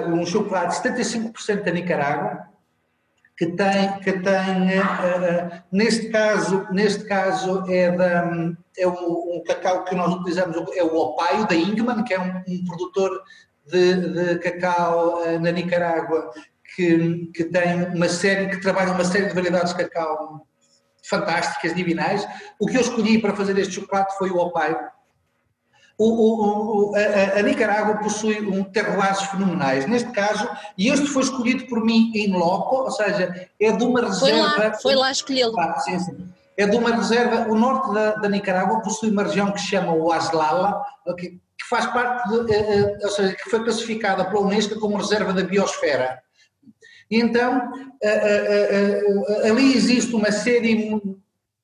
um 0.07 0.25
chocolate 0.25 0.81
75% 0.81 1.63
da 1.63 1.71
Nicarágua, 1.71 2.47
que 3.37 3.45
tem, 3.47 3.99
que 3.99 4.13
tem 4.13 4.79
uh, 4.79 5.63
neste 5.71 6.09
caso, 6.09 6.65
neste 6.71 7.03
caso 7.05 7.63
é, 7.67 7.91
da, 7.91 8.53
é 8.77 8.87
um, 8.87 9.35
um, 9.37 9.43
cacau 9.45 9.83
que 9.83 9.95
nós 9.95 10.13
utilizamos, 10.13 10.57
é 10.75 10.83
o 10.83 10.95
Opaio 10.95 11.47
da 11.47 11.55
Ingman, 11.55 12.03
que 12.03 12.13
é 12.13 12.19
um, 12.19 12.43
um 12.47 12.65
produtor 12.65 13.21
de, 13.67 13.95
de 13.95 14.39
cacau 14.39 15.21
uh, 15.21 15.39
na 15.39 15.51
Nicarágua, 15.51 16.31
que, 16.75 17.29
que 17.33 17.45
tem 17.45 17.83
uma 17.95 18.07
série, 18.09 18.49
que 18.49 18.61
trabalha 18.61 18.93
uma 18.93 19.03
série 19.03 19.27
de 19.27 19.33
variedades 19.33 19.73
de 19.73 19.83
cacau 19.83 20.45
fantásticas, 21.03 21.75
divinais. 21.75 22.27
O 22.59 22.67
que 22.67 22.77
eu 22.77 22.81
escolhi 22.81 23.19
para 23.19 23.35
fazer 23.35 23.57
este 23.57 23.75
chocolate 23.75 24.17
foi 24.17 24.29
o 24.29 24.37
Opaio, 24.37 24.77
o, 26.03 26.89
o, 26.89 26.95
a, 26.95 27.39
a, 27.39 27.41
Nicarágua 27.43 27.97
possui 27.97 28.41
um 28.41 28.63
terroirs 28.63 29.21
fenomenais. 29.23 29.85
Neste 29.85 30.09
caso, 30.11 30.49
e 30.75 30.87
este 30.89 31.05
foi 31.05 31.21
escolhido 31.21 31.67
por 31.67 31.83
mim 31.85 32.11
em 32.15 32.31
loco, 32.31 32.75
ou 32.77 32.91
seja, 32.91 33.47
é 33.59 33.71
de 33.71 33.83
uma 33.83 34.01
reserva. 34.01 34.49
Foi 34.49 34.63
lá, 34.63 34.73
foi 34.73 34.95
lá 34.95 35.11
escolhê-lo. 35.11 35.59
Ah, 35.59 35.79
sim, 35.79 35.99
sim. 35.99 36.27
É 36.61 36.67
de 36.67 36.77
uma 36.77 36.95
reserva. 36.95 37.51
O 37.51 37.55
norte 37.55 37.91
da, 37.91 38.11
da, 38.15 38.29
Nicarágua 38.29 38.81
possui 38.81 39.09
uma 39.09 39.23
região 39.23 39.51
que 39.51 39.59
se 39.59 39.67
chama 39.67 39.93
o 39.93 40.11
Aslala, 40.11 40.85
que, 41.17 41.29
que 41.29 41.67
faz 41.67 41.87
parte, 41.87 42.29
de, 42.29 42.35
uh, 42.35 42.39
uh, 42.39 42.97
ou 43.01 43.09
seja, 43.09 43.33
que 43.33 43.49
foi 43.49 43.63
classificada 43.63 44.25
pela 44.25 44.41
Unesco 44.41 44.79
como 44.79 44.97
reserva 44.97 45.33
da 45.33 45.43
biosfera. 45.43 46.21
Então, 47.09 47.71
uh, 47.71 49.47
ali 49.47 49.73
existe 49.75 50.13
uma 50.13 50.31
série 50.31 51.01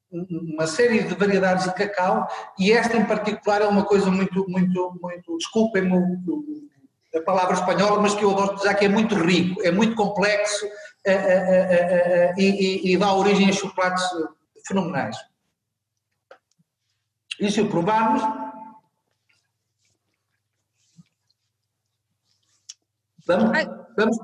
uma 0.10 0.66
série 0.66 1.04
de 1.04 1.14
variedades 1.14 1.66
de 1.66 1.74
cacau 1.74 2.26
e 2.58 2.72
esta 2.72 2.96
em 2.96 3.06
particular 3.06 3.62
é 3.62 3.68
uma 3.68 3.84
coisa 3.84 4.10
muito, 4.10 4.50
muito, 4.50 4.98
muito, 5.02 5.38
desculpem-me 5.38 6.18
a 7.14 7.22
palavra 7.22 7.54
espanhola, 7.54 8.02
mas 8.02 8.16
que 8.16 8.24
eu 8.24 8.32
adoro 8.32 8.56
dizer 8.56 8.74
que 8.76 8.86
é 8.86 8.90
muito 8.90 9.16
rico, 9.16 9.62
é 9.64 9.70
muito 9.70 9.96
complexo 9.96 10.66
uh, 10.66 12.40
e, 12.40 12.94
e, 12.94 12.98
dá 12.98 13.14
origem 13.14 13.50
a 13.50 13.54
chocolates 13.54 14.04
fenomenais. 14.68 15.18
E 17.40 17.52
se 17.52 17.62
o 17.62 17.70
provarmos... 17.70 18.22
Vamos, 23.26 23.52
vamos. 23.98 24.18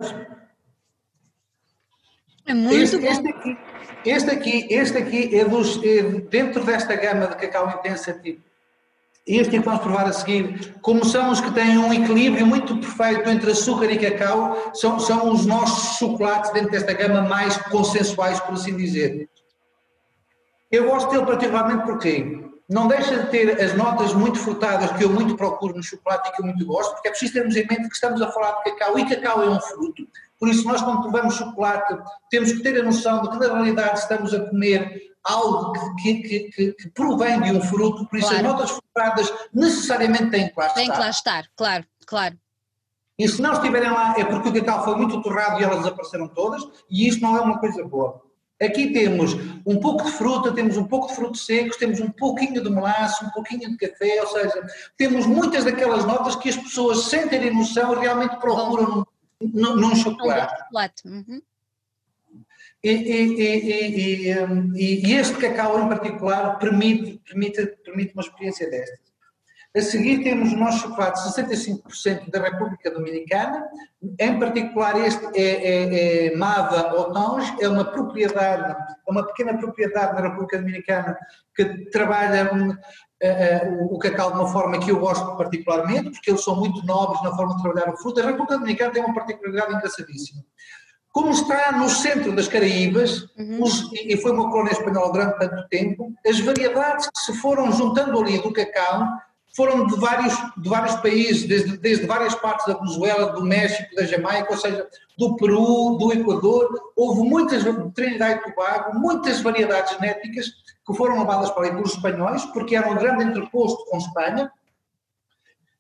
É 2.46 2.54
muito 2.54 2.78
este, 2.78 2.98
bom. 2.98 3.08
Este 3.08 3.30
aqui, 3.30 3.58
este 4.06 4.32
aqui, 4.32 4.68
este 4.70 4.98
aqui 4.98 5.40
é, 5.40 5.46
dos, 5.46 5.82
é 5.84 6.04
dentro 6.30 6.64
desta 6.64 6.96
gama 6.96 7.28
de 7.28 7.36
cacau 7.36 7.70
intensativo. 7.70 8.42
Este 9.26 9.52
que 9.52 9.60
vamos 9.60 9.82
provar 9.82 10.06
a 10.06 10.12
seguir, 10.12 10.76
como 10.82 11.06
são 11.06 11.32
os 11.32 11.40
que 11.40 11.52
têm 11.52 11.78
um 11.78 11.94
equilíbrio 11.94 12.46
muito 12.46 12.78
perfeito 12.78 13.30
entre 13.30 13.52
açúcar 13.52 13.90
e 13.90 13.98
cacau, 13.98 14.72
são, 14.74 15.00
são 15.00 15.32
os 15.32 15.46
nossos 15.46 15.98
chocolates 15.98 16.52
dentro 16.52 16.72
desta 16.72 16.92
gama 16.92 17.22
mais 17.22 17.56
consensuais, 17.58 18.40
por 18.42 18.56
assim 18.56 18.76
dizer. 18.76 19.30
Eu 20.74 20.90
gosto 20.90 21.12
dele 21.12 21.24
particularmente 21.24 21.84
porque 21.84 22.50
não 22.68 22.88
deixa 22.88 23.16
de 23.16 23.30
ter 23.30 23.62
as 23.62 23.76
notas 23.76 24.12
muito 24.16 24.40
frutadas 24.40 24.92
que 24.94 25.04
eu 25.04 25.10
muito 25.12 25.38
procuro 25.38 25.76
no 25.76 25.84
chocolate 25.84 26.30
e 26.30 26.32
que 26.32 26.42
eu 26.42 26.46
muito 26.48 26.66
gosto, 26.66 26.94
porque 26.94 27.10
é 27.10 27.12
preciso 27.12 27.34
termos 27.34 27.56
em 27.56 27.68
mente 27.68 27.88
que 27.88 27.94
estamos 27.94 28.20
a 28.24 28.32
falar 28.32 28.54
de 28.54 28.72
cacau 28.72 28.98
e 28.98 29.08
cacau 29.08 29.44
é 29.44 29.50
um 29.52 29.62
fruto. 29.62 30.08
Por 30.40 30.50
isso, 30.50 30.68
nós, 30.68 30.82
quando 30.82 31.04
provamos 31.04 31.36
chocolate, 31.36 31.96
temos 32.32 32.52
que 32.52 32.64
ter 32.64 32.82
a 32.82 32.84
noção 32.84 33.22
de 33.22 33.30
que, 33.30 33.38
na 33.38 33.54
realidade, 33.54 34.00
estamos 34.00 34.34
a 34.34 34.50
comer 34.50 35.00
algo 35.24 35.74
que, 36.02 36.16
que, 36.16 36.40
que, 36.50 36.74
que 36.74 36.90
provém 36.90 37.40
de 37.40 37.52
um 37.52 37.62
fruto, 37.62 38.08
por 38.08 38.18
isso 38.18 38.30
claro. 38.30 38.48
as 38.48 38.52
notas 38.52 38.72
frutadas 38.72 39.34
necessariamente 39.54 40.32
têm 40.32 40.50
que 40.50 40.60
lá 40.60 40.66
estar. 40.66 40.80
Tem 40.80 40.90
que 40.90 40.98
lá 40.98 41.10
estar, 41.10 41.46
claro, 41.56 41.86
claro. 42.08 42.36
E 43.20 43.28
se 43.28 43.40
não 43.40 43.54
estiverem 43.54 43.92
lá 43.92 44.16
é 44.18 44.26
porque 44.26 44.50
o 44.50 44.54
cacau 44.54 44.86
foi 44.86 44.96
muito 44.96 45.22
torrado 45.22 45.62
e 45.62 45.64
elas 45.64 45.84
desapareceram 45.84 46.28
todas, 46.30 46.64
e 46.90 47.08
isso 47.08 47.22
não 47.22 47.38
é 47.38 47.42
uma 47.42 47.60
coisa 47.60 47.84
boa. 47.86 48.33
Aqui 48.64 48.92
temos 48.92 49.34
um 49.66 49.80
pouco 49.80 50.06
de 50.06 50.12
fruta, 50.12 50.54
temos 50.54 50.78
um 50.78 50.86
pouco 50.86 51.08
de 51.08 51.16
frutos 51.16 51.46
secos, 51.46 51.78
temos 51.78 52.00
um 52.00 52.10
pouquinho 52.10 52.64
de 52.64 52.70
melaço, 52.70 53.26
um 53.26 53.30
pouquinho 53.30 53.70
de 53.70 53.78
café, 53.78 54.22
ou 54.22 54.28
seja, 54.28 54.66
temos 54.98 55.26
muitas 55.26 55.66
daquelas 55.66 56.06
notas 56.06 56.36
que 56.36 56.50
as 56.50 56.58
pessoas, 56.58 57.06
sem 57.06 57.28
terem 57.28 57.54
noção, 57.54 57.94
realmente 57.94 58.38
procuram 58.38 59.06
num, 59.42 59.76
num 59.76 59.96
chocolate. 59.96 60.58
chocolate. 60.60 61.08
Uhum. 61.08 61.42
E, 62.84 62.92
e, 62.92 64.30
e, 64.30 65.08
e, 65.08 65.14
este 65.14 65.38
cacau 65.38 65.82
em 65.82 65.88
particular 65.88 66.60
permite, 66.60 67.18
permite, 67.26 67.66
permite 67.84 68.14
uma 68.14 68.24
experiência 68.24 68.70
destas. 68.70 69.13
A 69.76 69.82
seguir 69.82 70.24
temos 70.24 70.54
o 70.54 70.56
nosso 70.56 70.82
chocolate 70.82 71.20
65% 71.20 72.30
da 72.30 72.40
República 72.40 72.92
Dominicana, 72.92 73.66
em 74.20 74.40
particular 74.40 74.96
este 75.00 75.26
é, 75.34 75.42
é, 75.42 76.28
é 76.28 76.36
Mava 76.36 76.94
Otange, 76.94 77.56
é 77.60 77.68
uma 77.68 77.84
propriedade, 77.84 78.72
é 79.08 79.12
uma 79.12 79.26
pequena 79.26 79.58
propriedade 79.58 80.14
na 80.14 80.30
República 80.30 80.60
Dominicana 80.60 81.18
que 81.56 81.90
trabalha 81.90 82.54
uh, 82.54 82.70
uh, 82.70 83.96
o 83.96 83.98
cacau 83.98 84.32
de 84.34 84.38
uma 84.42 84.48
forma 84.48 84.80
que 84.80 84.92
eu 84.92 85.00
gosto 85.00 85.36
particularmente, 85.38 86.12
porque 86.12 86.30
eles 86.30 86.44
são 86.44 86.56
muito 86.56 86.86
nobres 86.86 87.24
na 87.24 87.36
forma 87.36 87.56
de 87.56 87.64
trabalhar 87.64 87.92
o 87.92 87.98
fruto. 87.98 88.22
A 88.22 88.28
República 88.28 88.60
Dominicana 88.60 88.94
tem 88.94 89.04
uma 89.04 89.16
particularidade 89.16 89.74
engraçadíssima. 89.74 90.44
Como 91.12 91.32
está 91.32 91.72
no 91.72 91.90
centro 91.90 92.36
das 92.36 92.48
Caraíbas, 92.48 93.24
uhum. 93.38 93.64
os, 93.64 93.92
e 93.92 94.18
foi 94.18 94.32
uma 94.32 94.52
colónia 94.52 94.72
espanhola 94.72 95.12
durante 95.12 95.40
tanto 95.40 95.68
tempo, 95.70 96.14
as 96.28 96.40
variedades 96.40 97.08
que 97.08 97.20
se 97.22 97.34
foram 97.40 97.72
juntando 97.72 98.20
ali 98.20 98.40
do 98.40 98.54
cacau 98.54 99.08
foram 99.56 99.86
de 99.86 99.96
vários, 100.00 100.34
de 100.58 100.68
vários 100.68 100.96
países, 100.96 101.48
desde, 101.48 101.78
desde 101.78 102.06
várias 102.06 102.34
partes 102.36 102.66
da 102.66 102.74
Venezuela, 102.74 103.34
do 103.34 103.44
México, 103.44 103.96
da 103.96 104.04
Jamaica, 104.04 104.52
ou 104.52 104.58
seja, 104.58 104.88
do 105.18 105.36
Peru, 105.36 105.98
do 105.98 106.12
Equador. 106.12 106.92
Houve 106.96 107.22
muitas, 107.22 107.64
Trinidad 107.94 108.38
e 108.38 108.52
Tobago, 108.52 109.00
muitas 109.00 109.42
variedades 109.42 109.94
genéticas 109.94 110.48
que 110.86 110.94
foram 110.96 111.20
levadas 111.20 111.52
para 111.52 111.66
aí 111.66 111.72
pelos 111.72 111.94
espanhóis, 111.94 112.44
porque 112.48 112.76
era 112.76 112.90
um 112.90 112.96
grande 112.96 113.26
entreposto 113.26 113.86
com 113.86 113.98
Espanha. 113.98 114.52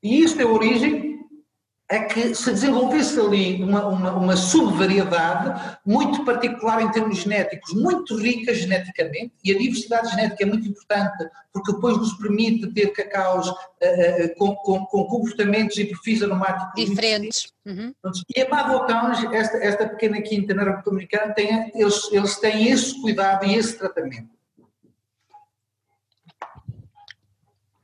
E 0.01 0.23
isto 0.23 0.39
é 0.39 0.43
a 0.43 0.47
origem 0.47 1.12
é 1.89 1.99
que 2.05 2.33
se 2.33 2.51
desenvolvesse 2.51 3.19
ali 3.19 3.61
uma, 3.61 3.87
uma, 3.87 4.11
uma 4.13 4.35
subvariedade 4.37 5.77
muito 5.85 6.23
particular 6.23 6.81
em 6.81 6.91
termos 6.91 7.17
genéticos, 7.17 7.73
muito 7.73 8.17
rica 8.17 8.53
geneticamente, 8.53 9.33
e 9.43 9.51
a 9.51 9.57
diversidade 9.57 10.09
genética 10.09 10.43
é 10.43 10.45
muito 10.45 10.67
importante, 10.67 11.29
porque 11.51 11.73
depois 11.73 11.97
nos 11.97 12.13
permite 12.13 12.71
ter 12.73 12.87
cacaus 12.93 13.47
uh, 13.49 13.53
uh, 13.53 14.35
com, 14.37 14.55
com, 14.55 14.85
com, 14.85 15.03
comportamentos 15.05 15.77
e 15.77 15.85
perfis 15.85 16.23
aromáticos 16.23 16.85
diferentes. 16.85 17.53
Uhum. 17.65 17.93
E 18.35 18.41
a 18.41 18.49
Mavocange, 18.49 19.27
esta, 19.35 19.57
esta 19.57 19.87
pequena 19.87 20.21
quinta 20.21 20.53
na 20.53 20.63
República 20.63 20.89
Dominicana, 20.89 21.33
tem, 21.33 21.71
eles, 21.75 22.11
eles 22.11 22.39
têm 22.39 22.69
esse 22.69 22.99
cuidado 23.01 23.45
e 23.45 23.55
esse 23.55 23.77
tratamento. 23.77 24.29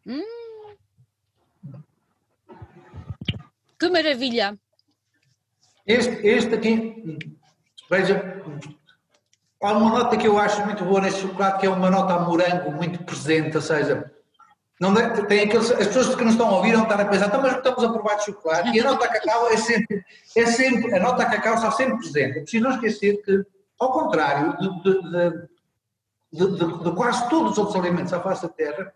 Hum. 0.07 0.48
Que 3.79 3.89
maravilha! 3.89 4.59
Este, 5.87 6.27
este 6.27 6.53
aqui, 6.53 7.17
veja, 7.89 8.43
há 9.63 9.71
uma 9.71 9.89
nota 9.89 10.17
que 10.17 10.27
eu 10.27 10.37
acho 10.37 10.63
muito 10.65 10.83
boa 10.83 10.99
neste 10.99 11.21
chocolate, 11.21 11.59
que 11.61 11.65
é 11.65 11.69
uma 11.69 11.89
nota 11.89 12.13
a 12.13 12.19
morango 12.19 12.71
muito 12.71 13.03
presente, 13.05 13.55
ou 13.55 13.61
seja, 13.61 14.11
não 14.81 14.93
tem 14.93 15.43
aqueles, 15.43 15.71
as 15.71 15.87
pessoas 15.87 16.13
que 16.13 16.23
não 16.23 16.31
estão 16.31 16.49
a 16.49 16.57
ouvir 16.57 16.73
vão 16.73 16.83
estar 16.83 16.99
a 16.99 17.05
pensar, 17.05 17.27
então, 17.27 17.41
mas 17.41 17.55
estamos 17.55 17.83
a 17.83 17.91
provar 17.91 18.15
de 18.15 18.25
chocolate, 18.25 18.69
e 18.69 18.79
a 18.81 18.83
nota 18.83 19.05
a 19.05 19.07
cacau 19.07 19.49
é 19.49 19.57
sempre, 19.57 20.05
é 20.35 20.45
sempre, 20.45 20.93
a 20.93 20.99
nota 20.99 21.25
cacau 21.25 21.55
está 21.55 21.71
sempre 21.71 21.97
presente. 21.97 22.37
É 22.37 22.41
preciso 22.41 22.63
não 22.63 22.71
esquecer 22.71 23.21
que, 23.23 23.43
ao 23.79 23.93
contrário 23.93 24.57
de, 24.57 24.83
de, 24.83 26.47
de, 26.47 26.83
de 26.83 26.95
quase 26.95 27.29
todos 27.29 27.53
os 27.53 27.57
outros 27.57 27.77
alimentos 27.77 28.11
à 28.11 28.19
face 28.21 28.43
da 28.43 28.49
Terra, 28.49 28.93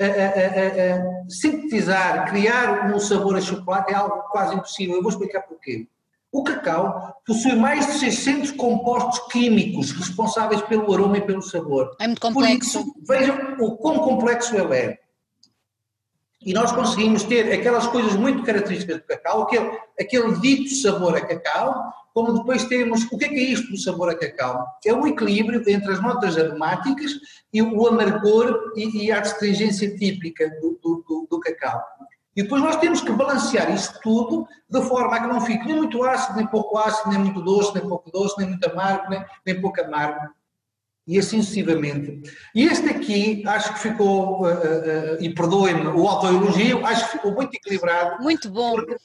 a, 0.00 0.04
a, 0.04 0.96
a, 0.96 1.30
sintetizar, 1.30 2.30
criar 2.30 2.94
um 2.94 3.00
sabor 3.00 3.36
a 3.36 3.40
chocolate 3.40 3.92
é 3.92 3.96
algo 3.96 4.22
quase 4.30 4.54
impossível. 4.54 4.96
Eu 4.96 5.02
vou 5.02 5.10
explicar 5.10 5.42
porquê. 5.42 5.86
O 6.30 6.44
cacau 6.44 7.14
possui 7.26 7.54
mais 7.54 7.86
de 7.86 7.92
600 7.94 8.50
compostos 8.52 9.32
químicos 9.32 9.92
responsáveis 9.92 10.60
pelo 10.62 10.92
aroma 10.92 11.18
e 11.18 11.22
pelo 11.22 11.40
sabor. 11.40 11.96
É 11.98 12.06
muito 12.06 12.20
complexo. 12.20 12.84
Por 12.84 12.88
isso, 12.88 13.06
vejam 13.06 13.56
o 13.58 13.76
quão 13.76 13.98
complexo 14.00 14.54
ele 14.54 14.76
é. 14.76 14.98
E 16.40 16.54
nós 16.54 16.70
conseguimos 16.70 17.24
ter 17.24 17.52
aquelas 17.52 17.86
coisas 17.88 18.14
muito 18.14 18.44
características 18.44 18.98
do 18.98 19.02
cacau, 19.04 19.42
aquele, 19.42 19.78
aquele 19.98 20.40
dito 20.40 20.72
sabor 20.76 21.16
a 21.16 21.20
cacau, 21.20 21.92
como 22.14 22.32
depois 22.32 22.64
temos, 22.64 23.04
o 23.12 23.18
que 23.18 23.24
é 23.24 23.28
que 23.28 23.34
é 23.34 23.42
isto 23.42 23.70
do 23.70 23.78
sabor 23.78 24.10
a 24.10 24.14
cacau? 24.14 24.66
É 24.84 24.92
o 24.92 25.06
equilíbrio 25.06 25.62
entre 25.68 25.92
as 25.92 26.02
notas 26.02 26.36
aromáticas 26.36 27.12
e 27.52 27.62
o 27.62 27.86
amargor 27.86 28.72
e, 28.76 29.04
e 29.04 29.12
a 29.12 29.20
astringência 29.20 29.96
típica 29.96 30.48
do, 30.60 30.78
do, 30.82 31.04
do, 31.08 31.26
do, 31.30 31.40
cacau. 31.40 31.80
E 32.36 32.42
depois 32.42 32.62
nós 32.62 32.76
temos 32.76 33.00
que 33.00 33.12
balancear 33.12 33.72
isto 33.72 34.00
tudo 34.00 34.46
de 34.68 34.82
forma 34.82 35.16
a 35.16 35.20
que 35.20 35.26
não 35.26 35.40
fique 35.40 35.66
nem 35.66 35.76
muito 35.76 36.02
ácido, 36.04 36.36
nem 36.36 36.46
pouco 36.46 36.78
ácido, 36.78 37.10
nem 37.10 37.18
muito 37.18 37.42
doce, 37.42 37.74
nem 37.74 37.88
pouco 37.88 38.10
doce, 38.10 38.34
nem 38.38 38.48
muito 38.48 38.68
amargo, 38.68 39.10
nem, 39.10 39.24
nem 39.44 39.60
pouco 39.60 39.80
amargo. 39.80 40.20
E 41.08 41.18
assim 41.18 41.40
sucessivamente. 41.40 42.20
E 42.54 42.64
este 42.64 42.86
aqui, 42.90 43.42
acho 43.46 43.72
que 43.72 43.80
ficou, 43.80 44.42
uh, 44.42 44.46
uh, 44.46 45.22
e 45.22 45.32
perdoem-me 45.32 45.86
o 45.86 46.06
autoelogio, 46.06 46.84
acho 46.84 47.06
que 47.06 47.12
ficou 47.12 47.32
muito 47.32 47.54
equilibrado. 47.54 48.22
Muito 48.22 48.50
bom. 48.50 48.74
Porque, 48.74 48.96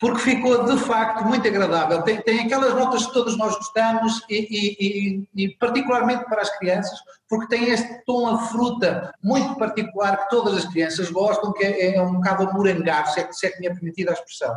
porque 0.00 0.18
ficou 0.20 0.64
de 0.64 0.78
facto 0.78 1.26
muito 1.26 1.46
agradável. 1.46 2.00
Tem, 2.02 2.22
tem 2.22 2.40
aquelas 2.40 2.74
notas 2.74 3.04
que 3.04 3.12
todos 3.12 3.36
nós 3.36 3.54
gostamos 3.54 4.24
e, 4.30 4.46
e, 4.50 4.76
e, 4.80 5.44
e, 5.44 5.48
particularmente 5.58 6.24
para 6.24 6.40
as 6.40 6.58
crianças, 6.58 6.98
porque 7.28 7.54
tem 7.54 7.68
este 7.68 8.02
tom 8.06 8.26
a 8.28 8.38
fruta 8.46 9.14
muito 9.22 9.56
particular 9.56 10.16
que 10.16 10.30
todas 10.30 10.56
as 10.56 10.64
crianças 10.64 11.10
gostam, 11.10 11.52
que 11.52 11.64
é, 11.64 11.96
é 11.96 12.02
um 12.02 12.14
bocado 12.14 12.48
a 12.48 12.52
morangar, 12.54 13.12
se 13.12 13.20
é, 13.20 13.30
se 13.30 13.46
é 13.46 13.50
que 13.50 13.60
me 13.60 13.66
é 13.66 13.74
permitida 13.74 14.10
a 14.10 14.14
expressão. 14.14 14.54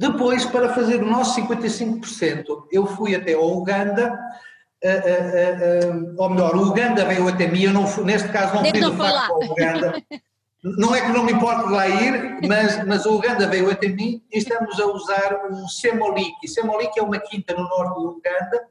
Depois, 0.00 0.46
para 0.46 0.72
fazer 0.72 1.02
o 1.02 1.06
nosso 1.06 1.38
55%, 1.38 2.68
eu 2.72 2.86
fui 2.86 3.14
até 3.14 3.34
ao 3.34 3.54
Uganda, 3.54 4.18
uh, 4.82 4.88
uh, 4.88 5.92
uh, 5.92 6.14
ou 6.16 6.30
melhor, 6.30 6.56
o 6.56 6.68
Uganda 6.68 7.04
veio 7.04 7.28
até 7.28 7.46
mim, 7.46 7.64
eu 7.64 7.72
não 7.74 7.86
fui, 7.86 8.04
neste 8.04 8.30
caso 8.30 8.54
não 8.54 8.64
fui 8.64 8.72
de 8.72 8.96
facto 8.96 9.30
ao 9.30 9.42
Uganda, 9.42 10.02
Não 10.62 10.94
é 10.94 11.00
que 11.00 11.08
não 11.08 11.24
me 11.24 11.32
importe 11.32 11.70
lá 11.70 11.88
ir, 11.88 12.38
mas, 12.46 12.86
mas 12.86 13.06
o 13.06 13.16
Uganda 13.16 13.46
veio 13.46 13.70
até 13.70 13.88
mim 13.88 14.22
e 14.30 14.38
estamos 14.38 14.78
a 14.78 14.86
usar 14.88 15.40
um 15.50 15.66
Semoliki. 15.66 16.46
Semoliki 16.46 17.00
é 17.00 17.02
uma 17.02 17.18
quinta 17.18 17.54
no 17.54 17.62
norte 17.62 17.94
do 17.94 18.10
Uganda 18.10 18.68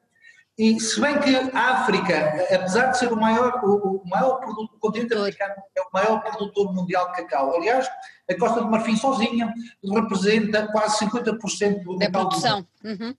e 0.56 0.80
se 0.80 1.02
bem 1.02 1.18
que 1.20 1.36
a 1.36 1.82
África, 1.82 2.46
apesar 2.54 2.92
de 2.92 3.00
ser 3.00 3.12
o 3.12 3.16
maior, 3.16 3.60
o, 3.64 4.04
o 4.04 4.08
maior 4.08 4.36
produto, 4.36 4.76
o 4.76 4.80
continente 4.80 5.16
africano 5.16 5.56
é 5.76 5.82
o 5.82 5.88
maior 5.92 6.22
produtor 6.22 6.72
mundial 6.76 7.08
de 7.08 7.24
cacau. 7.24 7.56
Aliás, 7.56 7.90
a 8.30 8.38
Costa 8.38 8.62
do 8.62 8.70
Marfim 8.70 8.96
sozinha 8.96 9.54
representa 9.84 10.68
quase 10.72 11.06
50% 11.06 11.84
do 11.84 11.98
da 11.98 12.10
produção. 12.10 12.66
Uhum. 12.84 13.16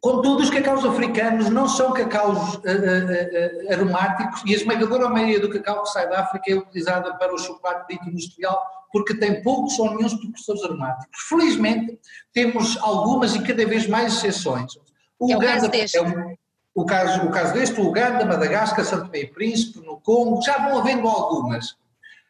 Contudo, 0.00 0.42
os 0.42 0.50
cacaus 0.50 0.84
africanos 0.84 1.48
não 1.48 1.66
são 1.66 1.92
cacaus 1.92 2.56
uh, 2.56 2.58
uh, 2.58 2.60
uh, 2.60 3.72
aromáticos 3.72 4.42
e 4.44 4.52
a 4.52 4.56
esmagadora 4.56 5.08
maioria 5.08 5.40
do 5.40 5.48
cacau 5.48 5.82
que 5.82 5.88
sai 5.88 6.08
da 6.10 6.20
África 6.20 6.52
é 6.52 6.54
utilizada 6.54 7.14
para 7.14 7.34
o 7.34 7.38
chocolate 7.38 7.86
dito 7.88 8.10
industrial 8.10 8.62
porque 8.92 9.14
tem 9.14 9.42
poucos 9.42 9.76
ou 9.78 9.96
nenhum 9.96 10.16
precursores 10.16 10.62
aromáticos. 10.62 11.20
Felizmente, 11.28 11.98
temos 12.32 12.76
algumas 12.76 13.34
e 13.34 13.42
cada 13.42 13.66
vez 13.66 13.88
mais 13.88 14.14
exceções. 14.14 14.76
O, 15.18 15.32
é 15.32 15.34
o 15.34 15.38
Uganda, 15.38 15.70
caso 15.70 15.96
É 15.96 16.00
o, 16.00 16.82
o, 16.82 16.86
caso, 16.86 17.22
o 17.22 17.30
caso 17.30 17.54
deste, 17.54 17.80
o 17.80 17.88
Uganda, 17.88 18.24
Madagascar, 18.24 18.84
Santo 18.84 19.10
e 19.16 19.26
Príncipe, 19.26 19.80
no 19.80 19.98
Congo, 20.00 20.40
já 20.42 20.58
vão 20.68 20.78
havendo 20.78 21.08
algumas. 21.08 21.76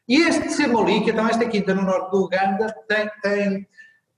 E 0.07 0.16
este 0.22 0.50
Semoli, 0.50 0.98
então 1.09 1.26
esta 1.28 1.48
quinta 1.48 1.74
no 1.74 1.82
norte 1.82 2.11
do 2.11 2.24
Uganda, 2.24 2.74
tem, 2.86 3.11
tem 3.22 3.68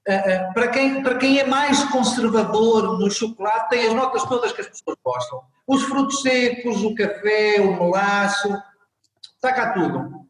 eh, 0.06 0.14
eh, 0.14 0.52
para 0.52 0.68
quem, 0.68 1.02
para 1.02 1.18
quem 1.18 1.38
é 1.38 1.46
mais 1.46 1.82
conservador 1.84 2.98
no 2.98 3.10
chocolate, 3.10 3.70
tem 3.70 3.88
as 3.88 3.94
notas 3.94 4.24
todas 4.24 4.52
que 4.52 4.60
as 4.60 4.68
pessoas 4.68 4.96
gostam. 5.04 5.42
Os 5.66 5.82
frutos 5.84 6.22
secos, 6.22 6.82
o 6.82 6.94
café, 6.94 7.60
o 7.60 7.76
melaço, 7.76 8.48
está 9.34 9.52
cá 9.52 9.72
tudo. 9.72 10.26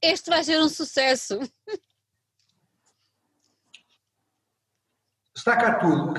Este 0.00 0.30
vai 0.30 0.44
ser 0.44 0.60
um 0.60 0.68
sucesso. 0.68 1.38
Está 5.44 5.56
cá 5.58 5.74
tudo. 5.74 6.14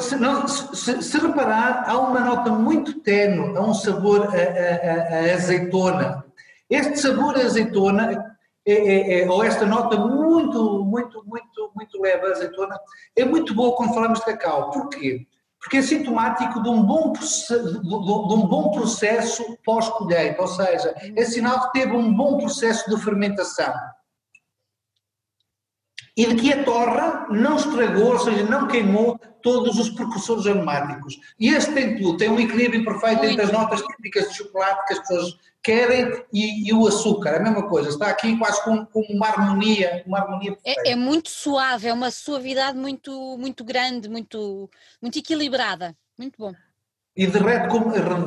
Se, 0.00 0.14
não, 0.14 0.46
se, 0.46 1.02
se, 1.02 1.18
reparar, 1.18 1.90
há 1.90 1.98
uma 1.98 2.20
nota 2.20 2.52
muito 2.52 3.00
tenue, 3.00 3.56
há 3.56 3.62
um 3.62 3.74
sabor 3.74 4.28
a, 4.28 4.28
a, 4.28 5.32
a 5.32 5.34
azeitona. 5.34 6.24
Este 6.70 7.00
sabor 7.00 7.36
a 7.36 7.40
azeitona 7.40 8.36
é, 8.64 8.72
é, 8.72 9.22
é, 9.22 9.28
ou 9.28 9.42
esta 9.42 9.66
nota 9.66 9.98
muito, 9.98 10.84
muito, 10.84 11.24
muito, 11.26 11.72
muito 11.74 12.00
leve 12.00 12.24
a 12.24 12.30
azeitona, 12.30 12.78
é 13.16 13.24
muito 13.24 13.56
boa 13.56 13.74
quando 13.74 13.92
falamos 13.92 14.20
de 14.20 14.26
cacau. 14.26 14.70
Porquê? 14.70 15.26
Porque 15.58 15.78
é 15.78 15.82
sintomático 15.82 16.62
de 16.62 16.68
um 16.68 16.84
bom, 16.84 17.12
processo, 17.12 17.82
de 17.82 17.94
um 17.94 18.46
bom 18.46 18.70
processo 18.70 19.58
pós-colheita, 19.64 20.40
ou 20.40 20.46
seja, 20.46 20.94
é 21.16 21.24
sinal 21.24 21.60
que 21.62 21.80
teve 21.80 21.96
um 21.96 22.14
bom 22.14 22.38
processo 22.38 22.88
de 22.88 23.02
fermentação. 23.02 23.74
E 26.16 26.26
de 26.26 26.34
que 26.34 26.52
a 26.52 26.64
torra 26.64 27.26
não 27.30 27.56
estragou, 27.56 28.12
ou 28.12 28.18
seja, 28.18 28.44
não 28.44 28.66
queimou 28.66 29.18
todos 29.42 29.78
os 29.78 29.90
precursores 29.90 30.46
aromáticos. 30.46 31.18
E 31.38 31.48
este 31.48 31.72
tem 31.72 31.96
tudo, 31.96 32.16
tem 32.16 32.28
um 32.28 32.38
equilíbrio 32.38 32.84
perfeito 32.84 33.24
entre 33.24 33.42
as 33.42 33.52
notas 33.52 33.80
típicas 33.82 34.28
de 34.28 34.36
chocolate 34.36 34.86
que 34.86 34.92
as 34.94 34.98
pessoas 35.00 35.38
querem 35.62 36.24
e, 36.32 36.68
e, 36.68 36.72
o 36.72 36.86
açúcar, 36.86 37.36
a 37.36 37.40
mesma 37.40 37.68
coisa, 37.68 37.90
está 37.90 38.08
aqui 38.08 38.36
quase 38.38 38.62
com, 38.64 38.84
com 38.86 39.00
uma 39.10 39.26
harmonia, 39.26 40.02
uma 40.06 40.18
harmonia 40.18 40.56
é, 40.64 40.92
é, 40.92 40.96
muito 40.96 41.28
suave, 41.28 41.88
é 41.88 41.92
uma 41.92 42.10
suavidade 42.10 42.78
muito, 42.78 43.36
muito 43.38 43.62
grande, 43.62 44.08
muito, 44.08 44.70
muito 45.02 45.18
equilibrada, 45.18 45.94
muito 46.18 46.38
bom. 46.38 46.54
e 47.14 47.26
derrete, 47.26 47.68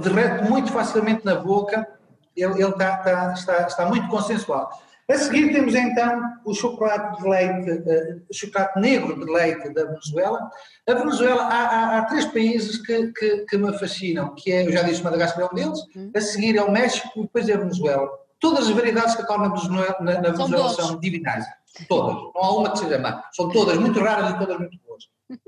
derrete 0.02 0.50
muito 0.50 0.72
facilmente 0.72 1.26
na 1.26 1.36
boca, 1.36 1.88
ele, 2.36 2.54
ele 2.62 2.72
está, 2.72 2.98
está, 2.98 3.34
está, 3.34 3.68
está 3.68 3.86
muito 3.88 4.08
consensual. 4.08 4.70
A 5.10 5.18
seguir 5.18 5.52
temos 5.52 5.76
então 5.76 6.22
o 6.46 6.54
chocolate 6.54 7.22
de 7.22 7.28
leite, 7.28 7.72
uh, 7.72 8.22
chocolate 8.32 8.80
negro 8.80 9.20
de 9.20 9.30
leite 9.30 9.70
da 9.74 9.84
Venezuela. 9.84 10.50
A 10.88 10.94
Venezuela, 10.94 11.44
há, 11.44 11.68
há, 11.68 11.98
há 11.98 12.06
três 12.06 12.26
países 12.26 12.78
que, 12.78 13.12
que, 13.12 13.38
que, 13.46 13.58
me 13.58 13.78
fascinam, 13.78 14.34
que 14.34 14.52
é, 14.52 14.66
eu 14.66 14.72
já 14.72 14.82
disse, 14.84 15.04
Madagascar 15.04 15.44
é 15.44 15.50
um 15.52 15.56
deles, 15.56 15.80
hum. 15.96 16.12
a 16.16 16.22
seguir 16.22 16.58
é 16.58 16.64
o 16.64 16.72
México 16.72 17.12
e 17.18 17.22
depois 17.24 17.50
é 17.50 17.54
a 17.54 17.58
Venezuela. 17.58 18.10
Todas 18.40 18.68
as 18.68 18.72
variedades 18.72 19.12
de 19.12 19.18
cacau 19.18 19.40
na 19.40 19.50
Venezuela, 19.50 19.98
na, 20.00 20.22
na 20.22 20.30
Venezuela 20.32 20.70
são, 20.70 20.88
são 20.88 21.00
divinais. 21.00 21.46
Todas. 21.88 22.16
Não 22.16 22.42
há 22.42 22.58
uma 22.58 22.72
que 22.72 22.80
seja 22.80 23.00
má. 23.00 23.24
São 23.34 23.50
todas 23.50 23.78
muito 23.78 24.00
raras 24.00 24.32
e 24.32 24.38
todas 24.38 24.58
muito 24.58 24.78
boas. 24.86 25.04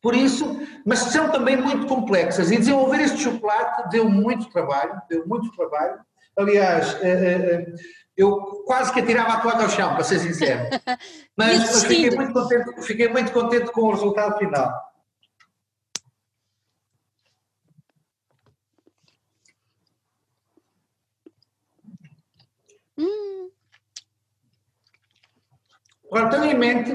Por 0.00 0.14
isso, 0.14 0.60
mas 0.86 1.00
são 1.00 1.30
também 1.30 1.56
muito 1.56 1.86
complexas. 1.86 2.50
E 2.50 2.58
desenvolver 2.58 3.00
este 3.00 3.18
chocolate 3.18 3.88
deu 3.90 4.08
muito 4.08 4.48
trabalho, 4.50 5.00
deu 5.08 5.26
muito 5.26 5.50
trabalho. 5.56 5.98
Aliás, 6.36 6.94
uh, 6.94 6.98
uh, 6.98 7.74
eu 8.18 8.64
quase 8.66 8.92
que 8.92 8.98
atirava 8.98 9.34
a 9.34 9.40
toalha 9.40 9.62
ao 9.62 9.70
chão, 9.70 9.94
para 9.94 10.02
ser 10.02 10.18
sincero. 10.18 10.68
Mas, 11.36 11.60
mas 11.60 11.84
fiquei, 11.84 12.10
muito 12.10 12.32
contente, 12.32 12.82
fiquei 12.82 13.08
muito 13.08 13.32
contente 13.32 13.70
com 13.70 13.82
o 13.82 13.90
resultado 13.92 14.36
final. 14.38 14.74
Hum. 22.98 23.50
Agora, 26.10 26.28
tenha 26.30 26.52
em 26.52 26.58
mente 26.58 26.90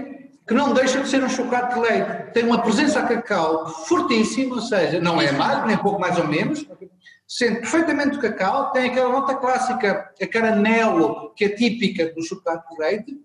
que 0.46 0.54
não 0.54 0.74
deixa 0.74 1.02
de 1.02 1.08
ser 1.08 1.24
um 1.24 1.30
chocolate 1.30 1.76
de 1.76 1.80
leite. 1.80 2.34
Tem 2.34 2.44
uma 2.44 2.62
presença 2.62 3.00
a 3.00 3.08
cacau 3.08 3.70
fortíssima, 3.86 4.56
ou 4.56 4.62
seja, 4.62 5.00
não 5.00 5.22
é 5.22 5.32
mais, 5.32 5.66
nem 5.66 5.78
pouco 5.78 6.02
mais 6.02 6.18
ou 6.18 6.28
menos, 6.28 6.68
sente 7.28 7.62
perfeitamente 7.62 8.18
o 8.18 8.22
cacau, 8.22 8.72
tem 8.72 8.90
aquela 8.90 9.10
nota 9.10 9.36
clássica, 9.36 10.14
a 10.22 10.28
caramelo, 10.28 11.34
que 11.36 11.46
é 11.46 11.50
típica 11.50 12.14
do 12.14 12.22
chocolate 12.24 12.70
de 12.70 12.80
leite, 12.80 13.24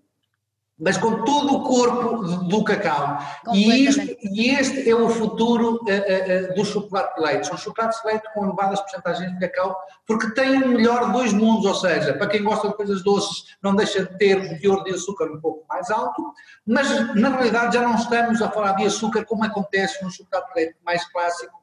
mas 0.79 0.97
com 0.97 1.23
todo 1.25 1.57
o 1.57 1.63
corpo 1.63 2.23
do 2.45 2.63
cacau. 2.63 3.19
E, 3.53 3.85
isto, 3.85 4.01
e 4.21 4.49
este 4.51 4.89
é 4.89 4.95
o 4.95 5.09
futuro 5.09 5.73
uh, 5.73 6.51
uh, 6.51 6.55
do 6.55 6.63
chocolate 6.63 7.15
de 7.15 7.21
leite. 7.21 7.47
São 7.47 7.57
chocolates 7.57 8.01
de 8.01 8.07
leite 8.07 8.33
com 8.33 8.45
elevadas 8.45 8.79
porcentagens 8.79 9.33
de 9.33 9.39
cacau, 9.39 9.75
porque 10.07 10.31
têm 10.31 10.63
o 10.63 10.69
melhor 10.69 11.07
de 11.07 11.11
dois 11.11 11.33
mundos, 11.33 11.65
ou 11.65 11.75
seja, 11.75 12.13
para 12.13 12.27
quem 12.27 12.41
gosta 12.41 12.69
de 12.69 12.75
coisas 12.75 13.03
doces, 13.03 13.57
não 13.61 13.75
deixa 13.75 14.05
de 14.05 14.17
ter 14.17 14.37
o 14.37 14.59
teor 14.59 14.83
de 14.85 14.91
açúcar 14.91 15.25
um 15.25 15.41
pouco 15.41 15.65
mais 15.67 15.91
alto, 15.91 16.33
mas 16.65 17.13
na 17.13 17.29
realidade 17.29 17.75
já 17.75 17.81
não 17.81 17.95
estamos 17.95 18.41
a 18.41 18.49
falar 18.49 18.71
de 18.73 18.85
açúcar 18.85 19.25
como 19.25 19.43
acontece 19.43 20.01
no 20.01 20.09
chocolate 20.09 20.47
de 20.53 20.59
leite 20.61 20.77
mais 20.85 21.03
clássico. 21.11 21.59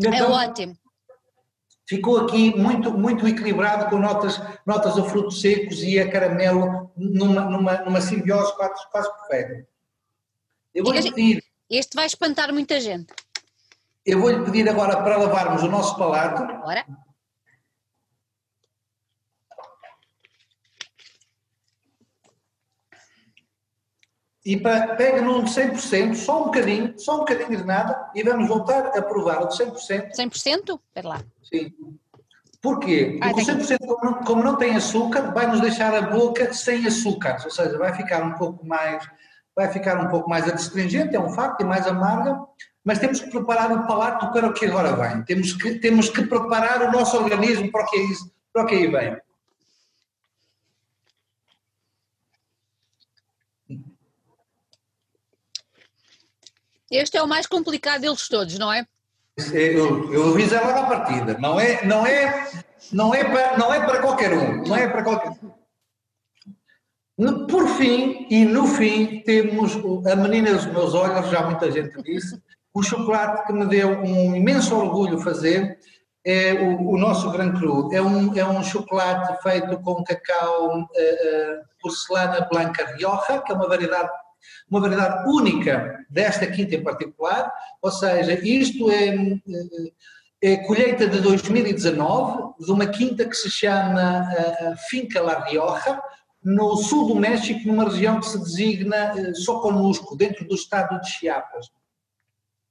É 0.00 0.08
então, 0.08 0.14
é 0.14 0.46
ótimo 0.46 0.81
ficou 1.86 2.18
aqui 2.18 2.56
muito, 2.56 2.92
muito 2.92 3.26
equilibrado 3.26 3.90
com 3.90 3.98
notas, 3.98 4.40
notas 4.66 4.98
a 4.98 5.04
frutos 5.04 5.40
secos 5.40 5.82
e 5.82 5.98
a 5.98 6.10
caramelo 6.10 6.90
numa, 6.96 7.42
numa, 7.42 7.78
numa 7.78 8.00
simbiose 8.00 8.54
quase, 8.56 8.90
quase 8.90 9.10
perfeita. 9.18 9.66
Eu 10.74 10.84
vou 10.84 10.92
pedir. 10.92 11.42
Este 11.68 11.94
vai 11.94 12.06
espantar 12.06 12.52
muita 12.52 12.80
gente. 12.80 13.12
Eu 14.04 14.20
vou-lhe 14.20 14.44
pedir 14.44 14.68
agora 14.68 15.02
para 15.02 15.16
lavarmos 15.16 15.62
o 15.62 15.68
nosso 15.68 15.96
palato. 15.96 16.44
Bora. 16.60 16.84
E 24.44 24.56
pega 24.56 25.22
num 25.22 25.44
de 25.44 25.50
100%, 25.50 26.14
só 26.14 26.42
um 26.42 26.44
bocadinho, 26.46 26.98
só 26.98 27.16
um 27.16 27.18
bocadinho 27.20 27.56
de 27.56 27.64
nada, 27.64 28.10
e 28.14 28.24
vamos 28.24 28.48
voltar 28.48 28.86
a 28.86 29.02
provar 29.02 29.42
o 29.42 29.46
de 29.46 29.56
100%. 29.56 30.10
100%? 30.16 30.80
Espera 30.88 31.08
lá. 31.08 31.20
Sim. 31.42 31.72
Porquê? 32.60 33.18
Porque 33.20 33.40
o 33.40 33.44
100% 33.44 33.78
como 33.86 34.04
não, 34.04 34.14
como 34.24 34.42
não 34.42 34.56
tem 34.56 34.76
açúcar, 34.76 35.32
vai 35.32 35.46
nos 35.46 35.60
deixar 35.60 35.94
a 35.94 36.02
boca 36.02 36.52
sem 36.52 36.86
açúcar, 36.86 37.40
ou 37.44 37.50
seja, 37.50 37.76
vai 37.76 37.92
ficar 37.94 38.22
um 38.22 38.34
pouco 38.34 38.64
mais, 38.66 39.04
vai 39.54 39.68
ficar 39.72 40.00
um 40.00 40.08
pouco 40.08 40.30
mais 40.30 40.48
adstringente, 40.48 41.14
é 41.14 41.20
um 41.20 41.30
facto, 41.30 41.60
e 41.60 41.64
mais 41.64 41.86
amarga, 41.86 42.40
mas 42.84 42.98
temos 42.98 43.20
que 43.20 43.30
preparar 43.30 43.72
o 43.72 43.86
palato 43.86 44.32
para 44.32 44.48
o 44.48 44.52
que 44.52 44.66
agora 44.66 44.94
vem. 44.94 45.24
Temos 45.24 45.52
que, 45.52 45.78
temos 45.78 46.08
que 46.08 46.24
preparar 46.24 46.82
o 46.82 46.92
nosso 46.92 47.16
organismo 47.16 47.70
para 47.70 47.84
o 47.84 47.86
que, 47.86 47.96
é 47.96 48.04
isso, 48.04 48.32
para 48.52 48.62
o 48.62 48.66
que 48.66 48.74
aí 48.74 48.86
vem. 48.88 49.16
Este 56.92 57.16
é 57.16 57.22
o 57.22 57.26
mais 57.26 57.46
complicado 57.46 58.02
deles 58.02 58.28
todos, 58.28 58.58
não 58.58 58.70
é? 58.70 58.86
Eu, 59.50 60.12
eu 60.12 60.28
aviso 60.28 60.54
à 60.54 60.84
partida. 60.84 61.38
Não 61.38 61.58
é, 61.58 61.82
não, 61.86 62.06
é, 62.06 62.50
não, 62.92 63.14
é 63.14 63.24
para, 63.24 63.56
não 63.56 63.72
é 63.72 63.80
para 63.80 64.02
qualquer 64.02 64.34
um. 64.34 64.62
Não 64.62 64.76
é 64.76 64.86
para 64.86 65.02
qualquer 65.02 65.32
um. 65.42 65.50
Por 67.46 67.66
fim, 67.76 68.26
e 68.28 68.44
no 68.44 68.66
fim, 68.66 69.22
temos 69.24 69.72
a 70.06 70.16
menina 70.16 70.52
dos 70.52 70.66
meus 70.66 70.92
olhos, 70.92 71.30
já 71.30 71.42
muita 71.42 71.70
gente 71.70 72.02
disse, 72.02 72.38
o 72.74 72.82
chocolate 72.82 73.46
que 73.46 73.54
me 73.54 73.64
deu 73.66 73.88
um 73.88 74.36
imenso 74.36 74.76
orgulho 74.76 75.18
fazer 75.18 75.78
é 76.26 76.52
o, 76.52 76.90
o 76.90 76.98
nosso 76.98 77.30
Gran 77.30 77.52
Cru. 77.52 77.88
É 77.90 78.02
um, 78.02 78.36
é 78.36 78.44
um 78.44 78.62
chocolate 78.62 79.42
feito 79.42 79.80
com 79.80 80.04
cacau 80.04 80.76
uh, 80.76 80.82
uh, 80.82 80.86
porcelana 81.80 82.46
blanca 82.50 82.84
Rioja, 82.94 83.40
que 83.40 83.50
é 83.50 83.54
uma 83.54 83.68
variedade 83.68 84.10
uma 84.70 84.80
variedade 84.80 85.28
única 85.28 86.04
desta 86.08 86.46
quinta 86.46 86.74
em 86.74 86.82
particular, 86.82 87.52
ou 87.80 87.90
seja, 87.90 88.32
isto 88.42 88.90
é, 88.90 89.14
é 90.42 90.56
colheita 90.66 91.06
de 91.06 91.20
2019, 91.20 92.54
de 92.64 92.70
uma 92.72 92.86
quinta 92.86 93.24
que 93.24 93.36
se 93.36 93.50
chama 93.50 94.26
Finca 94.88 95.20
La 95.20 95.44
Rioja, 95.44 96.00
no 96.44 96.76
sul 96.76 97.06
do 97.06 97.14
México, 97.14 97.66
numa 97.66 97.84
região 97.84 98.18
que 98.18 98.26
se 98.26 98.38
designa 98.38 99.14
eh, 99.16 99.34
Soconusco, 99.34 100.16
dentro 100.16 100.46
do 100.46 100.54
estado 100.54 101.00
de 101.00 101.08
Chiapas. 101.08 101.70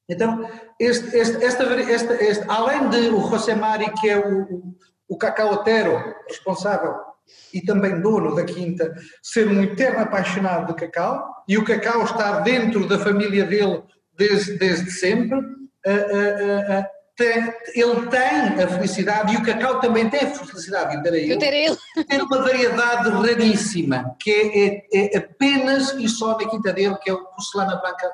Então, 0.10 0.46
este, 0.78 1.16
este, 1.16 1.44
esta, 1.44 1.64
esta, 1.64 2.14
este, 2.16 2.46
além 2.50 2.90
de 2.90 3.10
o 3.10 3.22
José 3.30 3.56
Mari, 3.56 3.94
que 3.94 4.10
é 4.10 4.18
o, 4.18 4.76
o 5.08 5.18
cacaotero 5.18 6.16
responsável 6.28 7.11
e 7.54 7.62
também 7.62 8.02
dono 8.02 8.36
da 8.36 8.44
quinta, 8.44 8.94
ser 9.22 9.48
um 9.48 9.62
eterno 9.62 10.00
apaixonado 10.00 10.68
de 10.68 10.80
cacau 10.80 11.26
e 11.48 11.58
o 11.58 11.66
cacau 11.66 12.04
estar 12.04 12.40
dentro 12.42 12.88
da 12.88 12.98
família 12.98 13.46
dele 13.46 13.84
desde, 14.18 14.58
desde 14.58 14.92
sempre, 14.92 15.38
uh, 15.38 15.42
uh, 15.42 16.80
uh, 16.80 16.86
tem, 17.16 17.54
ele 17.76 18.08
tem 18.08 18.64
a 18.64 18.68
felicidade 18.68 19.34
e 19.34 19.38
o 19.38 19.44
cacau 19.44 19.80
também 19.80 20.10
tem 20.10 20.22
a 20.22 20.28
felicidade 20.28 20.96
ter. 20.96 21.30
Eu 21.30 21.38
ter 21.38 21.54
ele. 21.54 21.78
Tem 22.08 22.22
uma 22.22 22.42
variedade 22.42 23.10
raríssima, 23.10 24.16
que 24.20 24.32
é, 24.32 24.98
é, 24.98 25.16
é, 25.16 25.18
apenas 25.18 25.92
e 25.92 26.08
só 26.08 26.38
na 26.38 26.50
quinta 26.50 26.72
dele, 26.72 26.98
que 27.02 27.10
é 27.10 27.14
o 27.14 27.26
porcelana 27.26 27.76
branca 27.76 28.12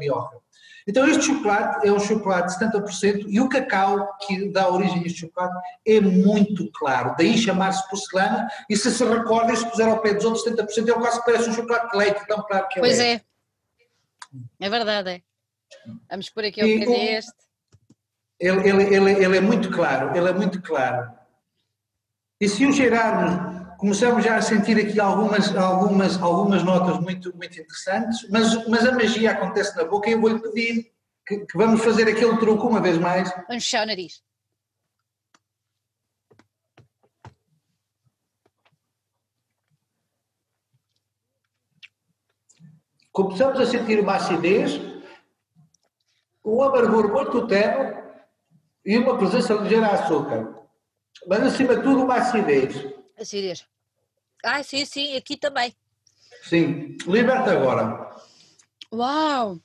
Rioja. 0.00 0.40
Então 0.86 1.06
este 1.06 1.24
chocolate 1.24 1.86
é 1.86 1.92
um 1.92 2.00
chocolate 2.00 2.58
de 2.58 2.64
70% 2.64 3.26
e 3.28 3.40
o 3.40 3.48
cacau 3.48 4.16
que 4.26 4.50
dá 4.50 4.68
origem 4.68 5.02
a 5.02 5.06
este 5.06 5.20
chocolate 5.20 5.54
é 5.86 6.00
muito 6.00 6.70
claro, 6.72 7.14
daí 7.16 7.36
chamar-se 7.36 7.88
porcelana 7.88 8.48
e 8.68 8.76
se 8.76 8.90
se 8.90 9.04
recorda, 9.04 9.54
se 9.54 9.68
puser 9.68 9.88
ao 9.88 10.00
pé 10.00 10.14
dos 10.14 10.24
outros 10.24 10.44
70% 10.44 10.78
ele 10.78 10.92
quase 10.94 11.24
parece 11.24 11.50
um 11.50 11.54
chocolate 11.54 11.90
de 11.90 11.98
leite, 11.98 12.26
tão 12.26 12.42
claro 12.42 12.68
que 12.68 12.78
é. 12.78 12.82
Pois 12.82 12.98
é, 12.98 13.20
é 14.60 14.70
verdade, 14.70 15.10
é. 15.10 15.22
Vamos 16.10 16.30
por 16.30 16.44
aqui 16.44 16.60
ao 16.60 16.66
pé 16.66 16.86
deste. 16.86 17.32
Ele, 18.38 18.68
ele, 18.68 18.94
ele, 18.94 19.24
ele 19.24 19.36
é 19.36 19.40
muito 19.40 19.70
claro, 19.70 20.16
ele 20.16 20.28
é 20.28 20.32
muito 20.32 20.62
claro. 20.62 21.12
E 22.40 22.48
se 22.48 22.64
o 22.64 22.72
cheirarmos 22.72 23.69
começamos 23.80 24.22
já 24.22 24.36
a 24.36 24.42
sentir 24.42 24.78
aqui 24.78 25.00
algumas, 25.00 25.56
algumas, 25.56 26.20
algumas 26.20 26.62
notas 26.62 27.00
muito, 27.00 27.34
muito 27.34 27.58
interessantes, 27.58 28.28
mas, 28.28 28.68
mas 28.68 28.86
a 28.86 28.92
magia 28.92 29.32
acontece 29.32 29.74
na 29.74 29.84
boca 29.84 30.08
e 30.08 30.12
eu 30.12 30.20
vou-lhe 30.20 30.38
pedir 30.38 30.92
que, 31.26 31.46
que, 31.46 31.56
vamos 31.56 31.82
fazer 31.82 32.06
aquele 32.06 32.36
truque 32.36 32.66
uma 32.66 32.80
vez 32.80 32.98
mais. 32.98 33.30
Vamos 33.48 33.64
fechar 33.64 33.84
o 33.84 33.86
nariz. 33.86 34.22
Começamos 43.10 43.60
a 43.60 43.66
sentir 43.66 43.98
uma 43.98 44.16
acidez, 44.16 44.78
um 46.44 46.62
amargor 46.62 47.10
muito 47.10 47.46
tenue 47.46 47.96
e 48.84 48.98
uma 48.98 49.16
presença 49.16 49.54
ligeira 49.54 49.88
de 49.88 49.94
açúcar. 49.94 50.54
Mas 51.26 51.42
acima 51.44 51.76
de 51.76 51.82
tudo 51.82 52.04
uma 52.04 52.16
acidez. 52.16 52.76
Acidez. 53.18 53.69
Ah, 54.44 54.62
sim, 54.62 54.84
sim, 54.84 55.16
aqui 55.16 55.36
também. 55.36 55.74
Sim, 56.42 56.96
liberta 57.06 57.52
agora. 57.52 58.10
Uau! 58.92 59.58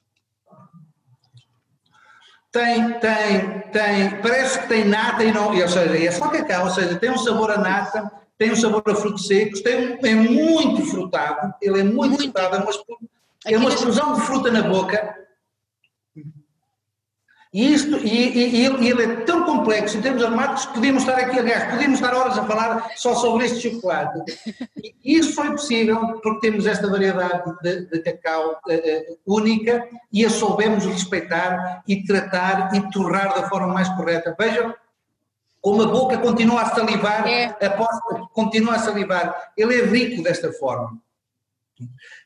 Tem, 2.52 3.00
tem, 3.00 3.60
tem, 3.72 4.22
parece 4.22 4.62
que 4.62 4.68
tem 4.68 4.86
nata 4.86 5.24
e 5.24 5.32
não, 5.32 5.48
ou 5.50 5.68
seja, 5.68 5.98
é 5.98 6.12
só 6.12 6.30
cacau, 6.30 6.66
ou 6.66 6.72
seja, 6.72 6.98
tem 6.98 7.12
um 7.12 7.18
sabor 7.18 7.52
a 7.52 7.58
nata, 7.58 8.10
tem 8.38 8.52
um 8.52 8.56
sabor 8.56 8.84
a 8.88 8.96
frutos 8.96 9.28
secos, 9.28 9.62
tem 9.62 10.00
é 10.02 10.16
muito 10.16 10.86
frutado, 10.86 11.54
ele 11.62 11.82
é 11.82 11.84
muito, 11.84 12.18
muito. 12.18 12.24
frutado, 12.24 12.56
é 12.56 12.60
uma, 12.60 12.72
é 13.48 13.58
uma 13.58 13.70
explosão 13.70 14.14
de 14.14 14.22
fruta 14.22 14.52
na 14.52 14.62
boca. 14.62 15.16
E, 17.56 17.74
isto, 17.74 17.96
e, 18.06 18.38
e, 18.38 18.68
e, 18.68 18.90
ele, 18.90 19.02
é 19.02 19.16
tão 19.24 19.46
complexo 19.46 19.98
em 19.98 20.02
termos 20.02 20.22
aromáticos 20.22 20.66
que 20.66 20.74
podíamos 20.74 21.04
estar 21.04 21.18
aqui, 21.18 21.40
aliás, 21.40 21.72
podíamos 21.72 22.02
estar 22.02 22.14
horas 22.14 22.38
a 22.38 22.46
falar 22.46 22.92
só 22.98 23.16
sobre 23.16 23.46
este 23.46 23.72
chocolate. 23.72 24.20
E 24.78 25.18
isso 25.18 25.34
foi 25.34 25.52
possível 25.52 26.20
porque 26.22 26.50
temos 26.50 26.66
esta 26.66 26.90
variedade 26.90 27.56
de, 27.64 27.86
de 27.86 28.00
cacau 28.02 28.60
uh, 28.68 29.18
única 29.26 29.88
e 30.12 30.26
a 30.26 30.30
soubemos 30.30 30.86
respeitar 30.86 31.82
e 31.88 32.04
tratar 32.04 32.76
e 32.76 32.92
torrar 32.92 33.34
da 33.34 33.48
forma 33.48 33.74
mais 33.74 33.88
correta. 33.88 34.36
Vejam 34.38 34.76
como 35.62 35.84
a 35.84 35.88
boca 35.88 36.18
continua 36.18 36.62
a 36.62 36.76
salivar, 36.76 37.26
é. 37.26 37.46
a 37.66 37.70
posta 37.70 38.28
continua 38.34 38.76
a 38.76 38.80
salivar. 38.80 39.34
Ele 39.56 39.80
é 39.80 39.86
rico 39.86 40.22
desta 40.22 40.52
forma. 40.52 41.00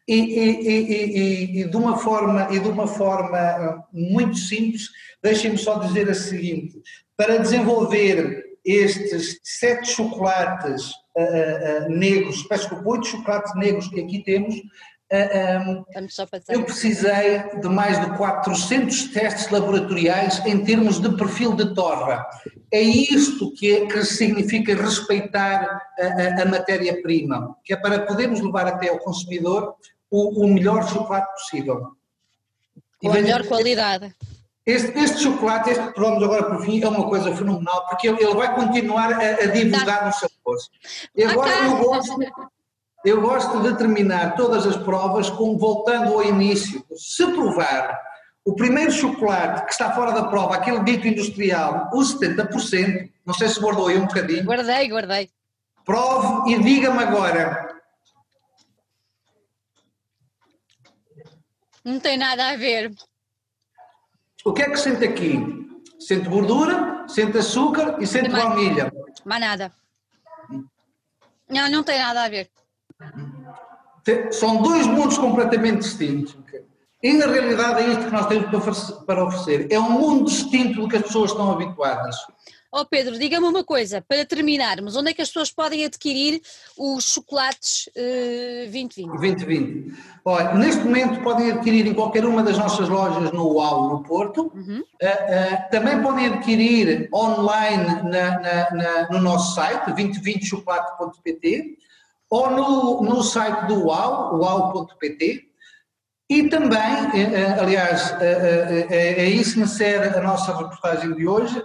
E, 0.08 1.62
e, 1.62 1.66
de 1.66 1.78
uma 1.78 1.98
forma, 1.98 2.48
e 2.50 2.60
de 2.60 2.68
uma 2.68 2.88
forma 2.88 3.38
ah, 3.38 3.84
muito 3.94 4.38
simples, 4.38 4.90
deixem-me 5.22 5.58
só 5.58 5.80
dizer 5.80 6.10
a 6.10 6.14
seguinte: 6.14 6.82
para 7.16 7.38
desenvolver 7.38 8.50
estes 8.66 9.40
sete 9.44 9.90
chocolates 9.90 10.92
uh, 11.18 11.86
uh, 11.86 11.90
negros, 11.90 12.44
peço 12.44 12.70
desculpa, 12.70 12.90
oito 12.90 13.08
chocolates 13.08 13.56
negros 13.56 13.88
que 13.88 14.02
aqui 14.02 14.24
temos, 14.24 14.56
uh, 14.56 15.62
um, 15.62 15.86
eu 16.50 16.64
precisei 16.64 17.40
de 17.62 17.68
mais 17.68 18.00
de 18.00 18.16
400 18.16 19.06
testes 19.12 19.50
laboratoriais 19.50 20.46
em 20.46 20.64
termos 20.64 21.00
de 21.00 21.16
perfil 21.16 21.56
de 21.56 21.74
torra. 21.74 22.26
É 22.72 22.82
isto 22.82 23.52
que, 23.54 23.76
é, 23.76 23.86
que 23.88 24.04
significa 24.06 24.76
respeitar 24.76 25.82
a, 26.00 26.06
a, 26.06 26.44
a 26.44 26.46
matéria-prima, 26.46 27.58
que 27.64 27.74
é 27.74 27.78
para 27.78 28.06
podermos 28.06 28.40
levar 28.40 28.68
até 28.68 28.90
ao 28.90 29.00
consumidor 29.00 29.76
o, 30.12 30.46
o 30.46 30.48
melhor 30.48 30.88
chocolate 30.88 31.32
possível. 31.34 31.94
Com 33.00 33.12
a 33.12 33.14
melhor 33.14 33.48
qualidade. 33.48 34.14
Este, 34.70 35.00
este, 35.00 35.24
chocolate, 35.24 35.72
este 35.72 35.94
que 35.94 36.00
vamos 36.00 36.24
agora 36.24 36.44
por 36.44 36.64
fim, 36.64 36.84
é 36.84 36.88
uma 36.88 37.10
coisa 37.10 37.36
fenomenal, 37.36 37.88
porque 37.88 38.08
ele, 38.08 38.24
ele 38.24 38.36
vai 38.36 38.54
continuar 38.54 39.12
a, 39.12 39.18
a 39.18 39.46
divulgar 39.48 40.00
tá. 40.02 40.10
os 40.10 40.16
sabores. 40.20 40.70
E 41.16 41.24
agora 41.24 41.52
eu 41.66 41.78
gosto, 41.78 42.20
eu 43.04 43.22
gosto 43.22 43.64
de 43.64 43.78
terminar 43.78 44.36
todas 44.36 44.68
as 44.68 44.78
provas 44.78 45.28
com, 45.32 45.58
voltando 45.58 46.14
ao 46.14 46.24
início, 46.24 46.86
se 46.96 47.26
provar 47.32 48.00
o 48.46 48.56
primeiro 48.56 48.92
chocolate 48.92 49.66
que 49.66 49.72
está 49.72 49.92
fora 49.92 50.12
da 50.12 50.26
prova, 50.26 50.56
aquele 50.56 50.84
dito 50.84 51.08
industrial, 51.08 51.90
o 51.92 52.02
70%, 52.02 53.10
não 53.26 53.34
sei 53.34 53.48
se 53.48 53.60
guardou 53.60 53.88
aí 53.88 53.98
um 53.98 54.06
bocadinho. 54.06 54.46
Guardei, 54.46 54.88
guardei. 54.88 55.30
Prove 55.84 56.52
e 56.52 56.60
diga-me 56.62 57.02
agora. 57.02 57.76
Não 61.84 62.00
tem 62.00 62.20
nada 62.20 62.50
a 62.50 62.56
ver. 62.56 62.92
O 64.46 64.54
que 64.54 64.62
é 64.62 64.70
que 64.70 64.78
sente 64.78 65.06
aqui? 65.06 65.68
Sente 66.00 66.30
gordura, 66.30 67.06
sente 67.08 67.38
açúcar 67.38 67.98
e 68.00 68.08
sente 68.08 68.30
mais, 68.30 68.44
baunilha. 68.46 68.92
Mais 69.26 69.42
nada. 69.42 69.72
Não, 71.50 71.70
não 71.70 71.84
tem 71.84 72.00
nada 72.00 72.24
a 72.24 72.30
ver. 72.30 72.50
São 74.32 74.62
dois 74.62 74.88
mundos 74.88 75.18
completamente 75.18 75.80
distintos. 75.80 76.38
E 77.02 77.14
na 77.14 77.28
realidade 77.28 77.82
é 77.82 77.88
isto 77.90 78.06
que 78.06 78.12
nós 78.12 78.28
temos 78.28 78.92
para 79.06 79.24
oferecer. 79.26 79.68
É 79.72 79.80
um 79.80 79.92
mundo 79.92 80.26
distinto 80.26 80.82
do 80.82 80.88
que 80.88 80.98
as 80.98 81.04
pessoas 81.04 81.32
estão 81.32 81.52
habituadas. 81.52 82.16
Ó 82.72 82.82
oh 82.82 82.86
Pedro, 82.86 83.18
diga-me 83.18 83.48
uma 83.48 83.64
coisa, 83.64 84.00
para 84.08 84.24
terminarmos, 84.24 84.96
onde 84.96 85.10
é 85.10 85.14
que 85.14 85.24
as 85.24 85.30
pessoas 85.30 85.52
podem 85.52 85.86
adquirir 85.86 86.40
os 86.78 87.04
chocolates 87.04 87.88
uh, 87.88 88.72
2020? 88.72 89.08
2020. 89.08 89.98
Olha, 90.24 90.54
neste 90.54 90.84
momento 90.84 91.20
podem 91.24 91.52
adquirir 91.52 91.88
em 91.88 91.96
qualquer 91.96 92.26
uma 92.26 92.44
das 92.44 92.60
nossas 92.60 92.88
lojas 92.88 93.34
no 93.34 93.54
UAU, 93.54 93.90
no 93.90 94.04
Porto. 94.04 94.52
Uhum. 94.54 94.84
Uh, 95.02 95.06
uh, 95.06 95.72
também 95.72 96.00
podem 96.00 96.28
adquirir 96.28 97.10
online 97.12 98.04
na, 98.04 98.40
na, 98.40 98.72
na, 98.72 99.10
no 99.10 99.20
nosso 99.20 99.56
site, 99.56 99.88
2020chocolate.pt, 99.88 101.76
ou 102.30 102.52
no, 102.52 103.02
no 103.02 103.24
site 103.24 103.66
do 103.66 103.88
UAU, 103.88 104.40
uau.pt. 104.42 105.49
E 106.30 106.48
também, 106.48 106.80
eh, 107.16 107.32
eh, 107.34 107.60
aliás, 107.60 108.16
eh, 108.22 108.86
é 108.92 109.26
isso 109.26 109.56
que 109.56 109.62
insere 109.62 110.10
a 110.10 110.22
nossa 110.22 110.56
reportagem 110.56 111.16
de 111.16 111.28
hoje, 111.28 111.60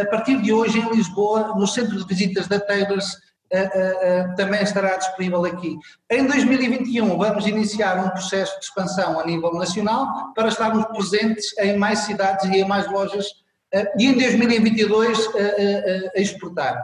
a 0.00 0.06
partir 0.06 0.40
de 0.40 0.52
hoje 0.52 0.78
em 0.78 0.88
Lisboa, 0.92 1.52
no 1.56 1.66
centro 1.66 1.98
de 1.98 2.06
visitas 2.06 2.46
da 2.46 2.60
Taylors, 2.60 3.16
também 4.36 4.62
estará 4.62 4.96
disponível 4.96 5.44
aqui. 5.44 5.76
Em 6.08 6.24
2021 6.28 7.18
vamos 7.18 7.44
iniciar 7.48 7.98
um 7.98 8.10
processo 8.10 8.56
de 8.60 8.66
expansão 8.66 9.18
a 9.18 9.26
nível 9.26 9.52
nacional 9.54 10.32
para 10.36 10.46
estarmos 10.46 10.86
presentes 10.86 11.46
em 11.58 11.76
mais 11.76 11.98
cidades 12.00 12.48
e 12.48 12.58
em 12.58 12.64
mais 12.64 12.88
lojas 12.88 13.26
e 13.98 14.06
em 14.06 14.16
2022 14.16 15.28
a 16.14 16.20
exportar. 16.20 16.80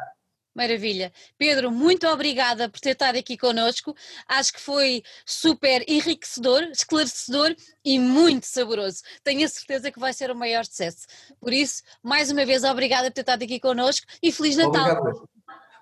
Maravilha. 0.57 1.13
Pedro, 1.37 1.71
muito 1.71 2.09
obrigada 2.09 2.67
por 2.67 2.81
ter 2.81 2.93
estado 2.93 3.19
aqui 3.19 3.37
connosco. 3.37 3.95
Acho 4.27 4.55
que 4.55 4.61
foi 4.61 5.03
super 5.27 5.85
enriquecedor, 5.87 6.63
esclarecedor 6.73 7.55
e 7.85 7.99
muito 7.99 8.45
saboroso. 8.45 9.03
Tenho 9.23 9.45
a 9.45 9.49
certeza 9.49 9.93
que 9.93 10.01
vai 10.01 10.15
ser 10.15 10.31
o 10.31 10.35
maior 10.35 10.65
sucesso. 10.65 11.07
Por 11.39 11.53
isso, 11.53 11.83
mais 12.03 12.31
uma 12.31 12.47
vez, 12.47 12.65
obrigada 12.65 13.11
por 13.11 13.15
ter 13.17 13.21
estado 13.21 13.43
aqui 13.45 13.61
connosco 13.61 14.07
e 14.23 14.33
Feliz 14.33 14.57
Natal. 14.57 14.97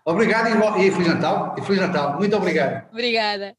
Obrigado, 0.04 0.48
obrigado 0.50 0.78
e, 0.80 0.88
e 0.88 0.90
Feliz 0.90 1.06
Natal. 1.06 1.54
E 1.56 1.62
Feliz 1.62 1.80
Natal. 1.80 2.18
Muito 2.18 2.36
obrigado. 2.36 2.90
Obrigada. 2.90 3.56